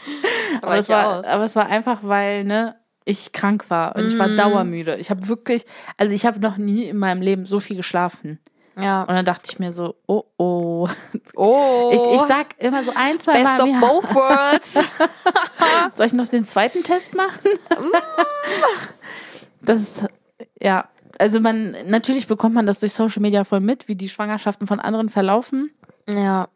aber, 0.62 0.76
es 0.76 0.88
war, 0.88 1.24
aber 1.26 1.44
es 1.44 1.56
war 1.56 1.66
einfach, 1.66 2.00
weil, 2.02 2.44
ne, 2.44 2.76
ich 3.04 3.32
krank 3.32 3.68
war 3.68 3.96
und 3.96 4.06
ich 4.06 4.18
war 4.18 4.28
dauermüde. 4.28 4.96
Ich 4.96 5.10
habe 5.10 5.26
wirklich, 5.26 5.64
also 5.96 6.14
ich 6.14 6.26
habe 6.26 6.38
noch 6.38 6.58
nie 6.58 6.84
in 6.84 6.96
meinem 6.96 7.22
Leben 7.22 7.44
so 7.44 7.58
viel 7.58 7.76
geschlafen. 7.76 8.38
Ja. 8.82 9.02
Und 9.02 9.14
dann 9.14 9.24
dachte 9.24 9.50
ich 9.50 9.58
mir 9.58 9.72
so, 9.72 9.96
oh 10.06 10.24
oh. 10.36 10.88
Oh. 11.34 11.90
Ich, 11.92 12.20
ich 12.20 12.26
sag 12.26 12.58
immer 12.58 12.82
so 12.82 12.92
ein, 12.94 13.18
zwei 13.18 13.34
Best 13.34 13.44
Mal. 13.44 13.60
of 13.60 13.68
im 13.68 13.72
Jahr, 13.72 13.80
both 13.80 14.14
worlds. 14.14 14.74
Soll 15.96 16.06
ich 16.06 16.12
noch 16.12 16.28
den 16.28 16.44
zweiten 16.44 16.82
Test 16.82 17.14
machen? 17.14 17.50
das 19.62 19.80
ist, 19.80 20.04
ja. 20.60 20.88
Also 21.18 21.40
man, 21.40 21.76
natürlich 21.86 22.26
bekommt 22.26 22.54
man 22.54 22.66
das 22.66 22.78
durch 22.78 22.94
Social 22.94 23.20
Media 23.20 23.44
voll 23.44 23.60
mit, 23.60 23.88
wie 23.88 23.94
die 23.94 24.08
Schwangerschaften 24.08 24.66
von 24.66 24.80
anderen 24.80 25.08
verlaufen. 25.08 25.70
ja. 26.06 26.48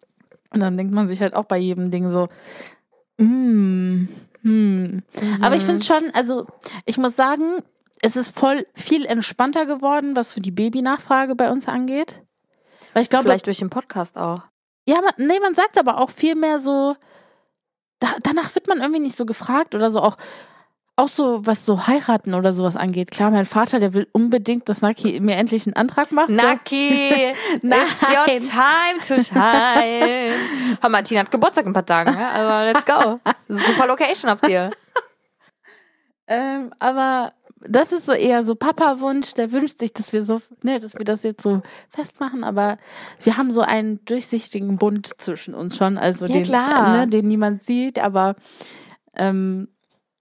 Und 0.51 0.61
dann 0.61 0.77
denkt 0.77 0.95
man 0.95 1.09
sich 1.09 1.21
halt 1.21 1.35
auch 1.35 1.47
bei 1.47 1.59
jedem 1.59 1.91
Ding 1.91 2.09
so, 2.09 2.29
mm, 3.19 4.07
hm. 4.43 5.03
Aber 5.41 5.57
ich 5.57 5.63
finde 5.63 5.81
es 5.81 5.87
schon, 5.87 6.11
also 6.13 6.47
ich 6.85 6.99
muss 6.99 7.17
sagen, 7.17 7.63
es 8.05 8.17
ist 8.17 8.39
voll 8.39 8.67
viel 8.75 9.07
entspannter 9.07 9.65
geworden, 9.65 10.15
was 10.15 10.35
für 10.35 10.41
die 10.41 10.51
Babynachfrage 10.51 11.35
bei 11.35 11.51
uns 11.51 11.69
angeht. 11.69 12.21
Weil 12.93 13.03
ich 13.03 13.09
glaube, 13.09 13.25
Vielleicht 13.25 13.47
durch 13.47 13.61
den 13.61 13.71
Podcast 13.71 14.19
auch. 14.19 14.43
ja, 14.87 15.01
man, 15.01 15.13
nee, 15.17 15.41
man 15.41 15.55
sagt 15.55 15.79
aber 15.79 15.99
auch 15.99 16.11
viel 16.11 16.35
mehr 16.35 16.59
so, 16.59 16.97
da, 18.01 18.09
danach 18.23 18.55
wird 18.55 18.69
man 18.69 18.79
irgendwie 18.81 19.01
nicht 19.01 19.17
so 19.17 19.25
gefragt 19.25 19.75
oder 19.75 19.91
so 19.91 20.01
auch, 20.03 20.17
auch 20.97 21.09
so, 21.09 21.47
was 21.47 21.65
so 21.65 21.87
heiraten 21.87 22.35
oder 22.35 22.53
sowas 22.53 22.77
angeht. 22.77 23.11
Klar, 23.11 23.31
mein 23.31 23.47
Vater, 23.47 23.81
der 23.81 23.95
will 23.95 24.07
unbedingt, 24.13 24.69
dass 24.69 24.83
Naki 24.83 25.19
mir 25.21 25.37
endlich 25.37 25.67
einen 25.67 25.75
Antrag 25.75 26.13
macht. 26.13 26.29
so. 26.29 26.35
Naki, 26.35 27.33
it's 27.63 28.03
your 28.03 28.27
time 28.27 29.01
to 29.09 29.19
shine. 29.25 30.35
Hör 30.83 30.91
mal, 30.91 31.03
Tina 31.03 31.21
hat 31.21 31.31
Geburtstag 31.31 31.65
in 31.65 31.71
ein 31.71 31.75
paar 31.75 31.87
Tagen. 31.87 32.13
Ja? 32.13 32.29
Also 32.33 32.71
let's 32.71 32.85
go. 32.85 33.19
Super 33.49 33.87
Location 33.87 34.29
habt 34.31 34.47
ihr. 34.47 34.71
Ähm, 36.27 36.73
aber 36.79 37.35
das 37.69 37.93
ist 37.93 38.07
so 38.07 38.13
eher 38.13 38.45
so 38.45 38.55
Papa-Wunsch, 38.55 39.35
der 39.35 39.53
wünscht 39.53 39.79
sich, 39.79 39.93
dass 39.93 40.13
wir 40.13 40.25
so, 40.25 40.41
ne, 40.63 40.81
dass 40.81 40.95
wir 40.95 41.05
das 41.05 41.23
jetzt 41.23 41.43
so 41.43 41.63
festmachen, 41.89 42.45
aber 42.45 42.79
wir 43.23 43.37
haben 43.37 43.53
so 43.53 43.63
einen 43.63 44.05
durchsichtigen 44.05 44.77
Bund 44.77 45.11
zwischen 45.19 45.55
uns 45.55 45.77
schon, 45.77 45.99
also 45.99 46.27
Ja, 46.27 46.35
den, 46.35 46.43
klar. 46.45 46.97
Ne, 46.97 47.09
den 47.09 47.27
niemand 47.27 47.63
sieht, 47.63 47.99
aber 47.99 48.37
ähm, 49.17 49.69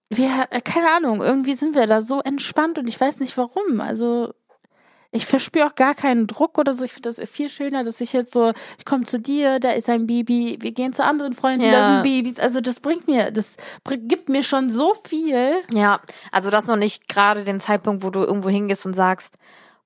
wir, 0.08 0.28
äh, 0.50 0.60
keine 0.60 0.90
Ahnung, 0.90 1.22
irgendwie 1.22 1.54
sind 1.54 1.74
wir 1.74 1.86
da 1.86 2.02
so 2.02 2.20
entspannt 2.20 2.78
und 2.78 2.88
ich 2.88 3.00
weiß 3.00 3.20
nicht 3.20 3.36
warum. 3.36 3.80
Also 3.80 4.32
ich 5.14 5.26
verspüre 5.26 5.66
auch 5.68 5.74
gar 5.76 5.94
keinen 5.94 6.26
Druck 6.26 6.58
oder 6.58 6.72
so. 6.72 6.84
Ich 6.84 6.92
finde 6.92 7.12
das 7.14 7.30
viel 7.30 7.48
schöner, 7.48 7.84
dass 7.84 8.00
ich 8.00 8.12
jetzt 8.12 8.32
so, 8.32 8.52
ich 8.78 8.84
komme 8.84 9.04
zu 9.04 9.20
dir, 9.20 9.60
da 9.60 9.70
ist 9.70 9.88
ein 9.88 10.06
Baby, 10.08 10.58
wir 10.60 10.72
gehen 10.72 10.92
zu 10.92 11.04
anderen 11.04 11.34
Freunden, 11.34 11.70
da 11.70 11.78
Ja. 11.78 11.86
sind 11.94 12.02
Babys. 12.02 12.40
Also 12.40 12.60
das 12.60 12.80
bringt 12.80 13.06
mir, 13.06 13.30
das 13.30 13.56
gibt 14.08 14.28
mir 14.28 14.42
schon 14.42 14.70
so 14.70 14.94
viel. 15.06 15.52
Ja, 15.70 16.00
also 16.32 16.50
das 16.50 16.66
noch 16.66 16.76
nicht 16.76 17.06
gerade 17.08 17.44
den 17.44 17.60
Zeitpunkt, 17.60 18.02
wo 18.02 18.10
du 18.10 18.20
irgendwo 18.24 18.48
hingehst 18.48 18.84
und 18.86 18.94
sagst, 18.94 19.38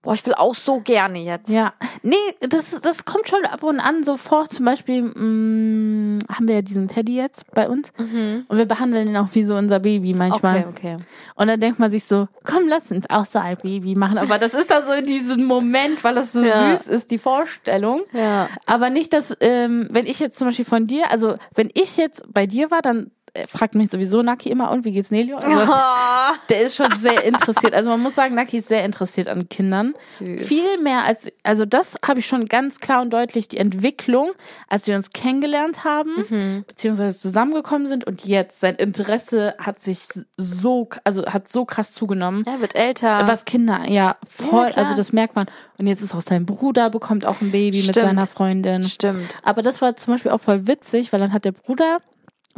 boah, 0.02 0.14
ich 0.14 0.24
will 0.26 0.34
auch 0.34 0.54
so 0.54 0.80
gerne 0.80 1.18
jetzt. 1.18 1.50
Ja, 1.50 1.72
nee, 2.02 2.14
das, 2.48 2.80
das 2.80 3.04
kommt 3.04 3.28
schon 3.28 3.44
ab 3.44 3.62
und 3.62 3.80
an 3.80 4.04
so 4.04 4.16
vor. 4.16 4.48
Zum 4.48 4.64
Beispiel 4.64 5.02
mh, 5.02 6.20
haben 6.32 6.46
wir 6.48 6.54
ja 6.56 6.62
diesen 6.62 6.88
Teddy 6.88 7.16
jetzt 7.16 7.44
bei 7.52 7.68
uns 7.68 7.90
und 7.98 8.46
wir 8.50 8.64
behandeln 8.66 9.08
ihn 9.08 9.16
auch 9.16 9.28
wie 9.32 9.44
so 9.44 9.56
unser 9.56 9.80
Baby 9.80 10.14
manchmal. 10.14 10.60
Mhm. 10.60 10.68
Okay, 10.68 10.94
okay. 10.94 11.04
Und 11.34 11.48
dann 11.48 11.60
denkt 11.60 11.78
man 11.78 11.90
sich 11.90 12.04
so, 12.04 12.28
komm, 12.44 12.68
lass 12.68 12.90
uns 12.90 13.08
auch 13.10 13.26
so 13.26 13.38
ein 13.38 13.56
Baby 13.56 13.94
machen. 13.94 14.18
Aber 14.18 14.38
das 14.38 14.54
ist 14.54 14.70
dann 14.70 14.84
so 14.86 14.92
in 14.92 15.04
diesem 15.04 15.44
Moment, 15.44 16.02
weil 16.04 16.14
das 16.14 16.32
so 16.32 16.42
Ja. 16.42 16.76
süß 16.76 16.86
ist, 16.88 17.10
die 17.10 17.18
Vorstellung. 17.18 18.02
Ja. 18.12 18.48
Aber 18.66 18.90
nicht, 18.90 19.12
dass, 19.12 19.36
ähm, 19.40 19.88
wenn 19.90 20.06
ich 20.06 20.18
jetzt 20.20 20.38
zum 20.38 20.48
Beispiel 20.48 20.64
von 20.64 20.86
dir, 20.86 21.10
also 21.10 21.34
wenn 21.54 21.70
ich 21.74 21.96
jetzt 21.96 22.22
bei 22.32 22.46
dir 22.46 22.70
war, 22.70 22.82
dann 22.82 23.10
fragt 23.46 23.74
mich 23.74 23.90
sowieso 23.90 24.22
Naki 24.22 24.50
immer, 24.50 24.70
und 24.70 24.84
wie 24.84 24.92
geht's 24.92 25.10
Nelio? 25.10 25.36
Also, 25.36 25.72
Oh, 25.72 26.34
der 26.48 26.62
ist 26.62 26.76
schon 26.76 26.90
sehr 26.98 27.24
interessiert. 27.24 27.74
Also 27.74 27.90
man 27.90 28.00
muss 28.00 28.14
sagen, 28.14 28.34
Naki 28.34 28.58
ist 28.58 28.68
sehr 28.68 28.84
interessiert 28.84 29.28
an 29.28 29.48
Kindern. 29.48 29.94
Süß. 30.18 30.42
Viel 30.46 30.78
mehr 30.82 31.04
als, 31.04 31.28
also 31.42 31.64
das 31.64 31.96
habe 32.06 32.20
ich 32.20 32.26
schon 32.26 32.46
ganz 32.46 32.80
klar 32.80 33.02
und 33.02 33.12
deutlich, 33.12 33.48
die 33.48 33.58
Entwicklung, 33.58 34.30
als 34.68 34.86
wir 34.86 34.96
uns 34.96 35.10
kennengelernt 35.10 35.84
haben, 35.84 36.24
Mhm. 36.28 36.64
beziehungsweise 36.66 37.18
zusammengekommen 37.18 37.86
sind 37.86 38.04
und 38.06 38.24
jetzt, 38.24 38.60
sein 38.60 38.74
Interesse 38.74 39.54
hat 39.58 39.80
sich 39.80 40.06
so, 40.36 40.88
also 41.04 41.26
hat 41.26 41.48
so 41.48 41.64
krass 41.64 41.92
zugenommen. 41.92 42.42
er 42.46 42.60
wird 42.60 42.74
älter. 42.76 43.26
Was 43.28 43.44
Kinder, 43.44 43.82
ja, 43.88 44.16
voll, 44.28 44.70
Ja, 44.70 44.76
also 44.76 44.94
das 44.94 45.12
merkt 45.12 45.36
man. 45.36 45.46
Und 45.78 45.86
jetzt 45.86 46.00
ist 46.02 46.14
auch 46.14 46.20
sein 46.20 46.46
Bruder, 46.46 46.90
bekommt 46.90 47.24
auch 47.26 47.40
ein 47.40 47.50
Baby 47.52 47.76
mit 47.78 47.84
Stimmt. 47.90 48.06
seiner 48.06 48.26
Freundin. 48.26 48.82
Stimmt. 48.82 49.36
Aber 49.42 49.62
das 49.62 49.80
war 49.82 49.94
zum 49.96 50.14
Beispiel 50.14 50.32
auch 50.32 50.40
voll 50.40 50.66
witzig, 50.66 51.12
weil 51.12 51.20
dann 51.20 51.32
hat 51.32 51.44
der 51.44 51.52
Bruder 51.52 51.98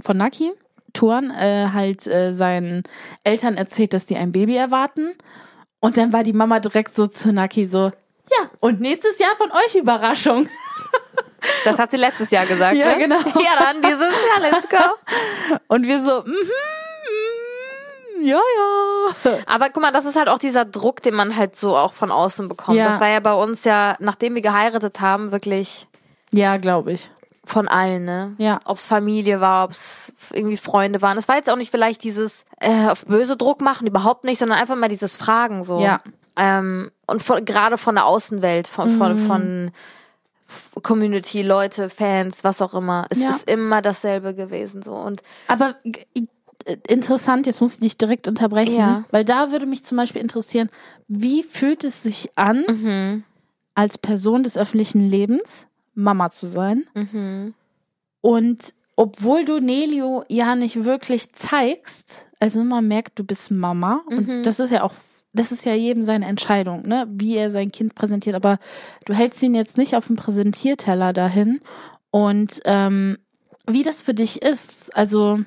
von 0.00 0.16
Naki, 0.16 0.52
Tuan, 0.92 1.30
äh, 1.30 1.68
halt 1.72 2.06
äh, 2.06 2.32
seinen 2.32 2.82
Eltern 3.24 3.56
erzählt, 3.56 3.92
dass 3.92 4.06
die 4.06 4.16
ein 4.16 4.32
Baby 4.32 4.56
erwarten. 4.56 5.12
Und 5.80 5.96
dann 5.96 6.12
war 6.12 6.22
die 6.22 6.32
Mama 6.32 6.60
direkt 6.60 6.94
so 6.94 7.06
zu 7.06 7.32
Naki 7.32 7.64
so, 7.64 7.92
ja, 8.30 8.48
und 8.60 8.80
nächstes 8.80 9.18
Jahr 9.18 9.34
von 9.36 9.50
euch 9.50 9.74
Überraschung. 9.74 10.48
Das 11.64 11.78
hat 11.78 11.90
sie 11.90 11.96
letztes 11.96 12.30
Jahr 12.30 12.44
gesagt. 12.44 12.76
Ja, 12.76 12.90
ne? 12.90 12.98
genau. 12.98 13.16
Ja, 13.40 13.52
dann 13.58 13.80
dieses 13.80 14.10
Jahr, 14.10 14.50
let's 14.50 14.68
go. 14.68 14.76
Und 15.68 15.86
wir 15.86 16.02
so, 16.02 16.22
mhm, 16.22 16.32
mhm, 16.32 18.24
ja, 18.26 18.36
ja. 18.56 19.38
Aber 19.46 19.70
guck 19.70 19.82
mal, 19.82 19.90
das 19.90 20.04
ist 20.04 20.16
halt 20.16 20.28
auch 20.28 20.38
dieser 20.38 20.66
Druck, 20.66 21.02
den 21.02 21.14
man 21.14 21.36
halt 21.36 21.56
so 21.56 21.76
auch 21.76 21.94
von 21.94 22.10
außen 22.10 22.48
bekommt. 22.48 22.76
Ja. 22.76 22.84
Das 22.84 23.00
war 23.00 23.08
ja 23.08 23.20
bei 23.20 23.32
uns 23.32 23.64
ja, 23.64 23.96
nachdem 24.00 24.34
wir 24.34 24.42
geheiratet 24.42 25.00
haben, 25.00 25.32
wirklich 25.32 25.86
Ja, 26.30 26.58
glaube 26.58 26.92
ich. 26.92 27.10
Von 27.44 27.68
allen, 27.68 28.04
ne? 28.04 28.34
Ja. 28.38 28.60
Ob's 28.66 28.84
Familie 28.86 29.40
war, 29.40 29.64
ob's 29.64 30.12
irgendwie 30.32 30.56
Freunde 30.58 31.00
waren. 31.02 31.16
Es 31.18 31.26
war 31.28 31.36
jetzt 31.36 31.48
auch 31.50 31.56
nicht 31.56 31.70
vielleicht 31.70 32.04
dieses 32.04 32.44
äh, 32.60 32.88
auf 32.88 33.06
böse 33.06 33.36
Druck 33.36 33.60
machen, 33.62 33.86
überhaupt 33.86 34.24
nicht, 34.24 34.38
sondern 34.38 34.58
einfach 34.58 34.76
mal 34.76 34.88
dieses 34.88 35.16
Fragen 35.16 35.64
so. 35.64 35.80
Ja. 35.80 36.00
Ähm, 36.36 36.90
und 37.06 37.22
von, 37.22 37.44
gerade 37.44 37.78
von 37.78 37.94
der 37.94 38.06
Außenwelt, 38.06 38.68
von, 38.68 38.96
von, 38.98 39.22
Mhm. 39.22 39.26
von 39.26 39.70
Community, 40.82 41.42
Leute, 41.42 41.88
Fans, 41.90 42.44
was 42.44 42.60
auch 42.60 42.74
immer. 42.74 43.06
Es 43.10 43.20
Ja. 43.20 43.30
ist 43.30 43.48
immer 43.50 43.82
dasselbe 43.82 44.34
gewesen 44.34 44.82
so. 44.82 44.94
Und 44.94 45.22
Aber 45.48 45.76
interessant, 46.88 47.46
jetzt 47.46 47.60
muss 47.60 47.74
ich 47.74 47.80
dich 47.80 47.98
direkt 47.98 48.28
unterbrechen, 48.28 48.76
Ja. 48.76 49.04
weil 49.10 49.24
da 49.24 49.50
würde 49.50 49.66
mich 49.66 49.84
zum 49.84 49.96
Beispiel 49.96 50.20
interessieren, 50.20 50.68
wie 51.08 51.42
fühlt 51.42 51.84
es 51.84 52.02
sich 52.02 52.30
an, 52.36 52.64
mhm, 52.68 53.24
als 53.74 53.96
Person 53.98 54.42
des 54.42 54.58
öffentlichen 54.58 55.00
Lebens 55.08 55.66
Mama 56.02 56.30
zu 56.30 56.46
sein? 56.46 56.84
mhm. 56.94 57.54
Und 58.22 58.74
obwohl 58.96 59.46
du 59.46 59.60
Nelio 59.60 60.24
ja 60.28 60.54
nicht 60.54 60.84
wirklich 60.84 61.32
zeigst, 61.32 62.26
also 62.38 62.62
man 62.64 62.86
merkt, 62.86 63.18
du 63.18 63.24
bist 63.24 63.50
Mama 63.50 64.02
Mhm. 64.08 64.18
und 64.18 64.42
das 64.44 64.60
ist 64.60 64.70
ja 64.70 64.82
auch, 64.82 64.92
das 65.32 65.52
ist 65.52 65.64
ja 65.64 65.74
jedem 65.74 66.04
seine 66.04 66.26
Entscheidung, 66.26 66.86
ne, 66.86 67.06
wie 67.10 67.36
er 67.36 67.50
sein 67.50 67.72
Kind 67.72 67.94
präsentiert, 67.94 68.36
aber 68.36 68.58
du 69.06 69.14
hältst 69.14 69.42
ihn 69.42 69.54
jetzt 69.54 69.78
nicht 69.78 69.96
auf 69.96 70.08
dem 70.08 70.16
Präsentierteller 70.16 71.12
dahin 71.14 71.60
und 72.10 72.60
ähm, 72.66 73.16
wie 73.66 73.84
das 73.84 74.02
für 74.02 74.12
dich 74.14 74.42
ist, 74.42 74.94
also 74.94 75.40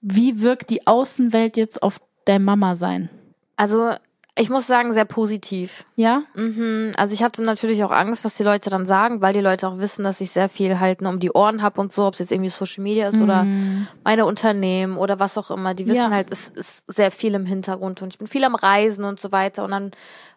wie 0.00 0.40
wirkt 0.40 0.70
die 0.70 0.86
Außenwelt 0.86 1.56
jetzt 1.58 1.82
auf 1.82 2.00
dein 2.24 2.42
Mama 2.44 2.74
sein? 2.74 3.10
Also 3.56 3.90
ich 4.38 4.48
muss 4.48 4.66
sagen, 4.66 4.94
sehr 4.94 5.04
positiv. 5.04 5.84
Ja? 5.94 6.22
Mhm. 6.34 6.92
Also 6.96 7.12
ich 7.12 7.22
hatte 7.22 7.42
natürlich 7.42 7.84
auch 7.84 7.90
Angst, 7.90 8.24
was 8.24 8.36
die 8.36 8.44
Leute 8.44 8.70
dann 8.70 8.86
sagen, 8.86 9.20
weil 9.20 9.34
die 9.34 9.40
Leute 9.40 9.68
auch 9.68 9.78
wissen, 9.78 10.04
dass 10.04 10.22
ich 10.22 10.30
sehr 10.30 10.48
viel 10.48 10.80
halt 10.80 11.02
um 11.02 11.18
die 11.18 11.30
Ohren 11.32 11.60
habe 11.60 11.80
und 11.80 11.92
so, 11.92 12.06
ob 12.06 12.14
es 12.14 12.20
jetzt 12.20 12.32
irgendwie 12.32 12.48
Social 12.48 12.82
Media 12.82 13.08
ist 13.08 13.20
oder 13.20 13.46
meine 14.04 14.24
Unternehmen 14.24 14.96
oder 14.96 15.18
was 15.20 15.36
auch 15.36 15.50
immer. 15.50 15.74
Die 15.74 15.86
wissen 15.86 15.96
Ja. 15.96 16.10
halt, 16.10 16.30
es 16.30 16.48
ist 16.48 16.90
sehr 16.90 17.10
viel 17.10 17.34
im 17.34 17.44
Hintergrund 17.44 18.00
und 18.00 18.14
ich 18.14 18.18
bin 18.18 18.26
viel 18.26 18.44
am 18.44 18.54
Reisen 18.54 19.04
und 19.04 19.20
so 19.20 19.32
weiter. 19.32 19.64
Und 19.64 19.72
dann 19.72 19.90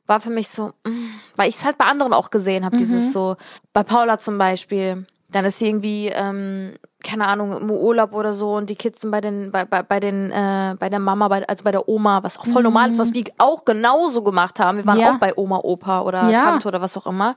war 0.08 0.20
für 0.20 0.30
mich 0.30 0.50
so, 0.50 0.74
mm, 0.86 0.92
weil 1.38 1.48
ich 1.50 1.56
es 1.56 1.64
halt 1.66 1.78
bei 1.78 1.86
anderen 1.86 2.12
auch 2.14 2.32
gesehen 2.32 2.66
habe, 2.66 2.76
dieses 2.78 3.14
so, 3.14 3.38
bei 3.74 3.84
Paula 3.84 4.18
zum 4.20 4.38
Beispiel, 4.38 5.08
dann 5.36 5.44
ist 5.44 5.60
sie 5.60 5.68
irgendwie, 5.68 6.08
ähm, 6.08 6.74
keine 7.04 7.28
Ahnung, 7.28 7.58
im 7.58 7.70
Urlaub 7.70 8.14
oder 8.14 8.32
so 8.32 8.56
und 8.56 8.70
die 8.70 8.76
Kids 8.78 9.02
sind 9.02 9.12
bei 9.12 9.20
den, 9.20 9.52
bei, 9.52 9.66
bei, 9.66 9.84
bei 9.84 10.00
den, 10.00 10.32
äh, 10.32 10.76
bei 10.80 10.90
der 10.90 11.00
Mama, 11.00 11.28
bei, 11.28 11.46
also 11.48 11.66
bei 11.66 11.72
der 11.74 11.90
Oma, 11.90 12.24
was 12.24 12.38
auch 12.40 12.46
voll 12.46 12.64
normal 12.64 12.90
ist, 12.90 12.98
was 13.00 13.14
wir 13.14 13.26
auch 13.38 13.66
genauso 13.66 14.24
gemacht 14.24 14.60
haben. 14.62 14.78
Wir 14.78 14.88
waren 14.88 14.98
Ja. 14.98 15.12
auch 15.14 15.20
bei 15.20 15.34
Oma, 15.36 15.60
Opa 15.62 16.04
oder 16.04 16.30
Ja. 16.30 16.42
Tante 16.42 16.70
oder 16.70 16.80
was 16.80 16.96
auch 16.96 17.06
immer. 17.06 17.36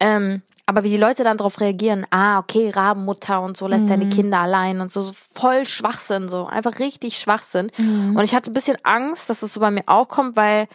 Ähm, 0.00 0.42
aber 0.66 0.82
wie 0.82 0.90
die 0.90 0.96
Leute 0.96 1.22
dann 1.22 1.36
darauf 1.36 1.60
reagieren, 1.60 2.06
ah, 2.10 2.40
okay, 2.40 2.70
Rabenmutter 2.70 3.40
und 3.40 3.56
so 3.56 3.68
lässt 3.68 3.86
seine 3.86 4.08
Kinder 4.08 4.40
allein 4.40 4.80
und 4.80 4.90
so, 4.90 5.00
so 5.00 5.12
voll 5.36 5.64
Schwachsinn, 5.64 6.28
so 6.28 6.46
einfach 6.46 6.80
richtig 6.80 7.18
Schwachsinn. 7.18 7.70
Und 7.78 8.20
ich 8.24 8.34
hatte 8.34 8.50
ein 8.50 8.54
bisschen 8.54 8.76
Angst, 8.82 9.30
dass 9.30 9.42
es 9.42 9.54
so 9.54 9.60
bei 9.60 9.70
mir 9.70 9.84
auch 9.86 10.08
kommt, 10.08 10.34
weil 10.34 10.66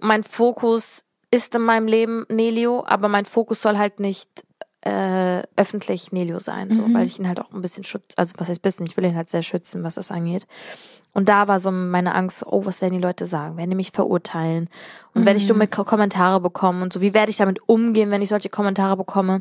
mein 0.00 0.22
Fokus 0.22 1.02
ist 1.32 1.56
in 1.56 1.62
meinem 1.62 1.88
Leben 1.88 2.24
Nelio, 2.28 2.84
aber 2.86 3.08
mein 3.08 3.24
Fokus 3.24 3.60
soll 3.62 3.76
halt 3.78 3.98
nicht 3.98 4.45
äh, 4.86 5.42
öffentlich 5.56 6.12
Nelio 6.12 6.38
sein, 6.38 6.72
so, 6.72 6.82
weil 6.94 7.06
ich 7.06 7.18
ihn 7.18 7.26
halt 7.26 7.40
auch 7.40 7.52
ein 7.52 7.60
bisschen 7.60 7.82
schütze, 7.84 8.16
also 8.16 8.34
was 8.38 8.48
heißt 8.48 8.62
bisschen, 8.62 8.86
ich 8.86 8.96
will 8.96 9.04
ihn 9.04 9.16
halt 9.16 9.28
sehr 9.30 9.42
schützen, 9.42 9.82
was 9.82 9.96
das 9.96 10.10
angeht. 10.10 10.46
Und 11.12 11.28
da 11.28 11.48
war 11.48 11.60
so 11.60 11.70
meine 11.72 12.14
Angst, 12.14 12.44
oh, 12.46 12.66
was 12.66 12.82
werden 12.82 12.94
die 12.94 13.00
Leute 13.02 13.24
sagen? 13.26 13.56
Werden 13.56 13.70
die 13.70 13.76
mich 13.76 13.90
verurteilen? 13.92 14.68
Und 15.14 15.24
werde 15.24 15.38
ich 15.38 15.46
dumme 15.46 15.66
Ko- 15.66 15.84
Kommentare 15.84 16.40
bekommen 16.40 16.82
und 16.82 16.92
so? 16.92 17.00
Wie 17.00 17.14
werde 17.14 17.30
ich 17.30 17.38
damit 17.38 17.58
umgehen, 17.68 18.10
wenn 18.10 18.20
ich 18.22 18.28
solche 18.28 18.50
Kommentare 18.50 18.96
bekomme? 18.98 19.40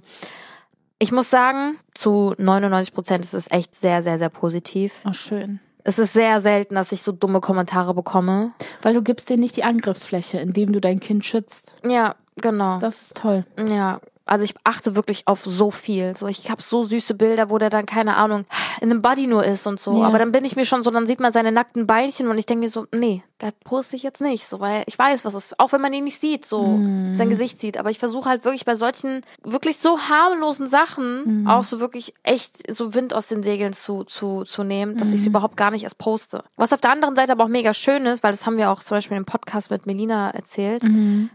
Ich 0.99 1.11
muss 1.11 1.29
sagen, 1.29 1.77
zu 1.93 2.33
99 2.37 2.93
Prozent 2.93 3.25
ist 3.25 3.33
es 3.33 3.51
echt 3.51 3.75
sehr, 3.75 4.01
sehr, 4.01 4.17
sehr 4.17 4.29
positiv. 4.29 4.93
Oh, 5.05 5.11
schön. 5.13 5.59
Es 5.83 5.99
ist 5.99 6.13
sehr 6.13 6.39
selten, 6.41 6.75
dass 6.75 6.91
ich 6.93 7.01
so 7.01 7.11
dumme 7.11 7.41
Kommentare 7.41 7.93
bekomme. 7.93 8.53
Weil 8.81 8.93
du 8.93 9.03
gibst 9.03 9.29
dir 9.29 9.37
nicht 9.37 9.55
die 9.57 9.63
Angriffsfläche, 9.65 10.39
indem 10.39 10.71
du 10.71 10.79
dein 10.79 10.99
Kind 11.01 11.25
schützt. 11.25 11.75
Ja, 11.85 12.15
genau. 12.37 12.79
Das 12.79 13.01
ist 13.01 13.17
toll. 13.17 13.45
Ja, 13.69 13.99
also 14.25 14.43
ich 14.43 14.55
achte 14.63 14.95
wirklich 14.95 15.27
auf 15.27 15.43
so 15.45 15.71
viel. 15.71 16.15
So, 16.15 16.27
ich 16.27 16.49
habe 16.49 16.61
so 16.61 16.83
süße 16.83 17.13
Bilder, 17.13 17.49
wo 17.49 17.57
der 17.57 17.69
dann 17.69 17.85
keine 17.85 18.15
Ahnung 18.17 18.45
in 18.81 18.89
einem 18.89 19.01
Body 19.01 19.27
nur 19.27 19.45
ist 19.45 19.67
und 19.67 19.79
so. 19.79 20.01
Ja. 20.01 20.07
Aber 20.07 20.17
dann 20.17 20.31
bin 20.31 20.43
ich 20.43 20.55
mir 20.55 20.65
schon 20.65 20.83
so, 20.83 20.89
dann 20.89 21.05
sieht 21.05 21.19
man 21.19 21.31
seine 21.31 21.51
nackten 21.51 21.85
Beinchen 21.85 22.27
und 22.27 22.37
ich 22.37 22.45
denke 22.45 22.61
mir 22.61 22.69
so, 22.69 22.87
nee, 22.91 23.23
das 23.37 23.53
poste 23.63 23.95
ich 23.95 24.03
jetzt 24.03 24.21
nicht, 24.21 24.47
so, 24.47 24.59
weil 24.59 24.83
ich 24.87 24.97
weiß, 24.97 25.25
was 25.25 25.33
es, 25.33 25.59
auch 25.59 25.71
wenn 25.73 25.81
man 25.81 25.93
ihn 25.93 26.05
nicht 26.05 26.19
sieht, 26.19 26.45
so 26.45 26.79
sein 27.13 27.29
Gesicht 27.29 27.59
sieht. 27.59 27.77
Aber 27.77 27.89
ich 27.89 27.99
versuche 27.99 28.29
halt 28.29 28.45
wirklich 28.45 28.65
bei 28.65 28.75
solchen 28.75 29.21
wirklich 29.43 29.77
so 29.77 29.99
harmlosen 29.99 30.69
Sachen 30.69 31.47
auch 31.47 31.63
so 31.63 31.79
wirklich 31.79 32.13
echt 32.23 32.73
so 32.73 32.93
Wind 32.93 33.13
aus 33.13 33.27
den 33.27 33.43
Segeln 33.43 33.73
zu 33.73 34.03
zu 34.03 34.43
zu 34.43 34.63
nehmen, 34.63 34.97
dass 34.97 35.09
ich 35.09 35.19
es 35.19 35.27
überhaupt 35.27 35.57
gar 35.57 35.71
nicht 35.71 35.83
erst 35.83 35.97
poste. 35.97 36.43
Was 36.55 36.73
auf 36.73 36.81
der 36.81 36.91
anderen 36.91 37.15
Seite 37.15 37.33
aber 37.33 37.43
auch 37.43 37.49
mega 37.49 37.73
schön 37.73 38.05
ist, 38.05 38.23
weil 38.23 38.31
das 38.31 38.45
haben 38.45 38.57
wir 38.57 38.71
auch 38.71 38.81
zum 38.81 38.97
Beispiel 38.97 39.17
im 39.17 39.25
Podcast 39.25 39.69
mit 39.69 39.85
Melina 39.85 40.31
erzählt. 40.31 40.83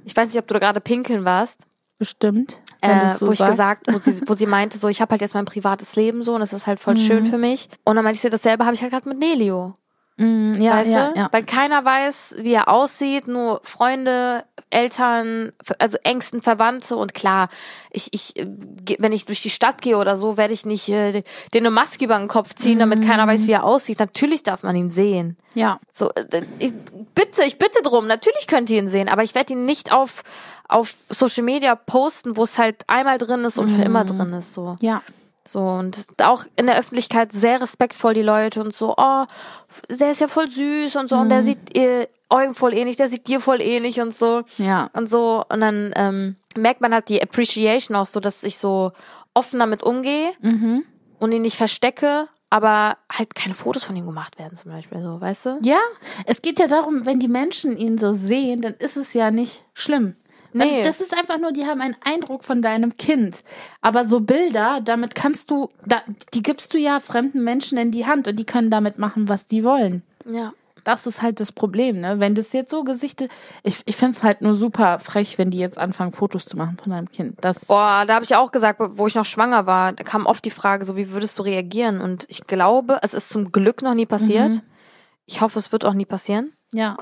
Ich 0.05 0.17
weiß 0.17 0.29
nicht, 0.29 0.39
ob 0.39 0.49
du 0.49 0.55
da 0.55 0.61
gerade 0.61 0.81
pinkeln 0.81 1.25
warst 1.25 1.67
Bestimmt. 2.01 2.59
äh, 2.81 3.15
so 3.15 3.29
wo 3.29 3.33
ich 3.33 3.39
sagst. 3.39 3.51
gesagt, 3.53 3.87
wo 3.93 3.99
sie, 3.99 4.21
wo 4.27 4.35
sie 4.35 4.47
meinte, 4.47 4.79
so 4.79 4.89
ich 4.89 5.01
habe 5.01 5.11
halt 5.13 5.21
jetzt 5.21 5.35
mein 5.35 5.45
privates 5.45 5.95
Leben 5.97 6.23
so 6.25 6.33
und 6.35 6.41
das 6.41 6.53
ist 6.53 6.67
halt 6.67 6.81
voll 6.81 6.95
Mhm. 6.95 6.99
schön 6.99 7.27
für 7.27 7.39
mich. 7.39 7.69
Und 7.85 7.95
dann 7.97 8.03
meinte 8.05 8.17
ich, 8.17 8.23
so, 8.23 8.29
dasselbe 8.31 8.65
habe 8.65 8.75
ich 8.75 8.81
halt 8.83 8.91
gerade 8.91 9.09
mit 9.09 9.19
Nelio. 9.19 9.75
Mm, 10.17 10.55
ja, 10.61 10.73
weißt 10.77 10.91
ja, 10.91 11.09
du? 11.11 11.19
ja. 11.19 11.29
Weil 11.31 11.45
keiner 11.45 11.85
weiß, 11.85 12.37
wie 12.41 12.53
er 12.53 12.69
aussieht, 12.69 13.27
nur 13.29 13.61
Freunde, 13.65 14.45
Eltern, 14.69 15.53
also 15.79 15.99
engsten 16.03 16.43
Verwandte 16.43 16.97
und 16.97 17.13
klar, 17.15 17.49
ich, 17.91 18.09
ich, 18.13 18.39
äh, 18.39 18.47
wenn 18.99 19.13
ich 19.13 19.25
durch 19.27 19.41
die 19.43 19.51
Stadt 19.51 19.81
gehe 19.83 19.97
oder 19.99 20.17
so, 20.17 20.37
werde 20.37 20.53
ich 20.55 20.65
nicht 20.67 20.89
äh, 20.91 21.13
den 21.55 21.63
eine 21.63 21.71
Maske 21.71 22.05
über 22.05 22.19
den 22.19 22.29
Kopf 22.29 22.55
ziehen, 22.55 22.79
damit 22.79 23.05
keiner 23.07 23.27
weiß, 23.27 23.47
wie 23.47 23.53
er 23.53 23.65
aussieht. 23.65 23.99
Natürlich 23.99 24.43
darf 24.43 24.63
man 24.63 24.77
ihn 24.77 24.91
sehen. 24.91 25.37
ja. 25.55 25.79
So, 25.93 26.11
äh, 26.13 26.43
ich 26.59 26.73
bitte, 27.15 27.43
ich 27.47 27.59
bitte 27.59 27.83
drum. 27.83 28.07
Natürlich 28.07 28.47
könnt 28.47 28.69
ihr 28.71 28.79
ihn 28.79 28.89
sehen, 28.89 29.09
aber 29.09 29.23
ich 29.23 29.35
werde 29.35 29.53
ihn 29.55 29.65
nicht 29.65 29.91
auf 29.93 30.23
auf 30.71 30.95
Social 31.09 31.43
Media 31.45 31.75
posten, 31.75 32.37
wo 32.37 32.45
es 32.45 32.59
halt 32.59 32.77
einmal 32.87 33.19
drin 33.19 33.45
ist 33.45 33.59
und 33.59 33.69
für 33.71 33.83
immer 33.83 34.05
drin 34.05 34.33
ist. 34.33 34.55
So, 34.55 34.77
Ja. 34.81 35.03
so 35.47 35.61
und 35.61 35.97
auch 36.23 36.45
in 36.57 36.67
der 36.67 36.79
Öffentlichkeit 36.79 37.33
sehr 37.33 37.61
respektvoll 37.61 38.15
die 38.15 38.23
Leute 38.23 38.61
und 38.63 38.75
so. 38.75 38.95
Oh, 38.97 39.25
der 39.89 40.11
ist 40.13 40.21
ja 40.21 40.29
voll 40.29 40.49
süß 40.51 40.97
und 40.97 41.09
so 41.09 41.17
und 41.17 41.29
der 41.29 41.43
sieht 41.43 41.77
ihr 41.77 42.09
Eugen 42.33 42.55
voll 42.55 42.75
ähnlich, 42.75 42.97
der 42.97 43.09
sieht 43.09 43.27
dir 43.27 43.41
voll 43.41 43.61
ähnlich 43.61 44.01
und 44.01 44.17
so 44.17 44.43
Ja. 44.59 44.89
und 44.93 45.11
so 45.11 45.43
und 45.49 45.61
dann 45.61 45.93
ähm, 45.97 46.37
merkt 46.57 46.81
man 46.81 46.95
halt 46.95 47.09
die 47.09 47.21
Appreciation 47.23 47.97
auch 47.97 48.07
so, 48.07 48.21
dass 48.21 48.45
ich 48.45 48.57
so 48.59 48.93
offen 49.35 49.59
damit 49.59 49.83
umgehe 49.83 50.31
Mhm. 50.41 50.85
und 51.19 51.33
ihn 51.33 51.43
nicht 51.43 51.57
verstecke, 51.57 52.29
aber 52.49 52.97
halt 53.13 53.35
keine 53.35 53.55
Fotos 53.55 53.83
von 53.85 53.97
ihm 53.97 54.07
gemacht 54.07 54.39
werden 54.39 54.57
zum 54.57 54.71
Beispiel, 54.73 55.01
so, 55.03 55.21
weißt 55.21 55.47
du? 55.47 55.59
Ja, 55.63 55.79
es 56.27 56.41
geht 56.43 56.59
ja 56.61 56.67
darum, 56.69 57.05
wenn 57.07 57.19
die 57.21 57.29
Menschen 57.29 57.77
ihn 57.77 57.99
so 57.99 58.15
sehen, 58.15 58.61
dann 58.63 58.75
ist 58.75 58.97
es 58.97 59.13
ja 59.13 59.31
nicht 59.33 59.65
schlimm. 59.75 60.15
Nee. 60.53 60.65
Also 60.65 60.83
das 60.85 61.01
ist 61.01 61.17
einfach 61.17 61.39
nur, 61.39 61.53
die 61.53 61.67
haben 61.67 61.81
einen 61.81 61.97
Eindruck 62.05 62.45
von 62.45 62.63
deinem 62.63 62.97
Kind. 62.97 63.45
Aber 63.81 64.05
so 64.05 64.21
Bilder, 64.21 64.81
damit 64.85 65.15
kannst 65.15 65.51
du, 65.51 65.69
da, 65.87 66.03
die 66.35 66.43
gibst 66.43 66.75
du 66.75 66.79
ja 66.79 67.01
fremden 67.01 67.45
Menschen 67.45 67.79
in 67.79 67.91
die 67.91 68.07
Hand 68.07 68.29
und 68.29 68.37
die 68.37 68.47
können 68.47 68.71
damit 68.71 68.99
machen, 68.99 69.29
was 69.29 69.47
die 69.47 69.65
wollen. 69.65 70.03
Ja. 70.25 70.53
Das 70.85 71.07
ist 71.07 71.21
halt 71.21 71.41
das 71.41 71.53
Problem, 71.53 72.01
ne? 72.01 72.21
Wenn 72.21 72.35
das 72.35 72.55
jetzt 72.55 72.71
so 72.71 72.85
Gesichte, 72.85 73.29
ich, 73.63 73.83
ich 73.85 73.97
find's 73.97 74.23
halt 74.23 74.41
nur 74.41 74.55
super 74.55 74.99
frech, 74.99 75.37
wenn 75.37 75.51
die 75.51 75.59
jetzt 75.59 75.77
anfangen, 75.77 76.13
Fotos 76.13 76.47
zu 76.47 76.57
machen 76.57 76.79
von 76.83 76.91
deinem 76.91 77.11
Kind. 77.11 77.37
Das, 77.43 77.67
Boah, 77.67 78.05
da 78.07 78.15
habe 78.15 78.25
ich 78.25 78.35
auch 78.35 78.51
gesagt, 78.51 78.81
wo 78.81 79.07
ich 79.07 79.15
noch 79.15 79.27
schwanger 79.27 79.67
war, 79.67 79.93
da 79.93 80.03
kam 80.05 80.25
oft 80.25 80.45
die 80.45 80.51
Frage, 80.51 80.85
so 80.87 80.97
wie 80.97 81.11
würdest 81.11 81.39
du 81.39 81.43
reagieren? 81.43 82.01
Und 82.01 82.25
ich 82.29 82.47
glaube, 82.47 82.99
es 83.03 83.13
ist 83.13 83.29
zum 83.29 83.53
Glück 83.53 83.83
noch 83.83 83.95
nie 83.95 84.07
passiert. 84.07 84.53
Mhm. 84.53 84.63
Ich 85.27 85.43
hoffe, 85.43 85.59
es 85.59 85.71
wird 85.71 85.85
auch 85.85 85.93
nie 85.93 86.07
passieren. 86.07 86.55
ja, 86.73 86.97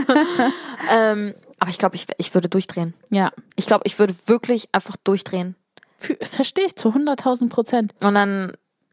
Ähm, 0.90 1.34
aber 1.58 1.70
ich 1.70 1.78
glaube, 1.78 1.96
ich, 1.96 2.06
ich 2.18 2.34
würde 2.34 2.48
durchdrehen. 2.48 2.94
ja. 3.10 3.30
Ich 3.56 3.66
glaube, 3.66 3.82
ich 3.86 3.98
würde 3.98 4.14
wirklich 4.26 4.68
einfach 4.72 4.96
durchdrehen. 5.04 5.54
Verstehe 5.98 6.66
ich 6.66 6.76
zu 6.76 6.90
100.000 6.90 7.48
Prozent. 7.48 7.94
Und 8.00 8.14
dann 8.14 8.52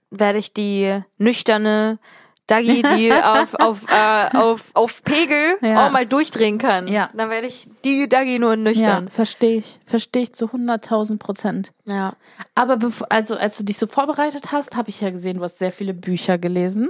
werde 0.09 0.39
ich 0.39 0.53
die 0.53 1.01
nüchterne 1.19 1.99
Dagi, 2.47 2.83
die 2.97 3.11
auf, 3.23 3.53
auf, 3.55 3.85
äh, 3.89 4.37
auf, 4.37 4.71
auf 4.73 5.03
Pegel 5.03 5.57
Ja. 5.61 5.85
auch 5.87 5.91
mal 5.91 6.05
durchdrehen 6.07 6.57
kann. 6.57 6.87
Ja. 6.87 7.09
Dann 7.13 7.29
werde 7.29 7.47
ich 7.47 7.67
die 7.83 8.07
Dagi 8.09 8.39
nur 8.39 8.51
Ja, 8.51 8.57
nüchtern. 8.57 9.09
verstehe 9.09 9.57
ich. 9.57 9.79
Verstehe 9.85 10.23
ich 10.23 10.33
zu 10.33 10.45
100.000 10.47 11.17
Prozent. 11.19 11.71
Ja. 11.87 12.13
Aber 12.55 12.77
bevor, 12.77 13.11
also 13.11 13.35
als 13.37 13.57
du 13.57 13.63
dich 13.63 13.77
so 13.77 13.85
vorbereitet 13.87 14.51
hast, 14.51 14.75
habe 14.75 14.89
ich 14.89 15.01
ja 15.01 15.11
gesehen, 15.11 15.37
du 15.37 15.43
hast 15.43 15.59
sehr 15.59 15.71
viele 15.71 15.93
Bücher 15.93 16.37
gelesen, 16.37 16.89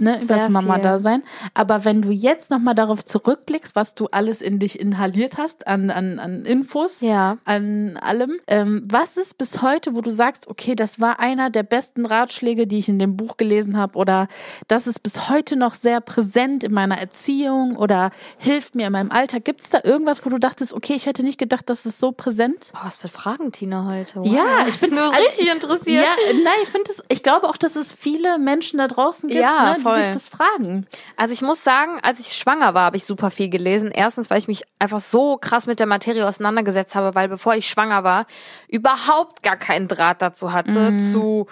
ne, 0.00 0.20
über 0.22 0.34
das 0.36 0.48
Mama-Dasein. 0.48 1.22
Aber 1.54 1.84
wenn 1.84 2.00
du 2.02 2.10
jetzt 2.10 2.50
nochmal 2.50 2.74
darauf 2.74 3.04
zurückblickst, 3.04 3.76
was 3.76 3.94
du 3.94 4.06
alles 4.06 4.40
in 4.40 4.58
dich 4.58 4.80
inhaliert 4.80 5.36
hast, 5.36 5.66
an, 5.66 5.90
an, 5.90 6.18
an 6.18 6.44
Infos, 6.46 7.00
Ja. 7.02 7.36
an 7.44 7.98
allem, 8.00 8.32
ähm, 8.46 8.84
was 8.90 9.16
ist 9.16 9.36
bis 9.38 9.60
heute, 9.60 9.94
wo 9.94 10.00
du 10.00 10.10
sagst, 10.10 10.48
okay, 10.48 10.74
das 10.74 10.98
war 11.00 11.20
einer 11.20 11.50
der 11.50 11.62
besten 11.62 12.06
Ratschläge, 12.06 12.66
die 12.66 12.78
ich 12.78 12.88
in 12.88 12.98
dem 12.98 13.16
Buch 13.16 13.36
gelesen 13.36 13.76
habe, 13.76 13.98
oder 13.98 14.28
das 14.68 14.86
ist 14.86 15.02
bis 15.02 15.28
heute 15.28 15.56
noch 15.56 15.74
sehr 15.74 16.00
präsent 16.00 16.64
in 16.64 16.72
meiner 16.72 16.98
Erziehung 16.98 17.76
oder 17.76 18.10
hilft 18.38 18.74
mir 18.76 18.86
in 18.86 18.92
meinem 18.92 19.10
Alltag. 19.10 19.44
Gibt 19.44 19.60
es 19.60 19.70
da 19.70 19.80
irgendwas, 19.84 20.24
wo 20.24 20.30
du 20.30 20.38
dachtest, 20.38 20.72
okay, 20.72 20.94
ich 20.94 21.06
hätte 21.06 21.22
nicht 21.22 21.38
gedacht, 21.38 21.68
das 21.68 21.84
ist 21.86 21.98
so 21.98 22.12
präsent? 22.12 22.70
Boah, 22.72 22.82
was 22.84 22.96
für 22.96 23.08
Fragen, 23.08 23.52
Tina, 23.52 23.86
heute. 23.86 24.21
Wow. 24.24 24.32
Ja, 24.32 24.66
ich 24.68 24.78
bin 24.80 24.90
nur 24.90 25.04
also, 25.04 25.16
richtig 25.16 25.50
interessiert. 25.50 26.04
Ja, 26.04 26.14
nein, 26.44 26.58
ich 26.62 26.68
finde 26.68 26.90
es, 26.90 27.02
ich 27.08 27.22
glaube 27.22 27.48
auch, 27.48 27.56
dass 27.56 27.76
es 27.76 27.92
viele 27.92 28.38
Menschen 28.38 28.78
da 28.78 28.88
draußen 28.88 29.28
gibt, 29.28 29.40
Ja, 29.40 29.76
ne, 29.76 29.78
die 29.78 30.02
sich 30.02 30.12
das 30.12 30.28
fragen. 30.28 30.86
Also 31.16 31.32
ich 31.32 31.42
muss 31.42 31.62
sagen, 31.62 31.98
als 32.02 32.20
ich 32.20 32.32
schwanger 32.32 32.74
war, 32.74 32.84
habe 32.84 32.96
ich 32.96 33.04
super 33.04 33.30
viel 33.30 33.48
gelesen. 33.48 33.90
Erstens, 33.90 34.30
weil 34.30 34.38
ich 34.38 34.48
mich 34.48 34.62
einfach 34.78 35.00
so 35.00 35.36
krass 35.36 35.66
mit 35.66 35.78
der 35.80 35.86
Materie 35.86 36.26
auseinandergesetzt 36.26 36.94
habe, 36.94 37.14
weil 37.14 37.28
bevor 37.28 37.54
ich 37.54 37.68
schwanger 37.68 38.04
war, 38.04 38.26
überhaupt 38.68 39.42
gar 39.42 39.56
keinen 39.56 39.88
Draht 39.88 40.22
dazu 40.22 40.52
hatte, 40.52 40.96
zu 40.96 41.46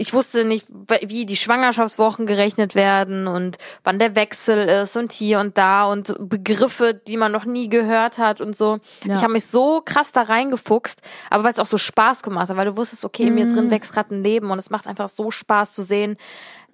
ich 0.00 0.14
wusste 0.14 0.44
nicht, 0.44 0.66
wie 1.06 1.26
die 1.26 1.36
Schwangerschaftswochen 1.36 2.24
gerechnet 2.24 2.76
werden 2.76 3.26
und 3.26 3.58
wann 3.82 3.98
der 3.98 4.14
Wechsel 4.14 4.56
ist 4.68 4.96
und 4.96 5.10
hier 5.10 5.40
und 5.40 5.58
da 5.58 5.90
und 5.90 6.14
Begriffe, 6.20 6.94
die 6.94 7.16
man 7.16 7.32
noch 7.32 7.44
nie 7.44 7.68
gehört 7.68 8.18
hat 8.18 8.40
und 8.40 8.56
so. 8.56 8.78
Ja. 9.04 9.16
Ich 9.16 9.22
habe 9.22 9.32
mich 9.32 9.46
so 9.46 9.82
krass 9.84 10.12
da 10.12 10.22
reingefuchst, 10.22 11.00
aber 11.30 11.42
weil 11.42 11.50
es 11.50 11.58
auch 11.58 11.66
so 11.66 11.78
Spaß 11.78 12.22
gemacht 12.22 12.48
hat, 12.48 12.56
weil 12.56 12.66
du 12.66 12.76
wusstest, 12.76 13.04
okay, 13.04 13.24
in 13.24 13.34
mir 13.34 13.52
drin 13.52 13.72
wächst 13.72 13.92
gerade 13.92 14.14
ein 14.14 14.22
Leben 14.22 14.52
und 14.52 14.58
es 14.58 14.70
macht 14.70 14.86
einfach 14.86 15.08
so 15.08 15.32
Spaß 15.32 15.74
zu 15.74 15.82
sehen, 15.82 16.16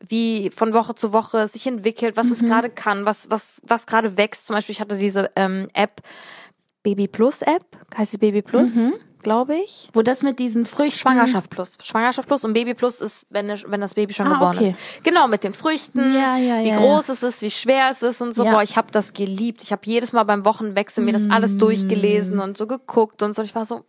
wie 0.06 0.50
von 0.50 0.74
Woche 0.74 0.94
zu 0.94 1.14
Woche 1.14 1.38
es 1.38 1.54
sich 1.54 1.66
entwickelt, 1.66 2.18
was 2.18 2.30
es 2.30 2.40
gerade 2.40 2.68
kann, 2.68 3.06
was, 3.06 3.30
was, 3.30 3.62
was 3.66 3.86
gerade 3.86 4.18
wächst. 4.18 4.46
Zum 4.46 4.54
Beispiel, 4.54 4.74
ich 4.74 4.80
hatte 4.82 4.98
diese 4.98 5.30
ähm, 5.34 5.68
App, 5.72 6.02
Baby 6.82 7.08
Plus 7.08 7.40
App, 7.40 7.64
heißt 7.96 8.10
sie 8.10 8.18
Baby 8.18 8.42
Plus, 8.42 8.76
glaube 9.24 9.56
ich. 9.56 9.88
Wo 9.92 10.02
das 10.02 10.22
mit 10.22 10.38
diesen 10.38 10.64
Früchten. 10.66 11.00
Schwangerschaft 11.00 11.50
Plus. 11.50 11.76
Schwangerschaft 11.82 12.28
Plus 12.28 12.44
und 12.44 12.52
Baby 12.54 12.74
Plus 12.74 13.00
ist, 13.00 13.26
wenn, 13.30 13.48
wenn 13.66 13.80
das 13.80 13.94
Baby 13.94 14.14
schon 14.14 14.28
Ah, 14.28 14.34
geboren 14.34 14.56
okay. 14.58 14.70
ist. 14.70 15.02
Genau, 15.04 15.26
mit 15.26 15.42
den 15.42 15.52
Früchten, 15.54 16.14
Ja, 16.14 16.36
ja, 16.36 16.62
wie 16.62 16.68
ja, 16.68 16.76
groß 16.76 17.08
es 17.08 17.22
ist, 17.24 17.42
wie 17.42 17.50
schwer 17.50 17.88
es 17.90 18.02
ist 18.02 18.22
und 18.22 18.34
so. 18.36 18.44
Boah, 18.44 18.62
ich 18.62 18.76
habe 18.76 18.88
das 18.92 19.12
geliebt. 19.12 19.62
Ich 19.64 19.72
habe 19.72 19.82
jedes 19.84 20.12
Mal 20.12 20.22
beim 20.22 20.44
Wochenwechsel 20.44 21.02
mir 21.02 21.12
das 21.12 21.28
alles 21.28 21.56
durchgelesen 21.56 22.38
und 22.38 22.56
so 22.56 22.66
geguckt 22.68 23.22
und 23.22 23.34
so. 23.34 23.42
Ich 23.42 23.54
war 23.56 23.64
so, 23.64 23.84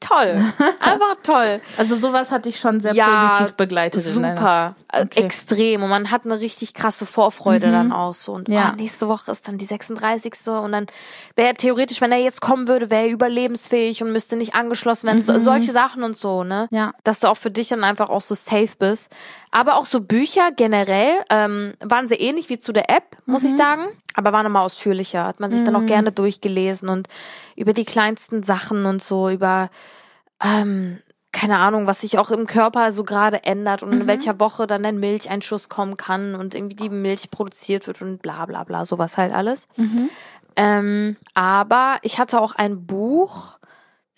toll. 0.00 0.40
Einfach 0.80 1.16
toll. 1.22 1.60
Also 1.76 1.96
sowas 1.96 2.30
hat 2.30 2.44
dich 2.46 2.58
schon 2.58 2.80
sehr 2.80 2.94
Ja, 2.94 3.28
positiv 3.28 3.56
begleitet. 3.56 4.02
Super. 4.02 4.76
Äh, 4.92 5.02
Okay. 5.04 5.20
Mhm. 5.20 5.26
Extrem. 5.26 5.82
Und 5.82 5.88
man 5.90 6.10
hat 6.12 6.24
eine 6.24 6.38
richtig 6.38 6.72
krasse 6.72 7.04
Vorfreude 7.04 7.72
dann 7.72 7.90
auch 7.90 8.14
so. 8.14 8.32
Und 8.32 8.48
Ja. 8.48 8.70
ah, 8.72 8.74
nächste 8.76 9.08
Woche 9.08 9.32
ist 9.32 9.48
dann 9.48 9.58
die 9.58 9.64
36. 9.64 10.34
Und 10.46 10.70
dann 10.70 10.86
wäre 11.34 11.54
theoretisch, 11.54 12.00
wenn 12.00 12.12
er 12.12 12.18
jetzt 12.18 12.40
kommen 12.40 12.68
würde, 12.68 12.90
wäre 12.90 13.06
er 13.06 13.10
überlebensfähig 13.12 14.02
und 14.04 14.12
müsste 14.12 14.36
nicht 14.36 14.54
angeschlossen 14.54 15.08
werden. 15.08 15.24
So, 15.24 15.36
solche 15.40 15.72
Sachen 15.72 16.04
und 16.04 16.16
so, 16.16 16.44
ne? 16.44 16.68
Mhm. 16.70 16.76
Ja. 16.76 16.92
Dass 17.02 17.18
du 17.20 17.26
auch 17.26 17.36
für 17.36 17.50
dich 17.50 17.68
dann 17.68 17.82
einfach 17.82 18.08
auch 18.08 18.20
so 18.20 18.36
safe 18.36 18.70
bist. 18.78 19.10
Aber 19.50 19.76
auch 19.76 19.86
so 19.86 20.00
Bücher 20.00 20.50
generell 20.54 21.14
ähm, 21.30 21.74
waren 21.80 22.06
sehr 22.06 22.20
ähnlich 22.20 22.48
wie 22.48 22.58
zu 22.60 22.72
der 22.72 22.88
App, 22.90 23.16
muss 23.26 23.42
Mhm. 23.42 23.48
ich 23.48 23.56
sagen. 23.56 23.86
Aber 24.14 24.32
waren 24.32 24.44
nochmal 24.44 24.64
ausführlicher. 24.64 25.24
Hat 25.24 25.40
man 25.40 25.50
sich 25.50 25.64
dann 25.64 25.76
auch 25.76 25.86
gerne 25.86 26.12
durchgelesen 26.12 26.88
und 26.88 27.08
über 27.56 27.72
die 27.72 27.84
kleinsten 27.84 28.42
Sachen 28.42 28.86
und 28.86 29.02
so, 29.02 29.28
über 29.28 29.70
ähm, 30.42 31.00
keine 31.32 31.58
Ahnung, 31.58 31.86
was 31.88 32.02
sich 32.02 32.16
auch 32.18 32.30
im 32.30 32.46
Körper 32.46 32.92
so 32.92 33.02
gerade 33.02 33.42
ändert 33.42 33.82
und 33.82 33.92
in 33.92 34.06
welcher 34.06 34.38
Woche 34.38 34.68
dann 34.68 34.84
ein 34.84 35.00
Milcheinschuss 35.00 35.68
kommen 35.68 35.96
kann 35.96 36.36
und 36.36 36.54
irgendwie 36.54 36.76
die 36.76 36.88
Milch 36.88 37.30
produziert 37.30 37.88
wird 37.88 38.00
und 38.02 38.22
bla 38.22 38.46
bla 38.46 38.62
bla, 38.62 38.84
sowas 38.84 39.18
halt 39.18 39.32
alles. 39.34 39.66
Ähm, 40.56 41.16
aber 41.34 41.96
ich 42.02 42.20
hatte 42.20 42.40
auch 42.40 42.54
ein 42.54 42.86
Buch, 42.86 43.58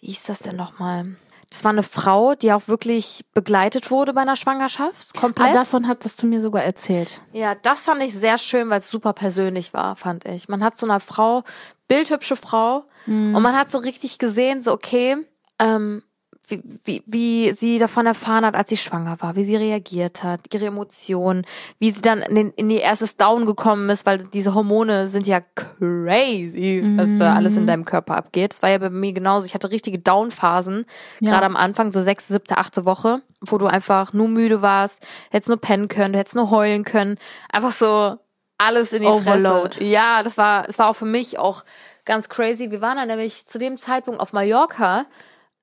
wie 0.01 0.09
hieß 0.09 0.25
das 0.25 0.41
denn 0.41 0.57
nochmal? 0.57 1.17
Das 1.51 1.65
war 1.65 1.71
eine 1.71 1.83
Frau, 1.83 2.35
die 2.35 2.53
auch 2.53 2.67
wirklich 2.67 3.25
begleitet 3.33 3.91
wurde 3.91 4.13
bei 4.13 4.23
einer 4.23 4.37
Schwangerschaft. 4.37 5.11
Ah, 5.17 5.21
Komplett. 5.21 5.55
davon 5.55 5.87
hattest 5.87 6.23
du 6.23 6.27
mir 6.27 6.41
sogar 6.41 6.65
erzählt. 6.65 7.21
Ja, 7.33 7.55
das 7.55 7.85
fand 7.85 8.03
ich 8.03 8.15
sehr 8.15 8.37
schön, 8.39 8.69
weil 8.69 8.79
es 8.79 8.89
super 8.89 9.13
persönlich 9.13 9.73
war, 9.73 9.97
fand 9.97 10.25
ich. 10.27 10.49
Man 10.49 10.65
hat 10.65 10.77
so 10.77 10.89
eine 10.89 11.01
Frau, 11.01 11.45
bildhübsche 11.89 12.37
Frau, 12.37 12.85
und 13.07 13.41
man 13.41 13.57
hat 13.57 13.71
so 13.71 13.79
richtig 13.79 14.19
gesehen, 14.19 14.61
so 14.63 14.73
okay, 14.73 15.17
ähm, 15.61 16.03
wie, 16.49 16.63
wie, 16.85 17.03
wie 17.07 17.53
sie 17.53 17.79
davon 17.79 18.07
erfahren 18.07 18.45
hat, 18.45 18.55
als 18.55 18.69
sie 18.69 18.77
schwanger 18.77 19.17
war, 19.21 19.37
wie 19.37 19.45
sie 19.45 19.57
reagiert 19.57 20.23
hat, 20.23 20.41
ihre 20.53 20.67
Emotionen, 20.67 21.45
wie 21.79 21.91
sie 21.91 22.03
dann 22.03 22.19
in, 22.23 22.35
den, 22.35 22.51
in 22.51 22.71
ihr 22.71 22.81
erstes 22.83 23.17
Down 23.17 23.47
gekommen 23.47 23.91
ist, 23.91 24.07
weil 24.07 24.19
diese 24.19 24.55
Hormone 24.55 25.09
sind 25.09 25.27
ja 25.27 25.41
crazy, 25.41 26.83
was 26.97 27.11
da 27.19 27.35
alles 27.35 27.57
in 27.57 27.67
deinem 27.67 27.85
Körper 27.85 28.17
abgeht. 28.17 28.53
Das 28.53 28.63
war 28.63 28.71
ja 28.71 28.79
bei 28.79 28.91
mir 28.91 29.13
genauso. 29.13 29.47
Ich 29.47 29.55
hatte 29.55 29.71
richtige 29.71 29.99
Down-Phasen, 29.99 30.85
Ja. 31.21 31.31
gerade 31.33 31.47
am 31.47 31.57
Anfang, 31.57 31.93
so 31.93 32.01
sechste, 32.01 32.33
siebte, 32.33 32.59
achte 32.59 32.85
Woche, 32.85 33.23
wo 33.41 33.59
du 33.59 33.67
einfach 33.67 34.13
nur 34.13 34.29
müde 34.29 34.63
warst, 34.63 35.07
hättest 35.31 35.49
nur 35.49 35.61
pennen 35.61 35.89
können, 35.89 36.13
du 36.13 36.19
hättest 36.19 36.37
nur 36.37 36.51
heulen 36.51 36.85
können, 36.85 37.17
einfach 37.51 37.73
so 37.73 38.17
alles 38.59 38.93
in 38.93 39.03
die 39.03 39.09
Overload. 39.09 39.77
Fresse. 39.77 39.85
Ja, 39.85 40.23
das 40.23 40.39
war, 40.39 40.63
das 40.65 40.79
war 40.79 40.89
auch 40.89 40.97
für 40.97 41.05
mich 41.05 41.39
auch 41.39 41.65
ganz 42.05 42.29
crazy. 42.29 42.71
Wir 42.71 42.81
waren 42.81 42.97
dann 42.97 43.09
nämlich 43.09 43.45
zu 43.47 43.59
dem 43.59 43.77
Zeitpunkt 43.77 44.21
auf 44.21 44.33
Mallorca 44.33 45.05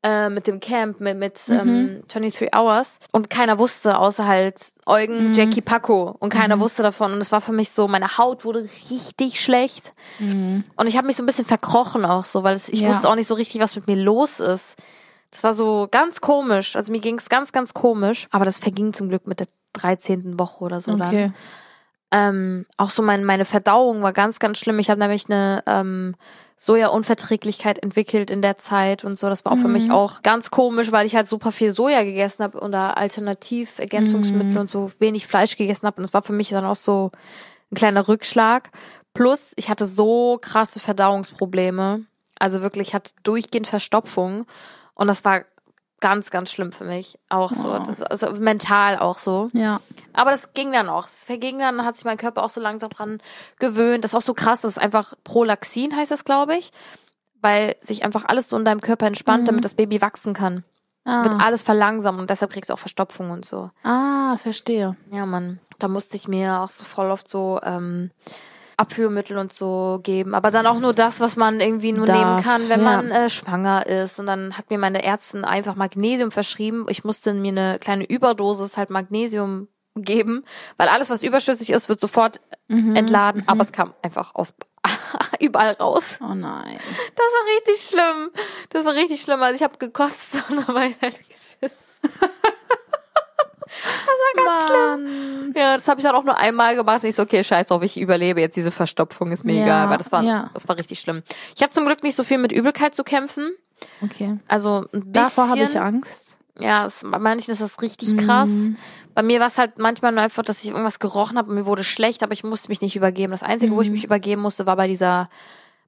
äh, 0.03 0.29
mit 0.29 0.47
dem 0.47 0.59
Camp, 0.59 0.99
mit, 0.99 1.17
mit 1.17 1.39
ähm, 1.49 2.03
23 2.09 2.53
Hours 2.55 2.99
und 3.11 3.29
keiner 3.29 3.57
wusste, 3.57 3.97
außer 3.97 4.27
halt 4.27 4.57
Eugen, 4.85 5.33
Jackie, 5.33 5.61
Paco 5.61 6.15
und 6.19 6.29
keiner 6.31 6.59
wusste 6.59 6.83
davon 6.83 7.13
und 7.13 7.21
es 7.21 7.31
war 7.31 7.39
für 7.41 7.53
mich 7.53 7.71
so, 7.71 7.87
meine 7.87 8.17
Haut 8.17 8.43
wurde 8.45 8.67
richtig 8.91 9.41
schlecht 9.41 9.93
und 10.19 10.87
ich 10.87 10.97
habe 10.97 11.07
mich 11.07 11.15
so 11.15 11.23
ein 11.23 11.25
bisschen 11.25 11.45
verkrochen 11.45 12.03
auch 12.05 12.25
so, 12.25 12.43
weil 12.43 12.55
es, 12.55 12.67
ich 12.69 12.81
Ja. 12.81 12.89
wusste 12.89 13.09
auch 13.09 13.15
nicht 13.15 13.27
so 13.27 13.33
richtig, 13.35 13.61
was 13.61 13.75
mit 13.75 13.87
mir 13.87 13.95
los 13.95 14.39
ist. 14.39 14.75
Das 15.31 15.43
war 15.43 15.53
so 15.53 15.87
ganz 15.89 16.21
komisch. 16.21 16.75
Also 16.75 16.91
mir 16.91 16.99
ging 17.01 17.17
es 17.17 17.27
ganz, 17.27 17.51
ganz 17.51 17.73
komisch. 17.73 18.27
Aber 18.29 18.45
das 18.45 18.59
verging 18.59 18.93
zum 18.93 19.09
Glück 19.09 19.25
mit 19.25 19.39
der 19.39 19.47
13. 19.73 20.37
Woche 20.37 20.63
oder 20.63 20.79
so 20.79 20.91
Okay. 20.91 21.31
dann. 21.31 21.33
Ähm, 22.11 22.65
auch 22.77 22.91
so 22.91 23.01
mein, 23.01 23.23
meine 23.23 23.43
Verdauung 23.45 24.03
war 24.03 24.13
ganz, 24.13 24.37
ganz 24.37 24.59
schlimm. 24.59 24.77
Ich 24.77 24.91
habe 24.91 24.99
nämlich 24.99 25.25
eine 25.27 25.63
ähm, 25.65 26.13
Soja-Unverträglichkeit 26.63 27.79
entwickelt 27.79 28.31
in 28.31 28.41
der 28.41 28.57
Zeit 28.57 29.03
und 29.03 29.19
so. 29.19 29.27
Das 29.27 29.43
war 29.43 29.51
auch 29.51 29.57
für 29.57 29.67
mich 29.67 29.91
auch 29.91 30.21
ganz 30.21 30.49
komisch, 30.49 30.93
weil 30.93 31.05
ich 31.05 31.13
halt 31.13 31.27
super 31.27 31.51
viel 31.51 31.71
Soja 31.71 32.03
gegessen 32.03 32.41
habe 32.41 32.57
oder 32.57 32.95
Alternativergänzungsmittel 32.95 34.57
und 34.57 34.69
so 34.69 34.89
wenig 34.97 35.27
Fleisch 35.27 35.57
gegessen 35.57 35.85
habe. 35.85 35.97
Und 35.97 36.03
das 36.03 36.13
war 36.13 36.21
für 36.21 36.31
mich 36.31 36.47
dann 36.47 36.63
auch 36.63 36.77
so 36.77 37.11
ein 37.69 37.75
kleiner 37.75 38.07
Rückschlag. 38.07 38.69
Plus, 39.13 39.51
ich 39.57 39.67
hatte 39.67 39.85
so 39.85 40.39
krasse 40.41 40.79
Verdauungsprobleme. 40.79 42.05
Also 42.39 42.61
wirklich, 42.61 42.89
ich 42.89 42.95
hatte 42.95 43.11
durchgehend 43.23 43.67
Verstopfung. 43.67 44.45
Und 44.93 45.07
das 45.07 45.25
war 45.25 45.41
ganz, 46.03 46.29
ganz 46.31 46.51
schlimm 46.51 46.73
für 46.73 46.83
mich. 46.83 47.17
Auch 47.29 47.51
so. 47.51 47.79
Das, 47.79 48.01
also 48.03 48.31
mental 48.33 48.97
auch 48.99 49.17
so. 49.17 49.49
Ja. 49.53 49.79
Aber 50.11 50.31
das 50.31 50.53
ging 50.53 50.73
dann 50.73 50.89
auch. 50.89 51.07
Es 51.07 51.23
verging 51.25 51.59
dann, 51.59 51.85
hat 51.85 51.95
sich 51.95 52.03
mein 52.03 52.17
Körper 52.17 52.43
auch 52.43 52.49
so 52.49 52.59
langsam 52.59 52.89
dran 52.89 53.19
gewöhnt. 53.57 54.03
Das 54.03 54.11
ist 54.11 54.15
auch 54.15 54.21
so 54.21 54.33
krass, 54.33 54.61
das 54.61 54.71
ist 54.73 54.83
einfach 54.83 55.13
Prolaxin 55.23 55.95
heißt 55.95 56.11
das, 56.11 56.25
glaube 56.25 56.55
ich. 56.57 56.71
Weil 57.41 57.75
sich 57.79 58.03
einfach 58.03 58.25
alles 58.25 58.49
so 58.49 58.57
in 58.57 58.65
deinem 58.65 58.81
Körper 58.81 59.07
entspannt, 59.07 59.47
damit 59.47 59.63
das 59.63 59.73
Baby 59.75 60.01
wachsen 60.01 60.33
kann. 60.33 60.65
Wird 61.05 61.33
Ah, 61.33 61.39
alles 61.45 61.61
verlangsamt 61.61 62.19
und 62.19 62.29
deshalb 62.29 62.51
kriegst 62.51 62.69
du 62.69 62.73
auch 62.73 62.79
Verstopfung 62.79 63.31
und 63.31 63.43
so. 63.45 63.69
ah 63.83 64.37
verstehe. 64.37 64.95
Ja, 65.11 65.25
Mann. 65.25 65.59
Da 65.79 65.87
musste 65.87 66.15
ich 66.17 66.27
mir 66.29 66.59
auch 66.61 66.69
so 66.69 66.83
voll 66.85 67.11
oft 67.11 67.27
so 67.29 67.59
ähm, 67.63 68.11
Abführmittel 68.77 69.37
und 69.37 69.53
so 69.53 69.99
geben. 70.03 70.33
Aber 70.35 70.51
dann 70.51 70.65
auch 70.67 70.79
nur 70.79 70.93
das, 70.93 71.19
was 71.19 71.35
man 71.35 71.59
irgendwie 71.59 71.91
nur 71.91 72.05
Darf, 72.05 72.17
nehmen 72.17 72.43
kann, 72.43 72.69
wenn 72.69 72.81
ja. 72.81 72.85
man 72.85 73.11
äh, 73.11 73.29
schwanger 73.29 73.85
ist. 73.85 74.19
Und 74.19 74.25
dann 74.27 74.57
hat 74.57 74.69
mir 74.69 74.77
meine 74.77 75.03
Ärztin 75.03 75.45
einfach 75.45 75.75
Magnesium 75.75 76.31
verschrieben. 76.31 76.85
Ich 76.89 77.03
musste 77.03 77.33
mir 77.33 77.49
eine 77.51 77.79
kleine 77.79 78.05
Überdosis 78.05 78.77
halt 78.77 78.89
Magnesium 78.89 79.67
geben, 79.95 80.43
weil 80.77 80.87
alles, 80.87 81.09
was 81.11 81.21
überschüssig 81.21 81.69
ist, 81.69 81.87
wird 81.89 81.99
sofort 81.99 82.41
Mhm. 82.67 82.95
entladen. 82.95 83.43
Aber 83.45 83.61
es 83.61 83.71
kam 83.71 83.93
einfach 84.01 84.33
aus 84.33 84.55
überall 85.39 85.73
raus. 85.73 86.17
Oh 86.21 86.33
nein. 86.33 86.77
Das 87.15 87.25
war 87.25 87.57
richtig 87.57 87.87
schlimm. 87.87 88.29
Das 88.69 88.85
war 88.85 88.93
richtig 88.95 89.21
schlimm. 89.21 89.41
Also 89.43 89.55
ich 89.55 89.63
habe 89.63 89.77
gekotzt 89.77 90.43
und 90.49 90.67
dabei 90.67 90.95
halt 91.01 91.17
geschissen. 91.19 91.69
Ganz 94.35 94.65
schlimm. 94.65 95.53
Ja, 95.55 95.75
das 95.75 95.87
habe 95.87 95.99
ich 95.99 96.05
dann 96.05 96.15
auch 96.15 96.23
nur 96.23 96.37
einmal 96.37 96.75
gemacht. 96.75 97.03
Ich 97.03 97.15
so, 97.15 97.23
okay, 97.23 97.43
scheiß 97.43 97.67
drauf, 97.67 97.83
ich 97.83 97.99
überlebe 97.99 98.41
jetzt 98.41 98.55
diese 98.55 98.71
Verstopfung, 98.71 99.31
ist 99.31 99.43
mir 99.43 99.53
Ja, 99.55 99.63
egal, 99.63 99.89
weil 99.89 99.97
das 99.97 100.11
war, 100.11 100.23
ja. 100.23 100.49
das 100.53 100.67
war 100.67 100.77
richtig 100.77 100.99
schlimm. 100.99 101.21
Ich 101.55 101.61
habe 101.61 101.71
zum 101.71 101.85
Glück 101.85 102.03
nicht 102.03 102.15
so 102.15 102.23
viel 102.23 102.37
mit 102.37 102.51
Übelkeit 102.51 102.95
zu 102.95 103.03
kämpfen. 103.03 103.51
Okay. 104.01 104.37
Also 104.47 104.85
ein 104.93 104.99
bisschen. 105.01 105.13
Davor 105.13 105.49
habe 105.49 105.61
ich 105.61 105.79
Angst. 105.79 106.37
Ja, 106.59 106.85
es, 106.85 107.03
bei 107.03 107.19
manchen 107.19 107.51
ist 107.51 107.61
das 107.61 107.81
richtig 107.81 108.15
krass. 108.17 108.49
Mhm. 108.49 108.77
Bei 109.15 109.23
mir 109.23 109.39
war 109.39 109.47
es 109.47 109.57
halt 109.57 109.77
manchmal 109.79 110.11
nur 110.11 110.21
einfach, 110.21 110.43
dass 110.43 110.63
ich 110.63 110.69
irgendwas 110.69 110.99
gerochen 110.99 111.37
habe 111.37 111.49
und 111.49 111.55
mir 111.55 111.65
wurde 111.65 111.83
schlecht, 111.83 112.23
aber 112.23 112.33
ich 112.33 112.43
musste 112.43 112.69
mich 112.69 112.81
nicht 112.81 112.95
übergeben. 112.95 113.31
Das 113.31 113.43
Einzige, 113.43 113.75
wo 113.75 113.81
ich 113.81 113.87
Mhm. 113.87 113.93
mich 113.93 114.03
übergeben 114.03 114.41
musste, 114.41 114.65
war 114.65 114.75
bei 114.75 114.87
dieser 114.87 115.29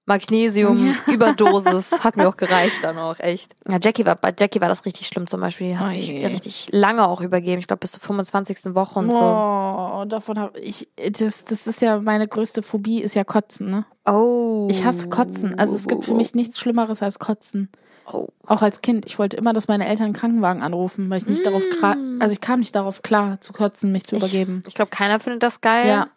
Magnesium-Überdosis. 0.06 1.92
Hat 2.04 2.18
mir 2.18 2.28
auch 2.28 2.38
gereicht 2.38 2.84
dann 2.84 2.98
auch, 2.98 3.20
echt. 3.20 3.56
Ja, 3.68 3.78
Jackie 3.82 4.06
war, 4.06 4.16
bei 4.16 4.34
Jackie 4.38 4.62
war 4.62 4.70
das 4.70 4.86
richtig 4.86 5.08
schlimm 5.08 5.28
zum 5.28 5.42
Beispiel. 5.42 5.68
Die 5.68 5.78
hat 5.78 5.90
Oh 5.90 5.92
sich 5.92 6.08
je. 6.08 6.26
richtig 6.28 6.70
lange 6.72 7.08
auch 7.08 7.22
übergeben. 7.22 7.60
Ich 7.60 7.68
glaube, 7.68 7.82
bis 7.82 7.94
zur 7.94 8.02
25. 8.02 8.76
Woche 8.76 9.00
und 9.00 9.12
so. 9.12 9.20
Oh, 9.20 10.06
davon 10.08 10.40
habe 10.40 10.60
ich. 10.60 10.88
Das, 11.12 11.46
das 11.46 11.68
ist 11.68 11.82
ja 11.82 12.00
meine 12.00 12.28
größte 12.28 12.62
Phobie, 12.62 13.02
ist 13.02 13.16
ja 13.16 13.24
Kotzen, 13.24 13.70
ne? 13.70 13.86
Oh. 14.06 14.68
Ich 14.70 14.84
hasse 14.86 15.10
Kotzen. 15.10 15.58
Also 15.58 15.76
es 15.76 15.88
gibt 15.88 16.06
für 16.06 16.14
mich 16.14 16.36
nichts 16.36 16.60
Schlimmeres 16.60 17.02
als 17.02 17.20
Kotzen. 17.20 17.70
Oh. 18.12 18.28
Auch 18.46 18.62
als 18.62 18.82
Kind. 18.82 19.06
Ich 19.08 19.18
wollte 19.18 19.36
immer, 19.36 19.54
dass 19.54 19.68
meine 19.68 19.88
Eltern 19.88 20.06
einen 20.06 20.14
Krankenwagen 20.14 20.62
anrufen, 20.62 21.10
weil 21.10 21.18
ich 21.18 21.26
nicht 21.26 21.44
darauf 21.46 21.64
klar, 21.80 21.98
also 22.20 22.34
ich 22.34 22.42
kam 22.42 22.60
nicht 22.60 22.76
darauf 22.76 23.02
klar, 23.02 23.42
zu 23.42 23.52
kotzen, 23.52 23.92
mich 23.92 24.04
zu 24.04 24.16
übergeben. 24.18 24.62
Ich 24.68 24.76
glaube, 24.76 24.92
keiner 24.92 25.20
findet 25.20 25.42
das 25.42 25.62
geil. 25.62 25.88
Ja. 25.88 26.08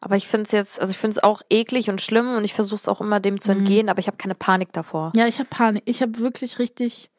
Aber 0.00 0.16
ich 0.16 0.26
finde 0.28 0.46
es 0.46 0.52
jetzt, 0.52 0.80
also 0.80 0.90
ich 0.90 0.98
finde 0.98 1.12
es 1.18 1.22
auch 1.22 1.42
eklig 1.50 1.90
und 1.90 2.00
schlimm 2.00 2.34
und 2.36 2.44
ich 2.44 2.54
versuche 2.54 2.76
es 2.76 2.88
auch 2.88 3.00
immer 3.02 3.20
dem 3.20 3.34
Mhm. 3.34 3.40
zu 3.40 3.52
entgehen, 3.52 3.88
aber 3.90 3.98
ich 4.00 4.06
habe 4.06 4.16
keine 4.16 4.34
Panik 4.34 4.72
davor. 4.72 5.12
Ja, 5.14 5.26
ich 5.26 5.38
habe 5.38 5.48
Panik. 5.50 5.82
Ich 5.86 6.00
habe 6.02 6.18
wirklich 6.20 6.58
richtig 6.58 7.10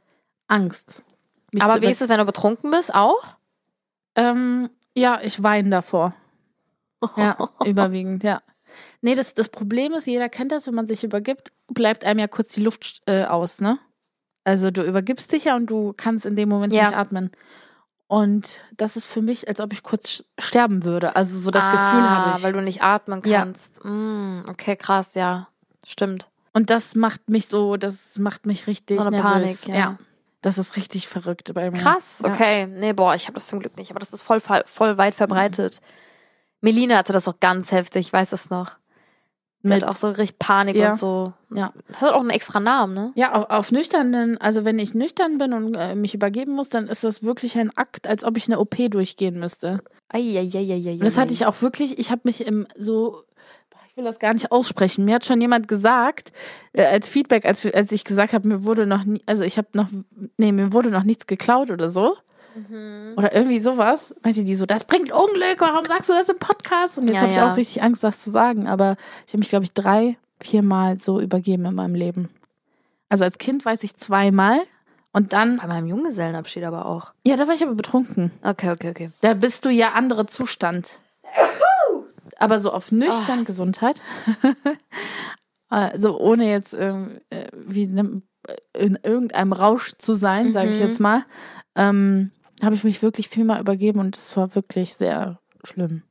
Angst. 0.47 1.03
aber 1.59 1.81
wie 1.81 1.87
ist 1.87 2.01
es, 2.01 2.09
wenn 2.09 2.17
du 2.17 2.25
betrunken 2.25 2.71
bist? 2.71 2.93
Auch? 2.93 3.23
Ähm, 4.15 4.69
ja, 4.95 5.19
ich 5.23 5.41
weine 5.43 5.69
davor. 5.69 6.15
Ja, 7.17 7.37
überwiegend, 7.65 8.23
ja. 8.23 8.41
Nee, 9.01 9.15
das, 9.15 9.33
das 9.33 9.49
Problem 9.49 9.93
ist, 9.93 10.07
jeder 10.07 10.29
kennt 10.29 10.51
das, 10.51 10.65
wenn 10.67 10.75
man 10.75 10.87
sich 10.87 11.03
übergibt, 11.03 11.51
bleibt 11.67 12.03
einem 12.05 12.19
ja 12.19 12.27
kurz 12.27 12.53
die 12.53 12.63
Luft 12.63 13.01
äh, 13.05 13.25
aus, 13.25 13.59
ne? 13.61 13.79
Also 14.43 14.71
du 14.71 14.83
übergibst 14.83 15.31
dich 15.33 15.45
ja 15.45 15.55
und 15.55 15.67
du 15.67 15.93
kannst 15.95 16.25
in 16.25 16.35
dem 16.35 16.49
Moment 16.49 16.73
Ja. 16.73 16.83
nicht 16.85 16.95
atmen. 16.97 17.31
Und 18.11 18.59
das 18.75 18.97
ist 18.97 19.05
für 19.05 19.21
mich, 19.21 19.47
als 19.47 19.61
ob 19.61 19.71
ich 19.71 19.83
kurz 19.83 20.25
sterben 20.37 20.83
würde. 20.83 21.15
Also 21.15 21.39
so 21.39 21.49
das 21.49 21.63
ah, 21.63 21.71
Gefühl 21.71 22.09
habe 22.09 22.37
ich. 22.37 22.43
weil 22.43 22.51
du 22.51 22.61
nicht 22.61 22.83
atmen 22.83 23.21
Ja. 23.23 23.39
kannst. 23.39 23.79
Mm, 23.85 24.41
okay, 24.49 24.75
krass, 24.75 25.15
ja. 25.15 25.47
Stimmt. 25.85 26.27
Und 26.51 26.69
das 26.69 26.95
macht 26.95 27.29
mich 27.29 27.47
so, 27.47 27.77
das 27.77 28.17
macht 28.17 28.45
mich 28.45 28.67
richtig 28.67 28.97
So 28.99 29.07
eine 29.07 29.11
nervös. 29.21 29.61
Panik, 29.61 29.67
ja. 29.67 29.97
Das 30.41 30.57
ist 30.57 30.75
richtig 30.75 31.07
verrückt 31.07 31.53
bei 31.53 31.71
mir. 31.71 31.77
Krass, 31.77 32.21
Ja. 32.21 32.33
okay. 32.33 32.67
Nee, 32.67 32.91
boah, 32.91 33.15
ich 33.15 33.27
habe 33.27 33.35
das 33.35 33.47
zum 33.47 33.61
Glück 33.61 33.77
nicht, 33.77 33.91
aber 33.91 34.01
das 34.01 34.11
ist 34.11 34.23
voll, 34.23 34.41
voll, 34.41 34.63
voll 34.65 34.97
weit 34.97 35.15
verbreitet. 35.15 35.79
Melina 36.59 36.97
hatte 36.97 37.13
das 37.13 37.29
auch 37.29 37.39
ganz 37.39 37.71
heftig, 37.71 38.07
ich 38.07 38.11
weiß 38.13 38.33
es 38.33 38.49
noch. 38.49 38.71
Mit, 39.63 39.83
auch 39.83 39.95
so 39.95 40.07
richtig 40.09 40.39
Panik 40.39 40.75
Ja. 40.75 40.91
und 40.91 40.99
so. 40.99 41.33
ja. 41.53 41.71
Das 41.87 42.01
hat 42.01 42.13
auch 42.13 42.19
einen 42.19 42.31
extra 42.31 42.59
Namen, 42.59 42.93
ne? 42.93 43.11
Ja, 43.15 43.33
auf, 43.33 43.49
auf 43.49 43.71
nüchternen, 43.71 44.37
also 44.39 44.65
wenn 44.65 44.79
ich 44.79 44.93
nüchtern 44.95 45.37
bin 45.37 45.53
und 45.53 45.75
äh, 45.75 45.93
mich 45.95 46.13
übergeben 46.15 46.53
muss, 46.53 46.69
dann 46.69 46.87
ist 46.87 47.03
das 47.03 47.21
wirklich 47.23 47.57
ein 47.57 47.75
Akt, 47.77 48.07
als 48.07 48.23
ob 48.23 48.37
ich 48.37 48.47
eine 48.47 48.59
OP 48.59 48.75
durchgehen 48.89 49.39
müsste. 49.39 49.79
Eieieiei. 50.09 50.97
Das 50.99 51.17
hatte 51.17 51.33
ich 51.33 51.45
auch 51.45 51.61
wirklich, 51.61 51.99
ich 51.99 52.11
habe 52.11 52.21
mich 52.25 52.45
im 52.45 52.67
so, 52.77 53.23
ich 53.89 53.97
will 53.97 54.03
das 54.03 54.19
gar 54.19 54.33
nicht 54.33 54.51
aussprechen. 54.51 55.05
Mir 55.05 55.15
hat 55.15 55.25
schon 55.25 55.41
jemand 55.41 55.67
gesagt, 55.67 56.31
äh, 56.73 56.85
als 56.85 57.07
Feedback, 57.09 57.45
als, 57.45 57.65
als 57.65 57.91
ich 57.91 58.03
gesagt 58.03 58.33
habe, 58.33 58.47
mir 58.47 58.63
wurde 58.63 58.85
noch 58.87 59.03
nie, 59.03 59.21
also 59.25 59.43
ich 59.43 59.57
habe 59.57 59.67
noch, 59.73 59.89
nee, 60.37 60.51
mir 60.51 60.73
wurde 60.73 60.89
noch 60.89 61.03
nichts 61.03 61.27
geklaut 61.27 61.71
oder 61.71 61.89
so. 61.89 62.15
Mhm. 62.55 63.13
Oder 63.17 63.33
irgendwie 63.35 63.59
sowas. 63.59 64.13
Meinte 64.23 64.43
die 64.43 64.55
so, 64.55 64.65
das 64.65 64.83
bringt 64.85 65.11
Unglück, 65.11 65.57
warum 65.59 65.85
sagst 65.85 66.09
du 66.09 66.13
das 66.13 66.29
im 66.29 66.37
Podcast? 66.39 66.97
Und 66.97 67.05
jetzt 67.07 67.15
Ja, 67.15 67.21
habe 67.21 67.31
ich 67.31 67.37
ja. 67.37 67.51
auch 67.51 67.57
richtig 67.57 67.83
Angst, 67.83 68.03
das 68.03 68.23
zu 68.23 68.31
sagen. 68.31 68.67
Aber 68.67 68.95
ich 69.25 69.33
habe 69.33 69.39
mich, 69.39 69.49
glaube 69.49 69.65
ich, 69.65 69.73
drei, 69.73 70.17
viermal 70.41 70.97
so 70.99 71.19
übergeben 71.21 71.65
in 71.65 71.75
meinem 71.75 71.95
Leben. 71.95 72.29
Also 73.09 73.23
als 73.25 73.37
Kind 73.37 73.63
weiß 73.65 73.83
ich 73.83 73.95
zweimal. 73.97 74.59
Und 75.13 75.33
dann, 75.33 75.57
Bei 75.57 75.67
meinem 75.67 75.87
Junggesellenabschied 75.87 76.63
aber 76.63 76.85
auch. 76.85 77.11
ja, 77.25 77.35
da 77.35 77.45
war 77.45 77.53
ich 77.53 77.61
aber 77.63 77.75
betrunken. 77.75 78.31
Okay, 78.43 78.71
okay, 78.71 78.89
okay. 78.91 79.11
Da 79.19 79.33
bist 79.33 79.65
du 79.65 79.69
ja 79.69 79.91
andere 79.91 80.25
Zustand. 80.25 80.99
Aber 82.37 82.57
so 82.59 82.71
auf 82.71 82.91
nüchtern 82.91 83.41
Ah. 83.41 83.43
Gesundheit. 83.45 83.97
also 85.69 86.17
ohne 86.19 86.49
jetzt 86.49 86.73
ähm, 86.73 87.19
äh, 87.29 87.45
in 88.73 88.97
irgendeinem 89.03 89.53
Rausch 89.53 89.93
zu 89.99 90.13
sein, 90.15 90.51
sage 90.51 90.69
ich 90.71 90.79
Mhm. 90.79 90.87
jetzt 90.87 90.99
mal, 90.99 91.23
ähm, 91.75 92.31
habe 92.63 92.75
ich 92.75 92.83
mich 92.83 93.01
wirklich 93.01 93.29
viel 93.29 93.43
mal 93.45 93.59
übergeben 93.59 93.99
und 93.99 94.15
es 94.17 94.35
war 94.37 94.55
wirklich 94.55 94.95
sehr 94.95 95.39
schlimm. 95.63 96.03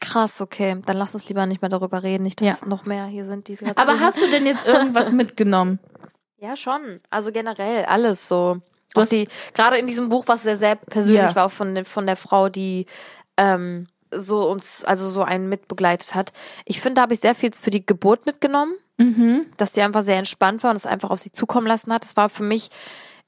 Krass, 0.00 0.40
okay. 0.40 0.80
Dann 0.86 0.96
lass 0.96 1.14
uns 1.14 1.28
lieber 1.28 1.44
nicht 1.46 1.60
mehr 1.62 1.68
darüber 1.68 2.02
reden, 2.02 2.22
nicht, 2.24 2.40
dass 2.40 2.60
Ja. 2.60 2.66
noch 2.66 2.86
mehr 2.86 3.04
hier 3.06 3.24
sind, 3.24 3.48
die 3.48 3.56
gerade 3.56 3.76
Aber 3.76 4.00
hast 4.00 4.20
du 4.20 4.30
denn 4.30 4.46
jetzt 4.46 4.66
irgendwas 4.66 5.12
mitgenommen? 5.12 5.78
Ja, 6.38 6.56
schon. 6.56 7.00
Also 7.10 7.32
generell 7.32 7.84
alles 7.84 8.26
so. 8.26 8.58
Du 8.94 9.00
hast- 9.02 9.12
die, 9.12 9.28
gerade 9.54 9.76
in 9.76 9.86
diesem 9.86 10.08
Buch, 10.08 10.24
was 10.26 10.42
sehr, 10.42 10.56
sehr 10.56 10.76
persönlich 10.76 11.20
Ja. 11.30 11.34
war, 11.36 11.50
von, 11.50 11.74
der- 11.74 11.84
von 11.84 12.06
der 12.06 12.16
Frau, 12.16 12.48
die 12.48 12.86
ähm, 13.36 13.86
so 14.10 14.48
uns, 14.50 14.84
also 14.84 15.08
so 15.08 15.22
einen 15.22 15.48
mitbegleitet 15.48 16.14
hat. 16.14 16.32
Ich 16.64 16.80
finde, 16.80 16.94
da 16.96 17.02
habe 17.02 17.14
ich 17.14 17.20
sehr 17.20 17.34
viel 17.34 17.52
für 17.52 17.70
die 17.70 17.84
Geburt 17.86 18.26
mitgenommen, 18.26 18.74
Mhm. 18.98 19.46
dass 19.56 19.72
sie 19.74 19.82
einfach 19.82 20.02
sehr 20.02 20.16
entspannt 20.18 20.62
war 20.64 20.70
und 20.70 20.76
es 20.76 20.84
einfach 20.86 21.10
auf 21.10 21.20
sie 21.20 21.30
zukommen 21.32 21.66
lassen 21.66 21.92
hat. 21.92 22.02
Das 22.04 22.16
war 22.16 22.28
für 22.28 22.42
mich, 22.42 22.70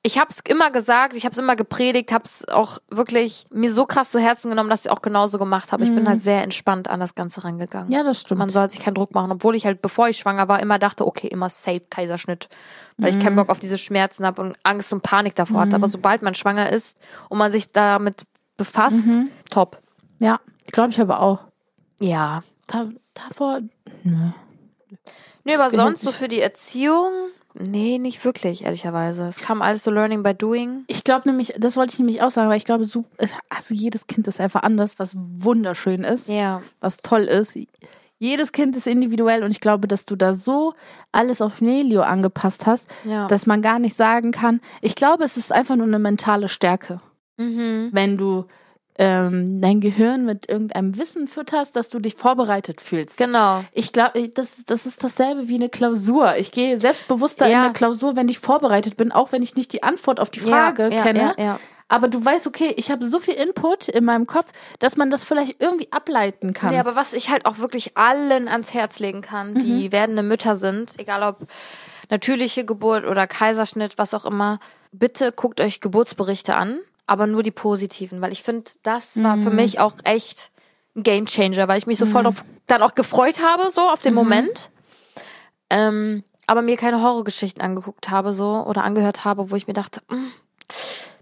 ich 0.04 0.18
habe 0.18 0.30
es 0.30 0.40
immer 0.40 0.72
gesagt, 0.72 1.14
ich 1.14 1.24
habe 1.24 1.32
es 1.32 1.38
immer 1.38 1.54
gepredigt, 1.54 2.10
habe 2.12 2.24
es 2.24 2.48
auch 2.48 2.78
wirklich 2.90 3.46
mir 3.50 3.72
so 3.72 3.86
krass 3.86 4.10
zu 4.10 4.18
Herzen 4.18 4.50
genommen, 4.50 4.68
dass 4.68 4.84
ich 4.84 4.90
auch 4.90 5.00
genauso 5.00 5.38
gemacht 5.38 5.70
habe. 5.70 5.84
Ich 5.84 5.94
bin 5.94 6.08
halt 6.08 6.20
sehr 6.20 6.42
entspannt 6.42 6.88
an 6.88 6.98
das 6.98 7.14
Ganze 7.14 7.44
rangegangen. 7.44 7.92
Ja, 7.92 8.02
das 8.02 8.22
stimmt. 8.22 8.40
Man 8.40 8.50
soll 8.50 8.68
sich 8.68 8.80
keinen 8.80 8.94
Druck 8.94 9.14
machen, 9.14 9.30
obwohl 9.30 9.54
ich 9.54 9.64
halt, 9.64 9.80
bevor 9.80 10.08
ich 10.08 10.18
schwanger 10.18 10.48
war, 10.48 10.60
immer 10.60 10.80
dachte, 10.80 11.06
okay, 11.06 11.28
immer 11.28 11.48
safe 11.48 11.82
Kaiserschnitt, 11.88 12.48
weil 12.96 13.10
ich 13.10 13.20
keinen 13.20 13.36
Bock 13.36 13.48
auf 13.48 13.60
diese 13.60 13.78
Schmerzen 13.78 14.26
habe 14.26 14.42
und 14.42 14.56
Angst 14.64 14.92
und 14.92 15.02
Panik 15.02 15.36
davor 15.36 15.60
hatte. 15.60 15.76
Aber 15.76 15.86
sobald 15.88 16.22
man 16.22 16.34
schwanger 16.34 16.70
ist 16.70 16.98
und 17.28 17.38
man 17.38 17.52
sich 17.52 17.70
damit 17.70 18.24
befasst, 18.56 19.06
top. 19.50 19.80
ja, 20.18 20.40
glaube 20.72 20.90
ich 20.90 21.00
aber 21.00 21.20
auch. 21.20 21.40
Ja. 22.00 22.42
Da, 22.66 22.86
davor, 23.14 23.60
nö. 24.02 24.30
Nee, 25.44 25.56
aber 25.56 25.70
sonst 25.70 26.02
so 26.02 26.12
für 26.12 26.28
die 26.28 26.40
Erziehung, 26.40 27.12
nee, 27.54 27.98
nicht 27.98 28.24
wirklich, 28.24 28.64
ehrlicherweise. 28.64 29.26
Es 29.26 29.38
kam 29.38 29.62
alles 29.62 29.84
so 29.84 29.90
Learning 29.90 30.22
by 30.22 30.34
Doing. 30.34 30.84
Ich 30.86 31.04
glaube 31.04 31.28
nämlich, 31.28 31.54
das 31.58 31.76
wollte 31.76 31.92
ich 31.94 31.98
nämlich 31.98 32.22
auch 32.22 32.30
sagen, 32.30 32.48
weil 32.48 32.56
ich 32.56 32.64
glaube, 32.64 32.84
so, 32.84 33.04
also 33.48 33.74
jedes 33.74 34.06
Kind 34.06 34.26
ist 34.28 34.40
einfach 34.40 34.62
anders, 34.62 34.98
was 34.98 35.14
wunderschön 35.16 36.04
ist. 36.04 36.28
Ja. 36.28 36.62
was 36.80 36.98
toll 36.98 37.22
ist. 37.22 37.58
Jedes 38.18 38.52
Kind 38.52 38.76
ist 38.76 38.86
individuell 38.86 39.42
und 39.42 39.50
ich 39.50 39.58
glaube, 39.60 39.88
dass 39.88 40.06
du 40.06 40.14
da 40.14 40.32
so 40.32 40.74
alles 41.10 41.42
auf 41.42 41.60
Nelio 41.60 42.02
angepasst 42.02 42.66
hast, 42.66 42.88
Ja. 43.04 43.26
dass 43.26 43.46
man 43.46 43.62
gar 43.62 43.80
nicht 43.80 43.96
sagen 43.96 44.30
kann. 44.30 44.60
Ich 44.80 44.94
glaube, 44.94 45.24
es 45.24 45.36
ist 45.36 45.52
einfach 45.52 45.74
nur 45.74 45.86
eine 45.88 45.98
mentale 45.98 46.46
Stärke, 46.48 47.00
mhm. 47.36 47.88
wenn 47.92 48.16
du 48.16 48.44
ähm, 48.98 49.60
dein 49.60 49.80
Gehirn 49.80 50.26
mit 50.26 50.48
irgendeinem 50.48 50.98
Wissen 50.98 51.26
fütterst, 51.26 51.76
dass 51.76 51.88
du 51.88 51.98
dich 51.98 52.14
vorbereitet 52.14 52.80
fühlst. 52.80 53.16
Genau. 53.16 53.64
Ich 53.72 53.92
glaube, 53.92 54.28
das, 54.28 54.64
das 54.66 54.84
ist 54.86 55.02
dasselbe 55.02 55.48
wie 55.48 55.54
eine 55.54 55.70
Klausur. 55.70 56.36
Ich 56.36 56.52
gehe 56.52 56.78
selbstbewusster 56.78 57.46
Ja. 57.46 57.60
in 57.60 57.64
eine 57.64 57.72
Klausur, 57.72 58.16
wenn 58.16 58.28
ich 58.28 58.38
vorbereitet 58.38 58.96
bin, 58.96 59.10
auch 59.10 59.32
wenn 59.32 59.42
ich 59.42 59.56
nicht 59.56 59.72
die 59.72 59.82
Antwort 59.82 60.20
auf 60.20 60.30
die 60.30 60.40
Frage 60.40 60.90
ja, 60.92 61.02
kenne. 61.02 61.34
Ja, 61.38 61.44
ja. 61.44 61.60
Aber 61.88 62.08
du 62.08 62.24
weißt, 62.24 62.46
okay, 62.46 62.72
ich 62.76 62.90
habe 62.90 63.06
so 63.06 63.20
viel 63.20 63.34
Input 63.34 63.88
in 63.88 64.04
meinem 64.04 64.26
Kopf, 64.26 64.46
dass 64.78 64.96
man 64.96 65.10
das 65.10 65.24
vielleicht 65.24 65.60
irgendwie 65.60 65.92
ableiten 65.92 66.54
kann. 66.54 66.72
Ja, 66.72 66.80
aber 66.80 66.96
was 66.96 67.12
ich 67.12 67.28
halt 67.30 67.44
auch 67.44 67.58
wirklich 67.58 67.98
allen 67.98 68.48
ans 68.48 68.72
Herz 68.72 68.98
legen 68.98 69.20
kann, 69.20 69.54
die 69.54 69.92
werdende 69.92 70.22
Mütter 70.22 70.56
sind, 70.56 70.98
egal 70.98 71.22
ob 71.22 71.46
natürliche 72.08 72.64
Geburt 72.64 73.04
oder 73.04 73.26
Kaiserschnitt, 73.26 73.98
was 73.98 74.14
auch 74.14 74.24
immer, 74.24 74.58
bitte 74.92 75.32
guckt 75.32 75.60
euch 75.60 75.80
Geburtsberichte 75.80 76.54
an, 76.54 76.78
aber 77.06 77.26
nur 77.26 77.42
die 77.42 77.50
positiven, 77.50 78.20
weil 78.20 78.32
ich 78.32 78.42
finde, 78.42 78.70
das 78.82 79.22
war 79.22 79.36
für 79.36 79.50
mich 79.50 79.80
auch 79.80 79.94
echt 80.04 80.50
ein 80.94 81.02
Game 81.02 81.26
Changer, 81.26 81.68
weil 81.68 81.78
ich 81.78 81.86
mich 81.86 81.98
so 81.98 82.06
voll 82.06 82.22
drauf 82.24 82.44
dann 82.66 82.82
auch 82.82 82.94
gefreut 82.94 83.42
habe, 83.42 83.70
so 83.72 83.82
auf 83.88 84.02
den 84.02 84.14
Moment. 84.14 84.70
Ähm, 85.70 86.22
aber 86.46 86.62
mir 86.62 86.76
keine 86.76 87.02
Horrorgeschichten 87.02 87.62
angeguckt 87.62 88.10
habe, 88.10 88.34
so, 88.34 88.64
oder 88.66 88.84
angehört 88.84 89.24
habe, 89.24 89.50
wo 89.50 89.56
ich 89.56 89.66
mir 89.66 89.72
dachte, 89.74 90.00
"Mm, 90.10 90.28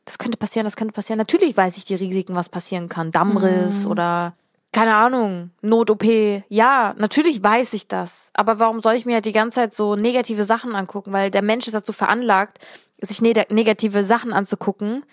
das 0.05 0.19
könnte 0.19 0.39
passieren, 0.39 0.65
das 0.65 0.77
könnte 0.77 0.93
passieren. 0.93 1.19
Natürlich 1.19 1.57
weiß 1.57 1.77
ich 1.77 1.85
die 1.85 1.95
Risiken, 1.95 2.35
was 2.35 2.49
passieren 2.49 2.89
kann. 2.89 3.13
Dammriss 3.13 3.87
oder 3.87 4.35
keine 4.73 4.95
Ahnung, 4.95 5.51
Not-OP. 5.63 6.43
Ja, 6.49 6.95
natürlich 6.97 7.43
weiß 7.43 7.73
ich 7.75 7.89
das. 7.89 8.31
Aber 8.35 8.59
warum 8.59 8.83
soll 8.83 8.95
ich 8.95 9.05
mir 9.07 9.15
halt 9.15 9.25
die 9.25 9.33
ganze 9.33 9.57
Zeit 9.57 9.75
so 9.75 9.97
negative 9.97 10.45
Sachen 10.45 10.75
angucken? 10.77 11.13
Weil 11.13 11.31
der 11.31 11.43
Mensch 11.43 11.67
ist 11.67 11.75
dazu 11.75 11.93
veranlagt, 11.93 12.59
sich 13.01 13.21
ne 13.23 13.33
negative 13.51 14.05
Sachen 14.05 14.33
anzugucken, 14.33 15.05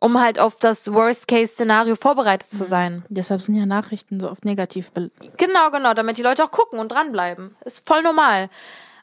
um 0.00 0.20
halt 0.20 0.38
auf 0.38 0.56
das 0.56 0.92
Worst-Case-Szenario 0.92 1.96
vorbereitet 1.96 2.50
zu 2.50 2.64
sein. 2.64 3.04
Deshalb 3.08 3.40
sind 3.42 3.56
ja 3.56 3.66
Nachrichten 3.66 4.20
so 4.20 4.30
oft 4.30 4.44
negativ. 4.44 4.92
Genau, 5.36 5.70
genau, 5.70 5.94
damit 5.94 6.18
die 6.18 6.22
Leute 6.22 6.44
auch 6.44 6.50
gucken 6.50 6.78
und 6.78 6.92
dranbleiben. 6.92 7.56
Ist 7.64 7.86
voll 7.86 8.02
normal. 8.02 8.48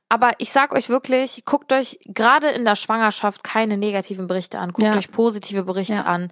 Aber 0.10 0.32
ich 0.38 0.52
sag 0.52 0.74
euch 0.74 0.90
wirklich, 0.90 1.44
guckt 1.46 1.74
euch 1.74 2.00
gerade 2.06 2.48
in 2.50 2.66
der 2.66 2.76
Schwangerschaft 2.76 3.44
keine 3.44 3.78
negativen 3.78 4.28
Berichte 4.28 4.60
an. 4.60 4.72
Guckt 4.74 4.88
Ja. 4.88 4.96
euch 4.96 5.12
positive 5.12 5.64
Berichte 5.64 5.94
Ja. 5.96 6.04
an. 6.04 6.32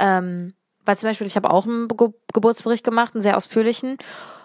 Ähm, 0.00 0.54
weil 0.84 0.96
zum 0.98 1.08
Beispiel, 1.08 1.26
ich 1.28 1.36
habe 1.36 1.50
auch 1.50 1.64
einen 1.66 1.86
Ge 1.88 2.08
Geburtsbericht 2.32 2.82
gemacht, 2.84 3.14
einen 3.14 3.22
sehr 3.22 3.36
ausführlichen. 3.36 3.96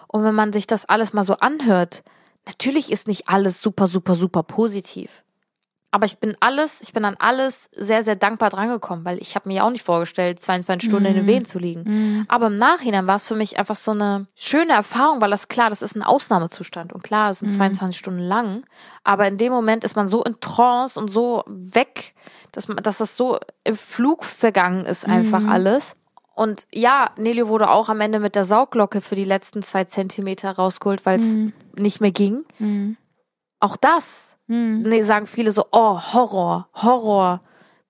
Und 0.06 0.22
wenn 0.22 0.34
man 0.34 0.52
sich 0.52 0.68
das 0.68 0.84
alles 0.84 1.12
mal 1.12 1.24
so 1.24 1.34
anhört, 1.38 2.04
natürlich 2.46 2.92
ist 2.92 3.08
nicht 3.08 3.28
alles 3.28 3.60
super, 3.60 3.88
super, 3.88 4.14
super 4.14 4.44
positiv. 4.44 5.24
Aber 5.90 6.04
ich 6.04 6.18
bin 6.18 6.36
alles, 6.40 6.82
ich 6.82 6.92
bin 6.92 7.06
an 7.06 7.16
alles 7.18 7.70
sehr, 7.74 8.02
sehr 8.04 8.14
dankbar 8.14 8.50
drangekommen, 8.50 9.06
weil 9.06 9.18
ich 9.22 9.34
habe 9.34 9.48
mir 9.48 9.56
ja 9.56 9.62
auch 9.62 9.70
nicht 9.70 9.84
vorgestellt, 9.84 10.38
22 10.38 10.90
Stunden 10.90 11.06
in 11.06 11.14
den 11.14 11.26
Wehen 11.26 11.46
zu 11.46 11.58
liegen. 11.58 12.26
Aber 12.28 12.48
im 12.48 12.58
Nachhinein 12.58 13.06
war 13.06 13.16
es 13.16 13.26
für 13.26 13.34
mich 13.34 13.58
einfach 13.58 13.76
so 13.76 13.92
eine 13.92 14.26
schöne 14.34 14.74
Erfahrung, 14.74 15.22
weil 15.22 15.30
das 15.30 15.48
klar, 15.48 15.70
das 15.70 15.80
ist 15.80 15.96
ein 15.96 16.02
Ausnahmezustand. 16.02 16.92
Und 16.92 17.02
klar, 17.02 17.30
es 17.30 17.38
sind 17.38 17.54
22 17.54 17.98
Stunden 17.98 18.20
lang. 18.20 18.64
Aber 19.02 19.26
in 19.26 19.38
dem 19.38 19.50
Moment 19.50 19.82
ist 19.82 19.96
man 19.96 20.08
so 20.08 20.22
in 20.22 20.38
Trance 20.40 21.00
und 21.00 21.10
so 21.10 21.42
weg, 21.46 22.14
dass 22.52 22.68
man, 22.68 22.76
dass 22.78 22.98
das 22.98 23.16
so 23.16 23.38
im 23.64 23.76
Flug 23.76 24.24
vergangen 24.24 24.84
ist, 24.84 25.06
einfach 25.06 25.46
alles. 25.48 25.96
Und 26.34 26.66
ja, 26.72 27.10
Nelio 27.16 27.48
wurde 27.48 27.70
auch 27.70 27.88
am 27.88 28.02
Ende 28.02 28.20
mit 28.20 28.34
der 28.34 28.44
Saugglocke 28.44 29.00
für 29.00 29.14
die 29.14 29.24
letzten 29.24 29.62
zwei 29.62 29.84
Zentimeter 29.84 30.50
rausgeholt, 30.52 31.06
weil 31.06 31.18
es 31.18 31.38
nicht 31.76 32.00
mehr 32.02 32.12
ging. 32.12 32.44
Auch 33.58 33.76
das 33.76 34.27
nee, 34.48 35.02
sagen 35.02 35.26
viele 35.26 35.52
so, 35.52 35.66
oh, 35.72 36.00
Horror, 36.12 36.68
Horror. 36.74 37.42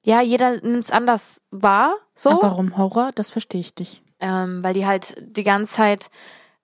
Ja, 0.04 0.20
jeder 0.20 0.60
nimmt 0.60 0.84
es 0.84 0.90
anders 0.90 1.40
wahr, 1.50 1.94
so. 2.14 2.30
Aber 2.30 2.42
warum 2.42 2.76
Horror? 2.76 3.12
Das 3.14 3.30
verstehe 3.30 3.60
ich 3.60 3.74
nicht. 3.78 4.02
Ähm, 4.20 4.62
weil 4.64 4.74
die 4.74 4.86
halt 4.86 5.14
die 5.20 5.44
ganze 5.44 5.72
Zeit 5.72 6.10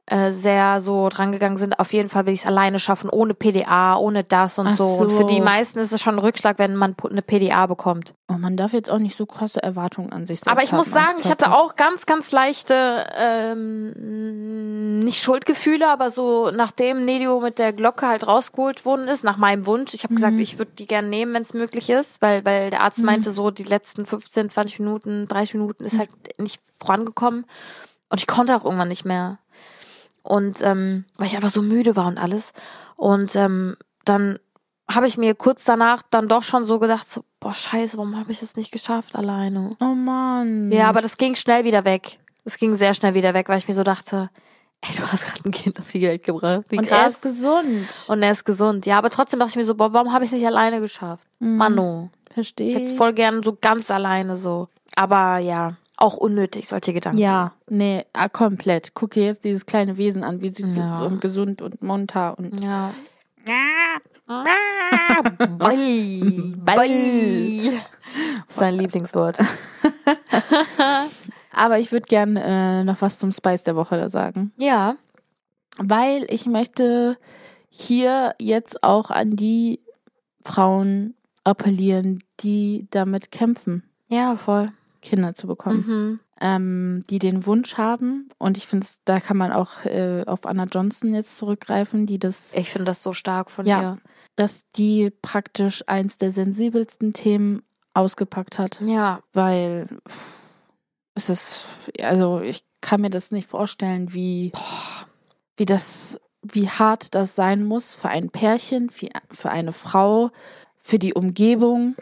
äh, 0.07 0.33
sehr 0.33 0.83
so 0.83 1.09
drangegangen 1.09 1.57
sind, 1.57 1.81
auf 1.81 1.95
jeden 1.95 2.11
Fall 2.11 2.27
will 2.27 2.35
ich 2.35 2.41
es 2.41 2.47
alleine 2.47 2.79
schaffen, 2.79 3.09
ohne 3.09 3.33
PDA, 3.33 3.97
ohne 3.97 4.23
das 4.23 4.59
und 4.59 4.67
Ach 4.67 4.77
so. 4.77 4.87
Und 4.87 5.11
für 5.11 5.23
so. 5.23 5.27
die 5.29 5.41
meisten 5.41 5.79
ist 5.79 5.93
es 5.93 6.03
schon 6.03 6.17
ein 6.17 6.19
Rückschlag, 6.19 6.59
wenn 6.59 6.77
man 6.77 6.95
eine 7.11 7.23
PDA 7.23 7.67
bekommt. 7.67 8.13
Oh, 8.29 8.35
man 8.35 8.59
darf 8.59 8.75
jetzt 8.75 8.91
auch 8.91 8.99
nicht 8.99 9.17
so 9.17 9.25
krasse 9.25 9.63
Erwartungen 9.63 10.13
an 10.13 10.27
sich 10.27 10.41
selbst 10.41 10.49
Aber 10.49 10.63
ich 10.63 10.73
haben 10.73 10.77
muss 10.77 10.91
sagen, 10.91 11.15
ich 11.21 11.31
hatte 11.31 11.55
auch 11.55 11.77
ganz, 11.77 12.05
ganz 12.05 12.33
leichte, 12.33 13.07
ähm, 13.19 14.99
nicht 15.01 15.23
Schuldgefühle, 15.23 15.89
aber 15.89 16.11
so 16.11 16.51
nachdem 16.51 17.07
Nelio 17.07 17.41
mit 17.41 17.59
der 17.59 17.73
Glocke 17.73 18.07
halt 18.07 18.27
rausgeholt 18.27 18.85
worden 18.85 19.09
ist, 19.09 19.25
nach 19.25 19.39
meinem 19.39 19.65
Wunsch. 19.65 19.95
Ich 19.95 20.05
habe 20.05 20.15
gesagt, 20.15 20.39
ich 20.39 20.59
würde 20.59 20.73
die 20.79 20.87
gerne 20.87 21.09
nehmen, 21.09 21.33
wenn 21.33 21.43
es 21.43 21.55
möglich 21.55 21.89
ist, 21.89 22.21
weil, 22.21 22.45
weil 22.45 22.69
der 22.69 22.83
Arzt 22.83 23.03
meinte 23.03 23.33
so, 23.33 23.51
die 23.51 23.65
letzten 23.65 24.05
15, 24.05 24.51
20 24.51 24.81
Minuten, 24.81 25.29
30 25.29 25.55
Minuten 25.55 25.85
ist 25.85 25.99
halt 25.99 26.11
nicht 26.39 26.61
vorangekommen. 26.79 27.47
Und 28.11 28.21
ich 28.21 28.27
konnte 28.27 28.55
auch 28.55 28.65
irgendwann 28.65 28.89
nicht 28.89 29.07
mehr. 29.07 29.39
Und 30.25 30.61
ähm, 30.63 31.05
weil 31.17 31.27
ich 31.29 31.37
einfach 31.37 31.51
so 31.51 31.63
müde 31.63 31.95
war 31.97 32.07
und 32.07 32.19
alles. 32.19 32.53
Und 32.97 33.37
ähm, 33.37 33.77
dann 34.05 34.39
habe 34.91 35.07
ich 35.07 35.17
mir 35.17 35.35
kurz 35.35 35.65
danach 35.65 36.03
dann 36.11 36.29
doch 36.29 36.43
schon 36.43 36.67
so 36.67 36.79
gedacht, 36.79 37.09
so, 37.11 37.25
boah, 37.41 37.55
scheiße, 37.55 37.97
warum 37.97 38.19
habe 38.19 38.33
ich 38.33 38.43
es 38.43 38.57
nicht 38.57 38.73
geschafft 38.73 39.15
alleine? 39.17 39.77
Oh 39.81 39.95
Mann. 39.95 40.73
Ja, 40.73 40.89
aber 40.89 41.01
das 41.03 41.17
ging 41.19 41.35
schnell 41.37 41.65
wieder 41.65 41.85
weg. 41.85 42.19
Es 42.45 42.59
ging 42.59 42.75
sehr 42.77 42.95
schnell 42.95 43.15
wieder 43.15 43.33
weg, 43.35 43.49
weil 43.49 43.59
ich 43.59 43.69
mir 43.69 43.75
so 43.75 43.83
dachte, 43.85 44.29
ey, 44.83 44.95
du 44.97 45.07
hast 45.07 45.25
gerade 45.27 45.49
ein 45.49 45.53
Kind 45.53 45.79
auf 45.79 45.89
die 45.89 46.03
Welt 46.03 46.23
gebracht. 46.23 46.65
Wie 46.69 46.79
Und 46.79 46.91
er 46.91 46.99
krass. 47.03 47.15
ist 47.15 47.23
gesund. 47.23 47.87
und 48.09 48.23
er 48.23 48.33
ist 48.33 48.45
gesund. 48.45 48.85
Ja, 48.87 48.99
aber 48.99 49.11
trotzdem 49.11 49.41
dachte 49.41 49.51
ich 49.51 49.57
mir 49.57 49.65
so, 49.65 49.75
boah, 49.75 49.93
warum 49.93 50.13
habe 50.13 50.25
ich 50.25 50.29
es 50.31 50.35
nicht 50.35 50.47
alleine 50.47 50.81
geschafft? 50.81 51.27
Mhm. 51.39 51.57
Mano. 51.57 52.11
Ich 52.29 52.35
Verstehe. 52.35 52.75
hätte 52.75 52.87
es 52.87 52.93
voll 52.93 53.13
gern 53.13 53.43
so 53.43 53.57
ganz 53.61 53.91
alleine 53.91 54.37
so. 54.37 54.69
Aber 54.97 55.39
ja, 55.39 55.77
auch 56.05 56.17
unnötig, 56.17 56.69
solche 56.69 56.93
Gedanken. 56.93 57.19
Ja, 57.19 57.53
nee, 57.69 58.03
ah, 58.13 58.29
komplett. 58.29 58.95
Guck 58.95 59.13
dir 59.13 59.25
jetzt 59.25 59.45
dieses 59.45 59.67
kleine 59.67 59.97
Wesen 59.97 60.23
an, 60.25 60.43
wie 60.43 60.51
süß 60.51 60.67
es 60.69 60.77
Ja. 60.77 60.97
ist 61.01 61.07
und 61.07 61.21
gesund 61.21 61.63
und 61.63 61.83
munter 61.83 62.39
und 62.39 62.63
Ja. 62.63 62.93
Ball. 64.27 64.45
Ball. 66.65 66.89
Sein 68.49 68.75
Lieblingswort. 68.75 69.39
Aber 71.53 71.79
ich 71.79 71.93
würde 71.93 72.07
gern 72.09 72.37
äh, 72.37 72.85
noch 72.85 73.01
was 73.03 73.19
zum 73.19 73.33
Spice 73.33 73.63
der 73.65 73.77
Woche 73.77 73.97
da 73.97 74.09
sagen. 74.09 74.53
Ja. 74.57 74.97
Weil 75.79 76.27
ich 76.31 76.47
möchte 76.47 77.17
hier 77.69 78.35
jetzt 78.39 78.83
auch 78.85 79.11
an 79.11 79.37
die 79.37 79.81
Frauen 80.45 81.15
appellieren, 81.45 82.23
die 82.41 82.87
damit 82.91 83.31
kämpfen, 83.31 83.85
Ja, 84.09 84.37
voll. 84.37 84.71
Kinder 85.05 85.35
zu 85.35 85.47
bekommen. 85.47 85.85
Mhm. 85.87 86.21
Ähm, 86.41 87.05
die 87.09 87.21
den 87.21 87.47
Wunsch 87.47 87.77
haben. 87.79 88.29
Und 88.39 88.57
ich 88.59 88.67
finde, 88.67 88.87
da 89.05 89.21
kann 89.21 89.37
man 89.37 89.53
auch 89.53 89.85
äh, 89.85 90.25
auf 90.27 90.45
Anna 90.47 90.65
Johnson 90.65 91.15
jetzt 91.15 91.37
zurückgreifen, 91.39 92.07
die 92.07 92.19
das 92.19 92.53
Ich 92.55 92.71
finde 92.71 92.87
das 92.87 93.03
so 93.05 93.13
stark 93.13 93.51
von 93.51 93.67
Ja. 93.67 93.81
ihr. 93.83 93.99
dass 94.37 94.65
die 94.75 95.11
praktisch 95.23 95.85
eins 95.87 96.17
der 96.17 96.33
sensibelsten 96.33 97.13
Themen 97.13 97.63
ausgepackt 97.95 98.59
hat, 98.59 98.81
Ja. 98.81 99.21
weil 99.33 99.87
es 101.15 101.29
ist, 101.31 101.69
also 102.01 102.41
ich 102.41 102.65
kann 102.81 103.01
mir 103.01 103.11
das 103.11 103.31
nicht 103.31 103.49
vorstellen, 103.49 104.13
wie, 104.13 104.51
wie 105.57 105.65
das, 105.67 106.19
wie 106.43 106.69
hart 106.69 107.15
das 107.15 107.37
sein 107.37 107.63
muss 107.65 107.95
für 107.95 108.09
ein 108.09 108.31
Pärchen, 108.31 108.91
für, 108.91 109.09
für 109.31 109.51
eine 109.51 109.73
Frau, 109.73 110.31
für 110.79 110.99
die 110.99 111.15
Umgebung. 111.15 111.95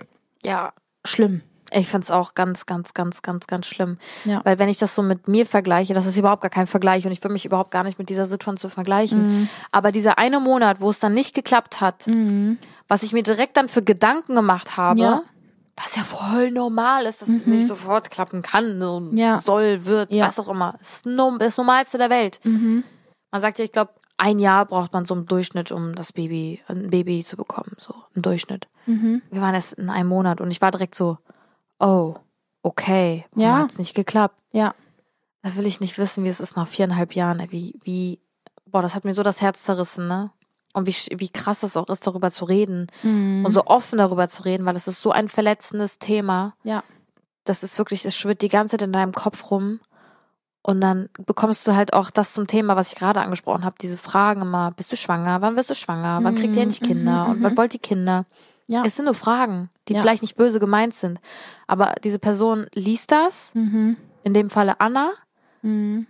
Ja. 0.42 0.72
Schlimm. 1.04 1.42
Ich 1.74 1.88
find's 1.88 2.10
auch 2.10 2.34
ganz, 2.34 2.66
ganz, 2.66 2.92
ganz, 2.94 3.22
ganz, 3.22 3.46
ganz 3.46 3.66
schlimm. 3.66 3.98
Ja. 4.24 4.40
Weil 4.44 4.58
wenn 4.58 4.68
ich 4.68 4.78
das 4.78 4.94
so 4.94 5.02
mit 5.02 5.28
mir 5.28 5.46
vergleiche, 5.46 5.94
das 5.94 6.06
ist 6.06 6.16
überhaupt 6.16 6.42
gar 6.42 6.50
kein 6.50 6.66
Vergleich 6.66 7.06
und 7.06 7.12
ich 7.12 7.22
will 7.24 7.30
mich 7.32 7.44
überhaupt 7.44 7.70
gar 7.70 7.82
nicht 7.84 7.98
mit 7.98 8.08
dieser 8.08 8.26
Situation 8.26 8.70
vergleichen. 8.70 9.48
Aber 9.70 9.92
dieser 9.92 10.18
eine 10.18 10.40
Monat, 10.40 10.80
wo 10.80 10.90
es 10.90 10.98
dann 10.98 11.14
nicht 11.14 11.34
geklappt 11.34 11.80
hat, 11.80 12.06
Mhm. 12.06 12.58
was 12.88 13.02
ich 13.02 13.12
mir 13.12 13.22
direkt 13.22 13.56
dann 13.56 13.68
für 13.68 13.82
Gedanken 13.82 14.34
gemacht 14.34 14.76
habe, 14.76 15.00
Ja. 15.00 15.22
was 15.76 15.96
ja 15.96 16.02
voll 16.02 16.50
normal 16.50 17.06
ist, 17.06 17.22
dass 17.22 17.28
es 17.28 17.46
nicht 17.46 17.66
sofort 17.66 18.10
klappen 18.10 18.42
kann, 18.42 18.78
so 18.80 19.08
Ja. 19.12 19.40
soll, 19.40 19.84
wird, 19.86 20.10
was 20.14 20.38
auch 20.38 20.48
immer. 20.48 20.74
Das 20.80 21.02
das 21.38 21.56
Normalste 21.56 21.98
der 21.98 22.10
Welt. 22.10 22.40
Mhm. 22.44 22.84
Man 23.30 23.40
sagt 23.40 23.58
ja, 23.58 23.64
ich 23.64 23.72
glaube, 23.72 23.92
ein 24.18 24.38
Jahr 24.38 24.66
braucht 24.66 24.92
man 24.92 25.06
so 25.06 25.14
im 25.14 25.26
Durchschnitt, 25.26 25.72
um 25.72 25.94
das 25.94 26.12
Baby, 26.12 26.60
ein 26.68 26.90
Baby 26.90 27.24
zu 27.24 27.36
bekommen, 27.36 27.72
so 27.78 27.94
im 28.14 28.20
Durchschnitt. 28.22 28.68
Mhm. 28.86 29.22
Wir 29.30 29.40
waren 29.40 29.54
erst 29.54 29.72
in 29.72 29.88
einem 29.88 30.08
Monat 30.10 30.40
und 30.40 30.50
ich 30.50 30.60
war 30.60 30.70
direkt 30.70 30.94
so, 30.94 31.16
oh, 31.82 32.14
okay, 32.62 33.26
warum 33.32 33.42
Ja. 33.50 33.58
hat's 33.58 33.78
nicht 33.78 33.94
geklappt? 33.94 34.36
Ja. 34.52 34.74
Da 35.42 35.56
will 35.56 35.66
ich 35.66 35.80
nicht 35.80 35.98
wissen, 35.98 36.24
wie 36.24 36.28
es 36.28 36.40
ist 36.40 36.56
nach 36.56 36.68
viereinhalb 36.68 37.14
Jahren, 37.14 37.44
wie, 37.50 37.74
wie, 37.82 38.20
boah, 38.66 38.80
das 38.82 38.94
hat 38.94 39.04
mir 39.04 39.12
so 39.12 39.22
das 39.22 39.42
Herz 39.42 39.62
zerrissen, 39.64 40.06
ne? 40.06 40.30
Und 40.74 40.86
wie, 40.86 40.94
wie 41.18 41.28
krass 41.28 41.62
es 41.64 41.76
auch 41.76 41.88
ist, 41.88 42.06
darüber 42.06 42.30
zu 42.30 42.46
reden 42.46 42.86
Mhm. 43.02 43.44
und 43.44 43.52
so 43.52 43.66
offen 43.66 43.98
darüber 43.98 44.28
zu 44.28 44.44
reden, 44.44 44.64
weil 44.64 44.76
es 44.76 44.88
ist 44.88 45.02
so 45.02 45.10
ein 45.10 45.28
verletzendes 45.28 45.98
Thema. 45.98 46.54
Ja. 46.62 46.82
Das 47.44 47.62
ist 47.62 47.76
wirklich, 47.76 48.04
es 48.06 48.16
schwirrt 48.16 48.40
die 48.40 48.48
ganze 48.48 48.72
Zeit 48.78 48.82
in 48.82 48.92
deinem 48.92 49.12
Kopf 49.12 49.50
rum. 49.50 49.80
Und 50.62 50.80
dann 50.80 51.08
bekommst 51.26 51.66
du 51.66 51.74
halt 51.74 51.92
auch 51.92 52.10
das 52.12 52.32
zum 52.34 52.46
Thema, 52.46 52.76
was 52.76 52.92
ich 52.92 52.98
gerade 52.98 53.20
angesprochen 53.20 53.64
habe, 53.64 53.74
diese 53.80 53.98
Fragen 53.98 54.42
immer, 54.42 54.70
bist 54.70 54.92
du 54.92 54.96
schwanger? 54.96 55.42
Wann 55.42 55.56
wirst 55.56 55.70
du 55.70 55.74
schwanger? 55.74 56.20
Wann 56.22 56.36
kriegt 56.36 56.54
ihr 56.54 56.62
endlich 56.62 56.80
Mhm, 56.82 56.86
Kinder? 56.86 57.24
mhm, 57.24 57.30
Und 57.32 57.42
wann 57.42 57.56
wollt 57.56 57.74
ihr 57.74 57.80
Kinder? 57.80 58.24
Ja. 58.66 58.82
Es 58.84 58.96
sind 58.96 59.04
nur 59.06 59.14
Fragen, 59.14 59.70
die 59.88 59.94
Ja. 59.94 60.00
vielleicht 60.00 60.22
nicht 60.22 60.36
böse 60.36 60.60
gemeint 60.60 60.94
sind. 60.94 61.18
Aber 61.66 61.94
diese 62.04 62.18
Person 62.18 62.66
liest 62.74 63.10
das 63.12 63.50
Mhm. 63.54 63.96
in 64.24 64.34
dem 64.34 64.50
Falle 64.50 64.80
Anna, 64.80 65.12
Mhm. 65.62 66.06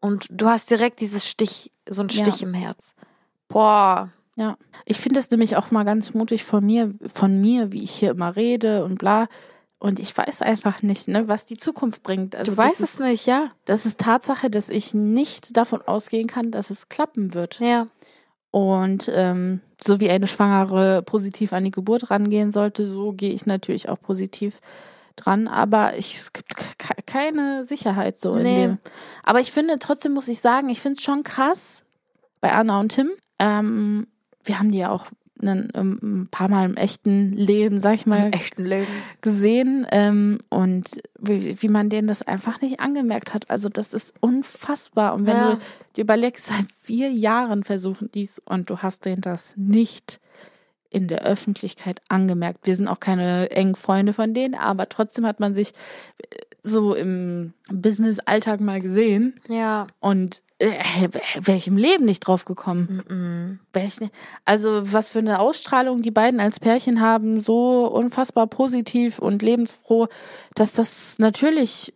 und 0.00 0.26
du 0.30 0.48
hast 0.48 0.70
direkt 0.70 1.00
dieses 1.00 1.26
Stich, 1.28 1.72
so 1.88 2.02
ein 2.02 2.08
Ja. 2.08 2.24
Stich 2.24 2.42
im 2.42 2.54
Herz. 2.54 2.94
Boah. 3.48 4.10
Ja, 4.36 4.56
ich 4.84 5.00
finde 5.00 5.18
es 5.18 5.30
nämlich 5.30 5.56
auch 5.56 5.72
mal 5.72 5.82
ganz 5.84 6.14
mutig 6.14 6.44
von 6.44 6.64
mir, 6.64 6.94
von 7.12 7.40
mir, 7.40 7.72
wie 7.72 7.82
ich 7.82 7.90
hier 7.90 8.12
immer 8.12 8.36
rede 8.36 8.84
und 8.84 8.98
bla. 8.98 9.26
Und 9.80 9.98
ich 9.98 10.16
weiß 10.16 10.42
einfach 10.42 10.82
nicht, 10.82 11.08
ne, 11.08 11.26
was 11.28 11.44
die 11.44 11.56
Zukunft 11.56 12.02
bringt. 12.04 12.36
Also 12.36 12.52
Du 12.52 12.56
weißt 12.56 12.80
das 12.80 12.88
es 12.88 12.94
ist, 12.94 13.00
nicht, 13.00 13.26
ja? 13.26 13.50
Das 13.64 13.84
ist 13.86 13.98
Tatsache, 13.98 14.48
dass 14.50 14.68
ich 14.70 14.94
nicht 14.94 15.56
davon 15.56 15.82
ausgehen 15.86 16.26
kann, 16.28 16.50
dass 16.52 16.70
es 16.70 16.88
klappen 16.88 17.34
wird. 17.34 17.58
Ja. 17.60 17.88
Und 18.52 19.10
ähm, 19.12 19.60
so 19.84 20.00
wie 20.00 20.10
eine 20.10 20.26
Schwangere 20.26 21.02
positiv 21.02 21.52
an 21.52 21.64
die 21.64 21.70
Geburt 21.70 22.10
rangehen 22.10 22.50
sollte, 22.50 22.84
so 22.86 23.12
gehe 23.12 23.30
ich 23.32 23.46
natürlich 23.46 23.88
auch 23.88 24.00
positiv 24.00 24.60
dran. 25.16 25.48
Aber 25.48 25.96
ich, 25.96 26.14
es 26.16 26.32
gibt 26.32 26.56
ke- 26.56 27.02
keine 27.06 27.64
Sicherheit 27.64 28.18
so 28.18 28.34
in 28.36 28.42
Nee. 28.42 28.62
dem. 28.66 28.78
Aber 29.22 29.40
ich 29.40 29.52
finde, 29.52 29.78
trotzdem 29.78 30.12
muss 30.12 30.28
ich 30.28 30.40
sagen, 30.40 30.68
ich 30.68 30.80
finde 30.80 30.98
es 30.98 31.04
schon 31.04 31.22
krass 31.24 31.84
bei 32.40 32.52
Anna 32.52 32.80
und 32.80 32.90
Tim. 32.90 33.10
Ähm, 33.38 34.06
wir 34.44 34.58
haben 34.58 34.70
die 34.72 34.78
ja 34.78 34.90
auch 34.90 35.06
einen, 35.40 35.68
ähm, 35.74 35.98
ein 36.02 36.28
paar 36.30 36.48
Mal 36.48 36.66
im 36.68 36.76
echten 36.76 37.32
Leben, 37.32 37.80
sag 37.80 37.94
ich 37.94 38.06
mal, 38.06 38.26
Im 38.26 38.32
echten 38.32 38.64
Leben. 38.64 38.86
gesehen 39.20 39.86
ähm, 39.90 40.38
und 40.48 40.88
wie, 41.18 41.60
wie 41.62 41.68
man 41.68 41.88
denen 41.88 42.08
das 42.08 42.22
einfach 42.22 42.60
nicht 42.60 42.80
angemerkt 42.80 43.34
hat. 43.34 43.50
Also 43.50 43.68
das 43.68 43.94
ist 43.94 44.14
unfassbar. 44.20 45.14
Und 45.14 45.26
wenn 45.26 45.36
Ja. 45.36 45.54
du 45.54 45.60
dir 45.96 46.02
überlegst, 46.04 46.46
seit 46.46 46.66
vier 46.80 47.10
Jahren 47.10 47.64
versuchen 47.64 48.10
dies 48.14 48.40
und 48.44 48.70
du 48.70 48.78
hast 48.78 49.04
denen 49.04 49.20
das 49.22 49.54
nicht 49.56 50.20
in 50.90 51.06
der 51.06 51.22
Öffentlichkeit 51.22 52.00
angemerkt. 52.08 52.66
Wir 52.66 52.74
sind 52.74 52.88
auch 52.88 52.98
keine 53.00 53.50
engen 53.50 53.74
Freunde 53.74 54.14
von 54.14 54.32
denen, 54.32 54.54
aber 54.54 54.88
trotzdem 54.88 55.26
hat 55.26 55.38
man 55.38 55.54
sich 55.54 55.72
so 56.62 56.94
im 56.94 57.52
Business-Alltag 57.70 58.60
mal 58.60 58.80
gesehen 58.80 59.40
Ja. 59.48 59.86
und 60.00 60.42
äh, 60.58 61.08
wäre 61.40 61.56
ich 61.56 61.68
im 61.68 61.76
Leben 61.76 62.04
nicht 62.04 62.20
drauf 62.20 62.44
gekommen. 62.44 63.60
Ich 63.76 64.00
nicht- 64.00 64.12
Also 64.44 64.80
was 64.92 65.08
für 65.08 65.20
eine 65.20 65.38
Ausstrahlung 65.38 66.02
die 66.02 66.10
beiden 66.10 66.40
als 66.40 66.58
Pärchen 66.60 67.00
haben, 67.00 67.40
so 67.40 67.86
unfassbar 67.86 68.48
positiv 68.48 69.18
und 69.20 69.42
lebensfroh, 69.42 70.08
dass 70.54 70.72
das 70.72 71.18
natürlich 71.18 71.94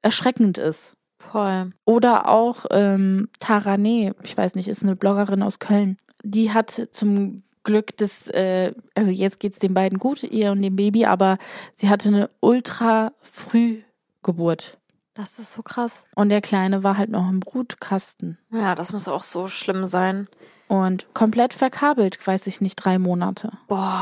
erschreckend 0.00 0.58
ist. 0.58 0.94
Voll. 1.18 1.72
Oder 1.84 2.28
auch 2.28 2.64
ähm, 2.70 3.28
Tarane, 3.38 4.14
ich 4.24 4.36
weiß 4.36 4.54
nicht, 4.56 4.68
ist 4.68 4.82
eine 4.82 4.96
Bloggerin 4.96 5.42
aus 5.42 5.58
Köln. 5.60 5.96
Die 6.24 6.50
hat 6.52 6.88
zum 6.92 7.42
Glück 7.64 7.96
das, 7.96 8.26
äh, 8.28 8.72
also 8.94 9.10
jetzt 9.10 9.38
geht's 9.40 9.58
den 9.58 9.74
beiden 9.74 9.98
gut, 9.98 10.22
ihr 10.24 10.50
und 10.52 10.62
dem 10.62 10.74
Baby, 10.76 11.06
aber 11.06 11.38
sie 11.74 11.88
hatte 11.88 12.08
eine 12.08 12.30
ultra 12.40 13.12
Frühgeburt. 13.20 14.78
Das 15.14 15.38
ist 15.38 15.52
so 15.52 15.62
krass. 15.62 16.04
Und 16.16 16.30
der 16.30 16.40
Kleine 16.40 16.82
war 16.82 16.96
halt 16.96 17.10
noch 17.10 17.28
im 17.28 17.40
Brutkasten. 17.40 18.38
Ja, 18.50 18.74
das 18.74 18.92
muss 18.92 19.08
auch 19.08 19.24
so 19.24 19.46
schlimm 19.48 19.84
sein. 19.86 20.26
Und 20.68 21.12
komplett 21.12 21.52
verkabelt, 21.52 22.24
weiß 22.26 22.46
ich 22.46 22.60
nicht, 22.62 22.76
drei 22.76 22.98
Monate. 22.98 23.52
Boah. 23.68 23.98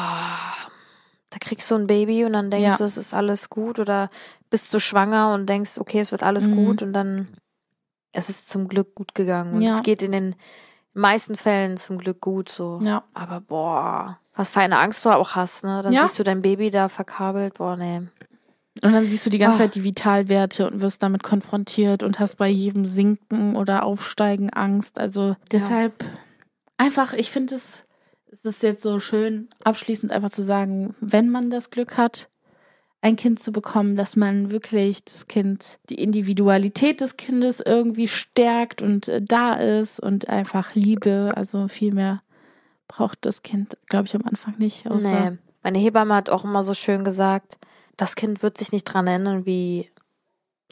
Da 1.31 1.39
kriegst 1.41 1.71
du 1.71 1.75
ein 1.77 1.87
Baby 1.87 2.25
und 2.25 2.33
dann 2.33 2.51
denkst 2.51 2.65
Ja. 2.71 2.77
du, 2.77 2.85
es 2.85 2.97
ist 2.97 3.13
alles 3.15 3.51
gut 3.51 3.79
oder 3.79 4.09
bist 4.51 4.73
du 4.73 4.79
schwanger 4.81 5.33
und 5.35 5.47
denkst, 5.49 5.79
okay, 5.79 6.01
es 6.01 6.13
wird 6.13 6.23
alles 6.23 6.47
Mhm. 6.49 6.55
gut 6.57 6.83
und 6.83 6.93
dann 6.93 7.29
es 8.13 8.29
ist 8.29 8.49
zum 8.49 8.67
Glück 8.67 8.95
gut 8.97 9.15
gegangen 9.15 9.55
und 9.55 9.63
Ja. 9.63 9.77
es 9.77 9.83
geht 9.85 10.03
in 10.03 10.11
den 10.13 10.35
meisten 10.93 11.37
Fällen 11.37 11.77
zum 11.79 11.99
Glück 11.99 12.21
gut 12.21 12.49
so. 12.49 12.81
Ja. 12.83 13.05
Aber 13.15 13.41
boah, 13.41 14.19
was 14.35 14.51
für 14.51 14.61
eine 14.61 14.79
Angst 14.79 15.05
du 15.05 15.11
auch 15.11 15.35
hast, 15.35 15.65
ne? 15.65 15.83
Dann 15.83 15.93
Ja. 15.93 16.03
siehst 16.07 16.19
du 16.19 16.23
dein 16.23 16.43
Baby 16.43 16.71
da 16.71 16.89
verkabelt, 16.89 17.55
boah, 17.55 17.77
nee. 17.77 17.99
Und 18.83 18.93
dann 18.93 19.07
siehst 19.07 19.27
du 19.27 19.31
die 19.31 19.39
ganze 19.39 19.57
Ah. 19.57 19.59
Zeit 19.67 19.75
die 19.75 19.85
Vitalwerte 19.85 20.67
und 20.71 20.81
wirst 20.81 21.03
damit 21.03 21.23
konfrontiert 21.23 22.03
und 22.03 22.19
hast 22.19 22.37
bei 22.37 22.49
jedem 22.49 22.87
Sinken 22.87 23.57
oder 23.57 23.85
Aufsteigen 23.85 24.51
Angst. 24.51 24.99
Also 24.99 25.37
deshalb 25.53 26.05
einfach, 26.79 27.13
ich 27.13 27.31
finde 27.31 27.57
es, 27.57 27.85
es 28.33 28.45
ist 28.45 28.63
jetzt 28.63 28.83
so 28.83 29.01
schön, 29.01 29.49
abschließend 29.65 30.13
einfach 30.13 30.31
zu 30.31 30.43
sagen, 30.43 30.95
wenn 31.01 31.29
man 31.31 31.51
das 31.51 31.71
Glück 31.71 31.97
hat, 31.99 32.29
ein 33.03 33.17
Kind 33.17 33.41
zu 33.41 33.51
bekommen, 33.53 33.97
dass 33.97 34.15
man 34.17 34.51
wirklich 34.51 35.05
das 35.05 35.27
Kind, 35.27 35.79
die 35.89 36.03
Individualität 36.03 37.01
des 37.01 37.17
Kindes 37.17 37.61
irgendwie 37.65 38.09
stärkt 38.09 38.83
und 38.83 39.09
äh, 39.09 39.23
da 39.23 39.55
ist 39.55 40.01
und 40.01 40.29
einfach 40.29 40.75
Liebe. 40.75 41.33
Also 41.35 41.69
viel 41.69 41.95
mehr 41.95 42.23
braucht 42.89 43.25
das 43.25 43.43
Kind, 43.43 43.77
glaube 43.87 44.07
ich, 44.07 44.15
am 44.15 44.25
Anfang 44.27 44.55
nicht. 44.59 44.87
Außer 44.91 45.31
Nee. 45.31 45.39
Meine 45.63 45.79
Hebamme 45.79 46.15
hat 46.15 46.29
auch 46.31 46.45
immer 46.45 46.63
so 46.63 46.75
schön 46.75 47.05
gesagt, 47.05 47.59
das 47.97 48.17
Kind 48.17 48.43
wird 48.43 48.59
sich 48.59 48.73
nicht 48.73 48.85
dran 48.85 49.07
erinnern, 49.07 49.45
wie 49.47 49.91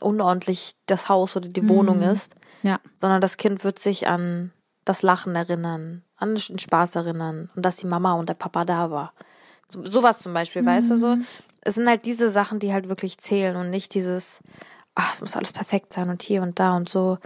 unordentlich 0.01 0.73
das 0.87 1.09
Haus 1.09 1.37
oder 1.37 1.49
die 1.49 1.69
Wohnung 1.69 1.99
Mhm. 1.99 2.05
ist, 2.11 2.35
Ja. 2.63 2.81
sondern 2.99 3.21
das 3.21 3.37
Kind 3.37 3.65
wird 3.65 3.79
sich 3.79 4.07
an 4.09 4.53
das 4.85 5.03
Lachen 5.03 5.35
erinnern, 5.35 6.03
an 6.17 6.35
den 6.37 6.59
Spaß 6.59 6.97
erinnern 6.97 7.51
und 7.55 7.65
dass 7.67 7.77
die 7.77 7.87
Mama 7.87 8.15
und 8.15 8.29
der 8.29 8.35
Papa 8.35 8.65
da 8.65 8.91
war. 8.91 9.13
So, 9.69 9.83
sowas 9.85 10.21
zum 10.21 10.33
Beispiel, 10.33 10.65
weißt 10.65 10.91
du 10.93 10.97
so? 10.97 11.17
Es 11.69 11.75
sind 11.75 11.87
halt 11.89 12.07
diese 12.07 12.31
Sachen, 12.31 12.59
die 12.61 12.73
halt 12.73 12.89
wirklich 12.89 13.19
zählen 13.19 13.55
und 13.57 13.69
nicht 13.71 13.93
dieses, 13.95 14.41
ach, 14.95 15.13
es 15.13 15.21
muss 15.21 15.37
alles 15.37 15.53
perfekt 15.53 15.93
sein 15.93 16.09
und 16.09 16.23
hier 16.23 16.43
und 16.43 16.59
da 16.59 16.75
und 16.77 16.89
so. 16.89 17.19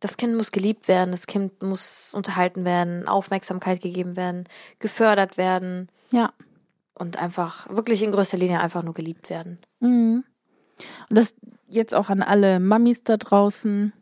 Das 0.00 0.16
Kind 0.18 0.36
muss 0.36 0.52
geliebt 0.52 0.86
werden, 0.86 1.10
das 1.12 1.26
Kind 1.26 1.62
muss 1.62 2.12
unterhalten 2.14 2.64
werden, 2.66 3.08
Aufmerksamkeit 3.08 3.80
gegeben 3.80 4.16
werden, 4.16 4.44
gefördert 4.80 5.38
werden 5.38 5.88
Ja. 6.10 6.32
und 6.94 7.16
einfach 7.20 7.68
wirklich 7.70 8.02
in 8.02 8.12
größter 8.12 8.36
Linie 8.36 8.60
einfach 8.60 8.82
nur 8.82 8.94
geliebt 8.94 9.30
werden. 9.30 9.58
Mhm. 9.80 10.24
Und 11.08 11.18
das 11.18 11.34
jetzt 11.68 11.94
auch 11.94 12.10
an 12.10 12.22
alle 12.22 12.60
Mamis 12.60 13.02
da 13.02 13.16
draußen. 13.16 13.92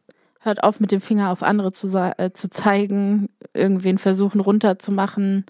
Hört 0.40 0.62
auf, 0.62 0.80
mit 0.80 0.90
dem 0.92 1.00
Finger 1.00 1.30
auf 1.30 1.42
andere 1.42 1.72
zu, 1.72 1.88
äh, 1.96 2.32
zu 2.32 2.48
zeigen, 2.48 3.28
irgendwen 3.54 3.98
versuchen 3.98 4.40
runterzumachen. 4.40 5.46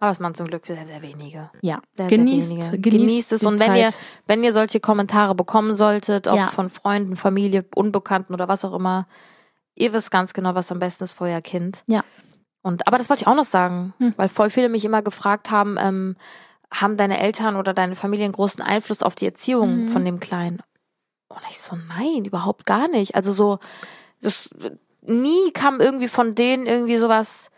Aber 0.00 0.12
es 0.12 0.20
machen 0.20 0.34
zum 0.34 0.46
Glück 0.46 0.64
sehr, 0.64 0.86
sehr 0.86 1.02
wenige. 1.02 1.50
Ja, 1.60 1.80
Sehr, 1.96 2.08
sehr 2.08 2.18
genießt, 2.18 2.50
wenige. 2.50 2.70
genießt, 2.78 2.82
Genießt 2.82 3.32
es. 3.32 3.42
Und 3.42 3.58
wenn 3.58 3.68
Zeit. 3.72 3.78
ihr, 3.78 3.90
wenn 4.26 4.44
ihr 4.44 4.52
solche 4.52 4.78
Kommentare 4.80 5.34
bekommen 5.34 5.74
solltet, 5.74 6.28
auch 6.28 6.36
Ja. 6.36 6.48
von 6.48 6.70
Freunden, 6.70 7.16
Familie, 7.16 7.64
Unbekannten 7.74 8.32
oder 8.32 8.46
was 8.46 8.64
auch 8.64 8.74
immer, 8.74 9.08
ihr 9.74 9.92
wisst 9.92 10.10
ganz 10.12 10.32
genau, 10.34 10.54
was 10.54 10.70
am 10.70 10.78
besten 10.78 11.04
ist 11.04 11.12
für 11.12 11.24
euer 11.24 11.40
Kind. 11.40 11.82
Ja. 11.88 12.04
Und 12.62 12.86
aber 12.86 12.98
das 12.98 13.08
wollte 13.10 13.22
ich 13.22 13.26
auch 13.26 13.34
noch 13.34 13.44
sagen, 13.44 13.92
Hm. 13.98 14.14
weil 14.16 14.28
voll 14.28 14.50
viele 14.50 14.68
mich 14.68 14.84
immer 14.84 15.02
gefragt 15.02 15.50
haben, 15.50 15.76
ähm, 15.80 16.16
haben 16.72 16.96
deine 16.96 17.18
Eltern 17.20 17.56
oder 17.56 17.72
deine 17.72 17.96
Familie 17.96 18.24
einen 18.26 18.34
großen 18.34 18.62
Einfluss 18.62 19.02
auf 19.02 19.14
die 19.14 19.26
Erziehung 19.26 19.84
Mhm. 19.84 19.88
von 19.88 20.04
dem 20.04 20.20
Kleinen? 20.20 20.60
Und 21.28 21.40
ich 21.50 21.58
so, 21.60 21.74
nein, 21.76 22.24
überhaupt 22.24 22.66
gar 22.66 22.88
nicht. 22.88 23.14
Also 23.16 23.32
so, 23.32 23.58
das, 24.22 24.50
nie 25.02 25.50
kam 25.54 25.80
irgendwie 25.80 26.08
von 26.08 26.34
denen 26.34 26.66
irgendwie 26.66 26.98
sowas, 26.98 27.50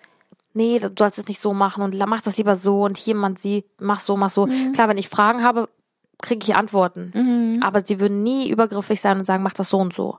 nee, 0.61 0.78
du 0.78 0.90
sollst 0.98 1.18
es 1.18 1.26
nicht 1.26 1.40
so 1.40 1.54
machen 1.54 1.82
und 1.82 1.96
mach 2.06 2.20
das 2.20 2.36
lieber 2.36 2.54
so 2.56 2.82
und 2.84 2.98
hier 2.98 3.14
man 3.14 3.36
sie, 3.36 3.64
mach 3.80 4.00
so, 4.00 4.16
mach 4.16 4.30
so. 4.30 4.46
Mhm. 4.46 4.72
Klar, 4.72 4.88
wenn 4.88 4.98
ich 4.98 5.08
Fragen 5.08 5.42
habe, 5.42 5.68
kriege 6.20 6.44
ich 6.46 6.54
Antworten. 6.54 7.12
Mhm. 7.14 7.62
Aber 7.62 7.80
sie 7.84 7.98
würden 7.98 8.22
nie 8.22 8.50
übergriffig 8.50 9.00
sein 9.00 9.18
und 9.18 9.24
sagen, 9.24 9.42
mach 9.42 9.54
das 9.54 9.70
so 9.70 9.78
und 9.78 9.94
so. 9.94 10.18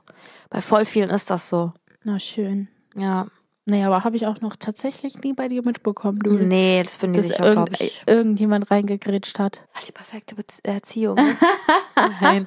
Bei 0.50 0.60
voll 0.60 0.84
vielen 0.84 1.10
ist 1.10 1.30
das 1.30 1.48
so. 1.48 1.72
Na 2.02 2.18
schön. 2.18 2.66
Ja. 2.96 3.26
Nee, 3.64 3.84
aber 3.84 4.02
habe 4.02 4.16
ich 4.16 4.26
auch 4.26 4.40
noch 4.40 4.56
tatsächlich 4.56 5.22
nie 5.22 5.34
bei 5.34 5.46
dir 5.46 5.62
mitbekommen, 5.64 6.18
du. 6.18 6.32
Nee, 6.32 6.82
das 6.82 6.96
finden 6.96 7.14
die 7.14 7.20
dass 7.20 7.28
sich 7.28 7.40
auch, 7.40 7.52
glaube 7.52 7.70
irgend, 7.70 7.80
ich. 7.80 8.02
irgendjemand 8.08 8.68
reingegrätscht 8.72 9.38
hat. 9.38 9.62
Das 9.72 9.82
ist 9.82 9.88
die 9.88 9.92
perfekte 9.92 10.34
Be 10.34 10.42
Erziehung. 10.64 11.14
ne? 11.14 11.36
Nein. 12.20 12.44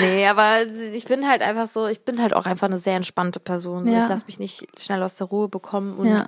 Nee, 0.00 0.26
aber 0.26 0.66
ich 0.94 1.06
bin 1.06 1.26
halt 1.26 1.40
einfach 1.40 1.66
so, 1.66 1.86
ich 1.86 2.04
bin 2.04 2.20
halt 2.20 2.34
auch 2.36 2.44
einfach 2.44 2.66
eine 2.66 2.76
sehr 2.76 2.96
entspannte 2.96 3.40
Person. 3.40 3.86
So, 3.86 3.92
Ja. 3.92 4.00
Ich 4.02 4.08
lasse 4.10 4.26
mich 4.26 4.38
nicht 4.38 4.66
schnell 4.78 5.02
aus 5.02 5.16
der 5.16 5.28
Ruhe 5.28 5.48
bekommen. 5.48 5.96
Und 5.96 6.08
Ja. 6.08 6.26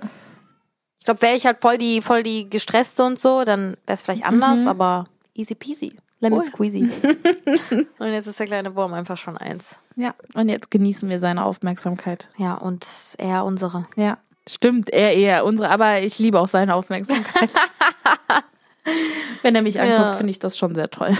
Ich 1.01 1.05
glaube, 1.05 1.21
wäre 1.23 1.35
ich 1.35 1.47
halt 1.47 1.59
voll 1.59 1.79
die, 1.79 2.03
voll 2.03 2.21
die 2.21 2.47
gestresste 2.47 3.03
und 3.03 3.17
so, 3.17 3.43
dann 3.43 3.71
wäre 3.87 3.93
es 3.95 4.03
vielleicht 4.03 4.23
anders, 4.23 4.59
Mhm. 4.61 4.67
aber 4.67 5.05
easy 5.35 5.55
peasy. 5.55 5.95
Lemon 6.19 6.37
Cool. 6.41 6.45
squeezy. 6.45 6.87
und 7.97 8.07
jetzt 8.13 8.27
ist 8.27 8.39
der 8.39 8.45
kleine 8.45 8.75
Wurm 8.75 8.93
einfach 8.93 9.17
schon 9.17 9.35
eins. 9.37 9.77
Ja. 9.95 10.13
Und 10.35 10.49
jetzt 10.49 10.69
genießen 10.69 11.09
wir 11.09 11.17
seine 11.19 11.43
Aufmerksamkeit. 11.43 12.27
Ja, 12.37 12.53
und 12.53 12.85
er 13.17 13.43
unsere. 13.45 13.87
Ja. 13.95 14.19
Stimmt, 14.47 14.91
er 14.91 15.15
eher 15.15 15.43
unsere, 15.45 15.71
aber 15.71 16.01
ich 16.01 16.19
liebe 16.19 16.39
auch 16.39 16.47
seine 16.47 16.75
Aufmerksamkeit. 16.75 17.49
Wenn 19.41 19.55
er 19.55 19.61
mich 19.63 19.79
anguckt, 19.79 19.99
Ja. 19.99 20.13
finde 20.13 20.29
ich 20.31 20.37
das 20.39 20.57
schon 20.57 20.75
sehr 20.75 20.89
toll. 20.91 21.17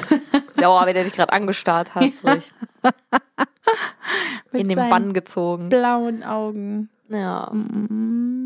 Oh, 0.63 0.85
wenn 0.85 0.95
er 0.95 1.03
dich 1.03 1.13
gerade 1.13 1.33
angestarrt 1.33 1.95
hat, 1.95 2.03
so 2.15 2.27
ich 2.29 2.51
in 4.51 4.67
den 4.67 4.75
Bann 4.77 5.13
gezogen. 5.13 5.69
blauen 5.69 6.23
Augen. 6.23 6.89
Ja, 7.09 7.49
Mm, 7.51 8.40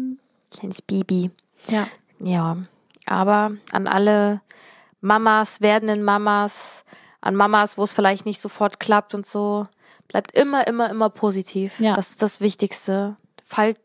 kleines 0.55 0.81
Bibi. 0.81 1.31
Ja. 1.67 1.87
Ja, 2.19 2.57
aber 3.05 3.51
an 3.71 3.87
alle 3.87 4.41
Mamas, 5.01 5.61
werdenden 5.61 6.03
Mamas, 6.03 6.85
an 7.21 7.35
Mamas, 7.35 7.77
wo 7.77 7.83
es 7.83 7.93
vielleicht 7.93 8.25
nicht 8.25 8.39
sofort 8.39 8.79
klappt 8.79 9.13
und 9.13 9.25
so, 9.25 9.67
bleibt 10.07 10.31
immer, 10.37 10.67
immer, 10.67 10.89
immer 10.89 11.09
positiv. 11.09 11.79
Ja. 11.79 11.93
Das 11.95 12.11
ist 12.11 12.21
das 12.21 12.39
Wichtigste. 12.39 13.17
Fallt 13.43 13.79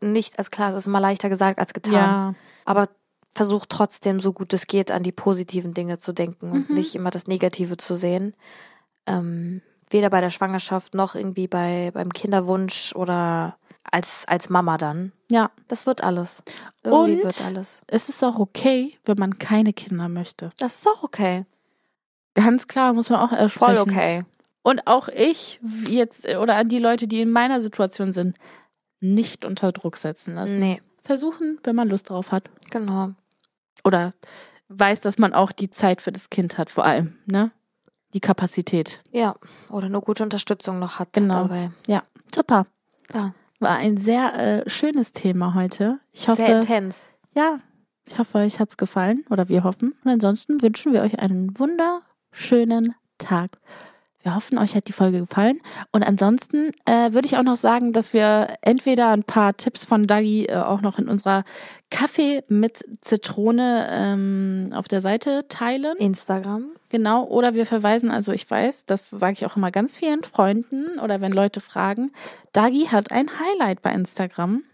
nicht, 0.00 0.38
als 0.38 0.50
klar, 0.50 0.70
es 0.70 0.74
ist 0.76 0.86
immer 0.86 1.00
leichter 1.00 1.28
gesagt 1.28 1.58
als 1.58 1.72
getan. 1.72 1.92
Ja. 1.92 2.34
Aber 2.64 2.88
versucht 3.32 3.68
trotzdem, 3.70 4.20
so 4.20 4.32
gut 4.32 4.52
es 4.52 4.66
geht, 4.66 4.90
an 4.90 5.02
die 5.02 5.12
positiven 5.12 5.72
Dinge 5.74 5.98
zu 5.98 6.12
denken 6.12 6.50
und 6.52 6.68
Mhm. 6.70 6.74
nicht 6.74 6.94
immer 6.94 7.10
das 7.10 7.26
Negative 7.26 7.76
zu 7.76 7.94
sehen. 7.96 8.34
Ähm, 9.06 9.62
Weder 9.88 10.10
bei 10.10 10.20
der 10.20 10.30
Schwangerschaft 10.30 10.94
noch 10.94 11.14
irgendwie 11.14 11.46
bei 11.46 11.92
beim 11.94 12.12
Kinderwunsch 12.12 12.92
oder 12.96 13.56
als 13.92 14.24
als 14.26 14.48
Mama 14.50 14.78
dann. 14.78 15.12
Ja. 15.30 15.50
Das 15.68 15.86
wird 15.86 16.02
alles. 16.04 16.42
Irgendwie 16.82 17.14
Und 17.16 17.24
wird 17.24 17.40
alles. 17.44 17.82
Es 17.86 18.08
ist 18.08 18.22
auch 18.24 18.38
okay, 18.38 18.98
wenn 19.04 19.18
man 19.18 19.38
keine 19.38 19.72
Kinder 19.72 20.08
möchte. 20.08 20.50
Das 20.58 20.76
ist 20.76 20.88
auch 20.88 21.02
okay. 21.02 21.44
Ganz 22.34 22.66
klar, 22.68 22.92
muss 22.92 23.10
man 23.10 23.20
auch 23.20 23.32
ersprechen. 23.32 23.76
Voll 23.76 23.78
okay. 23.78 24.24
Und 24.62 24.86
auch 24.86 25.08
ich 25.08 25.60
jetzt 25.88 26.28
oder 26.36 26.56
an 26.56 26.68
die 26.68 26.78
Leute, 26.78 27.06
die 27.06 27.20
in 27.20 27.30
meiner 27.30 27.60
Situation 27.60 28.12
sind, 28.12 28.36
nicht 29.00 29.44
unter 29.44 29.72
Druck 29.72 29.96
setzen 29.96 30.34
lassen. 30.34 30.58
Nee, 30.58 30.80
Versuchen, 31.02 31.58
wenn 31.62 31.76
man 31.76 31.88
Lust 31.88 32.10
drauf 32.10 32.32
hat. 32.32 32.50
genau. 32.70 33.10
Oder 33.84 34.12
weiß, 34.68 35.00
dass 35.02 35.18
man 35.18 35.32
auch 35.32 35.52
die 35.52 35.70
Zeit 35.70 36.02
für 36.02 36.10
das 36.10 36.28
Kind 36.30 36.58
hat, 36.58 36.70
vor 36.70 36.84
allem, 36.84 37.16
ne? 37.26 37.52
Die 38.14 38.20
Kapazität. 38.20 39.00
Ja, 39.12 39.36
oder 39.70 39.86
eine 39.86 40.00
gute 40.00 40.24
Unterstützung 40.24 40.80
noch 40.80 40.98
hat 40.98 41.12
Genau. 41.12 41.42
dabei. 41.44 41.70
Ja, 41.86 42.02
super. 42.34 42.66
Ja. 43.14 43.32
War 43.60 43.76
ein 43.76 43.96
sehr 43.96 44.34
äh, 44.66 44.68
schönes 44.70 45.12
Thema 45.12 45.54
heute. 45.54 45.98
Ich 46.12 46.28
hoffe, 46.28 46.44
Sehr 46.44 46.56
intens. 46.56 47.08
ja, 47.34 47.58
ich 48.06 48.18
hoffe, 48.18 48.38
euch 48.38 48.60
hat's 48.60 48.76
gefallen 48.76 49.24
oder 49.30 49.48
wir 49.48 49.64
hoffen. 49.64 49.94
Und 50.04 50.10
ansonsten 50.10 50.60
wünschen 50.62 50.92
wir 50.92 51.02
euch 51.02 51.18
einen 51.18 51.58
wunderschönen 51.58 52.94
Tag. 53.18 53.50
Wir 54.26 54.34
hoffen, 54.34 54.58
euch 54.58 54.74
hat 54.74 54.88
die 54.88 54.92
Folge 54.92 55.20
gefallen. 55.20 55.60
Und 55.92 56.02
ansonsten 56.02 56.72
äh, 56.84 57.12
würde 57.12 57.26
ich 57.26 57.36
auch 57.36 57.44
noch 57.44 57.54
sagen, 57.54 57.92
dass 57.92 58.12
wir 58.12 58.56
entweder 58.60 59.10
ein 59.10 59.22
paar 59.22 59.56
Tipps 59.56 59.84
von 59.84 60.08
Dagi 60.08 60.46
äh, 60.46 60.56
auch 60.56 60.80
noch 60.80 60.98
in 60.98 61.08
unserer 61.08 61.44
Kaffee 61.90 62.42
mit 62.48 62.84
Zitrone 63.02 63.86
ähm, 63.88 64.70
auf 64.74 64.88
der 64.88 65.00
Seite 65.00 65.46
teilen. 65.48 65.96
Instagram. 65.98 66.70
Genau, 66.88 67.22
oder 67.22 67.54
wir 67.54 67.66
verweisen, 67.66 68.10
also 68.10 68.32
ich 68.32 68.50
weiß, 68.50 68.86
das 68.86 69.10
sage 69.10 69.34
ich 69.34 69.46
auch 69.46 69.56
immer 69.56 69.70
ganz 69.70 69.96
vielen 69.96 70.24
Freunden 70.24 70.98
oder 70.98 71.20
wenn 71.20 71.30
Leute 71.30 71.60
fragen, 71.60 72.10
Dagi 72.52 72.86
hat 72.90 73.12
ein 73.12 73.30
Highlight 73.38 73.80
bei 73.80 73.92
Instagram 73.92 74.64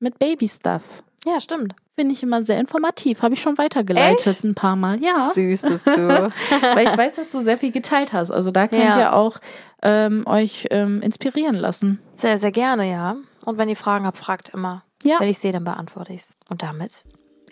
mit 0.00 0.18
Baby 0.18 0.48
Stuff. 0.48 0.82
Ja, 1.24 1.40
stimmt. 1.40 1.74
Finde 1.94 2.14
ich 2.14 2.22
immer 2.22 2.42
sehr 2.42 2.58
informativ. 2.58 3.22
Habe 3.22 3.34
ich 3.34 3.40
schon 3.40 3.56
weitergeleitet 3.58 4.26
Echt? 4.26 4.44
ein 4.44 4.54
paar 4.54 4.74
Mal. 4.76 5.00
Ja, 5.02 5.30
Süß 5.34 5.62
bist 5.62 5.86
du. 5.86 6.08
weil 6.74 6.86
ich 6.86 6.96
weiß, 6.96 7.14
dass 7.16 7.30
du 7.30 7.42
sehr 7.42 7.58
viel 7.58 7.70
geteilt 7.70 8.12
hast. 8.12 8.30
Also 8.30 8.50
da 8.50 8.66
könnt 8.66 8.82
Ja. 8.82 8.98
ihr 8.98 9.12
auch 9.14 9.38
ähm, 9.82 10.24
euch 10.26 10.66
ähm, 10.70 11.00
inspirieren 11.02 11.54
lassen. 11.54 12.00
sehr, 12.14 12.38
sehr 12.38 12.50
gerne, 12.52 12.90
ja. 12.90 13.16
Und 13.44 13.58
wenn 13.58 13.68
ihr 13.68 13.76
Fragen 13.76 14.04
habt, 14.06 14.18
fragt 14.18 14.48
immer. 14.50 14.82
Ja. 15.04 15.16
Wenn 15.20 15.28
ich 15.28 15.38
sehe, 15.38 15.52
dann 15.52 15.64
beantworte 15.64 16.12
ich's. 16.12 16.34
Und 16.48 16.62
damit 16.62 17.04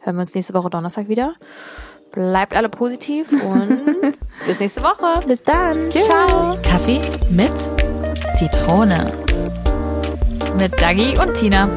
hören 0.02 0.16
wir 0.16 0.20
uns 0.20 0.34
nächste 0.34 0.54
Woche 0.54 0.70
Donnerstag 0.70 1.08
wieder. 1.08 1.34
Bleibt 2.12 2.56
alle 2.56 2.68
positiv 2.68 3.30
und 3.30 3.82
bis 4.46 4.58
nächste 4.58 4.82
Woche. 4.82 5.24
Bis 5.28 5.42
dann. 5.44 5.90
Tschüss. 5.90 6.06
Ciao. 6.06 6.56
Kaffee 6.62 7.00
mit 7.30 7.52
Zitrone. 8.36 9.12
Mit 10.56 10.80
Dagi 10.80 11.16
und 11.20 11.34
Tina. 11.34 11.68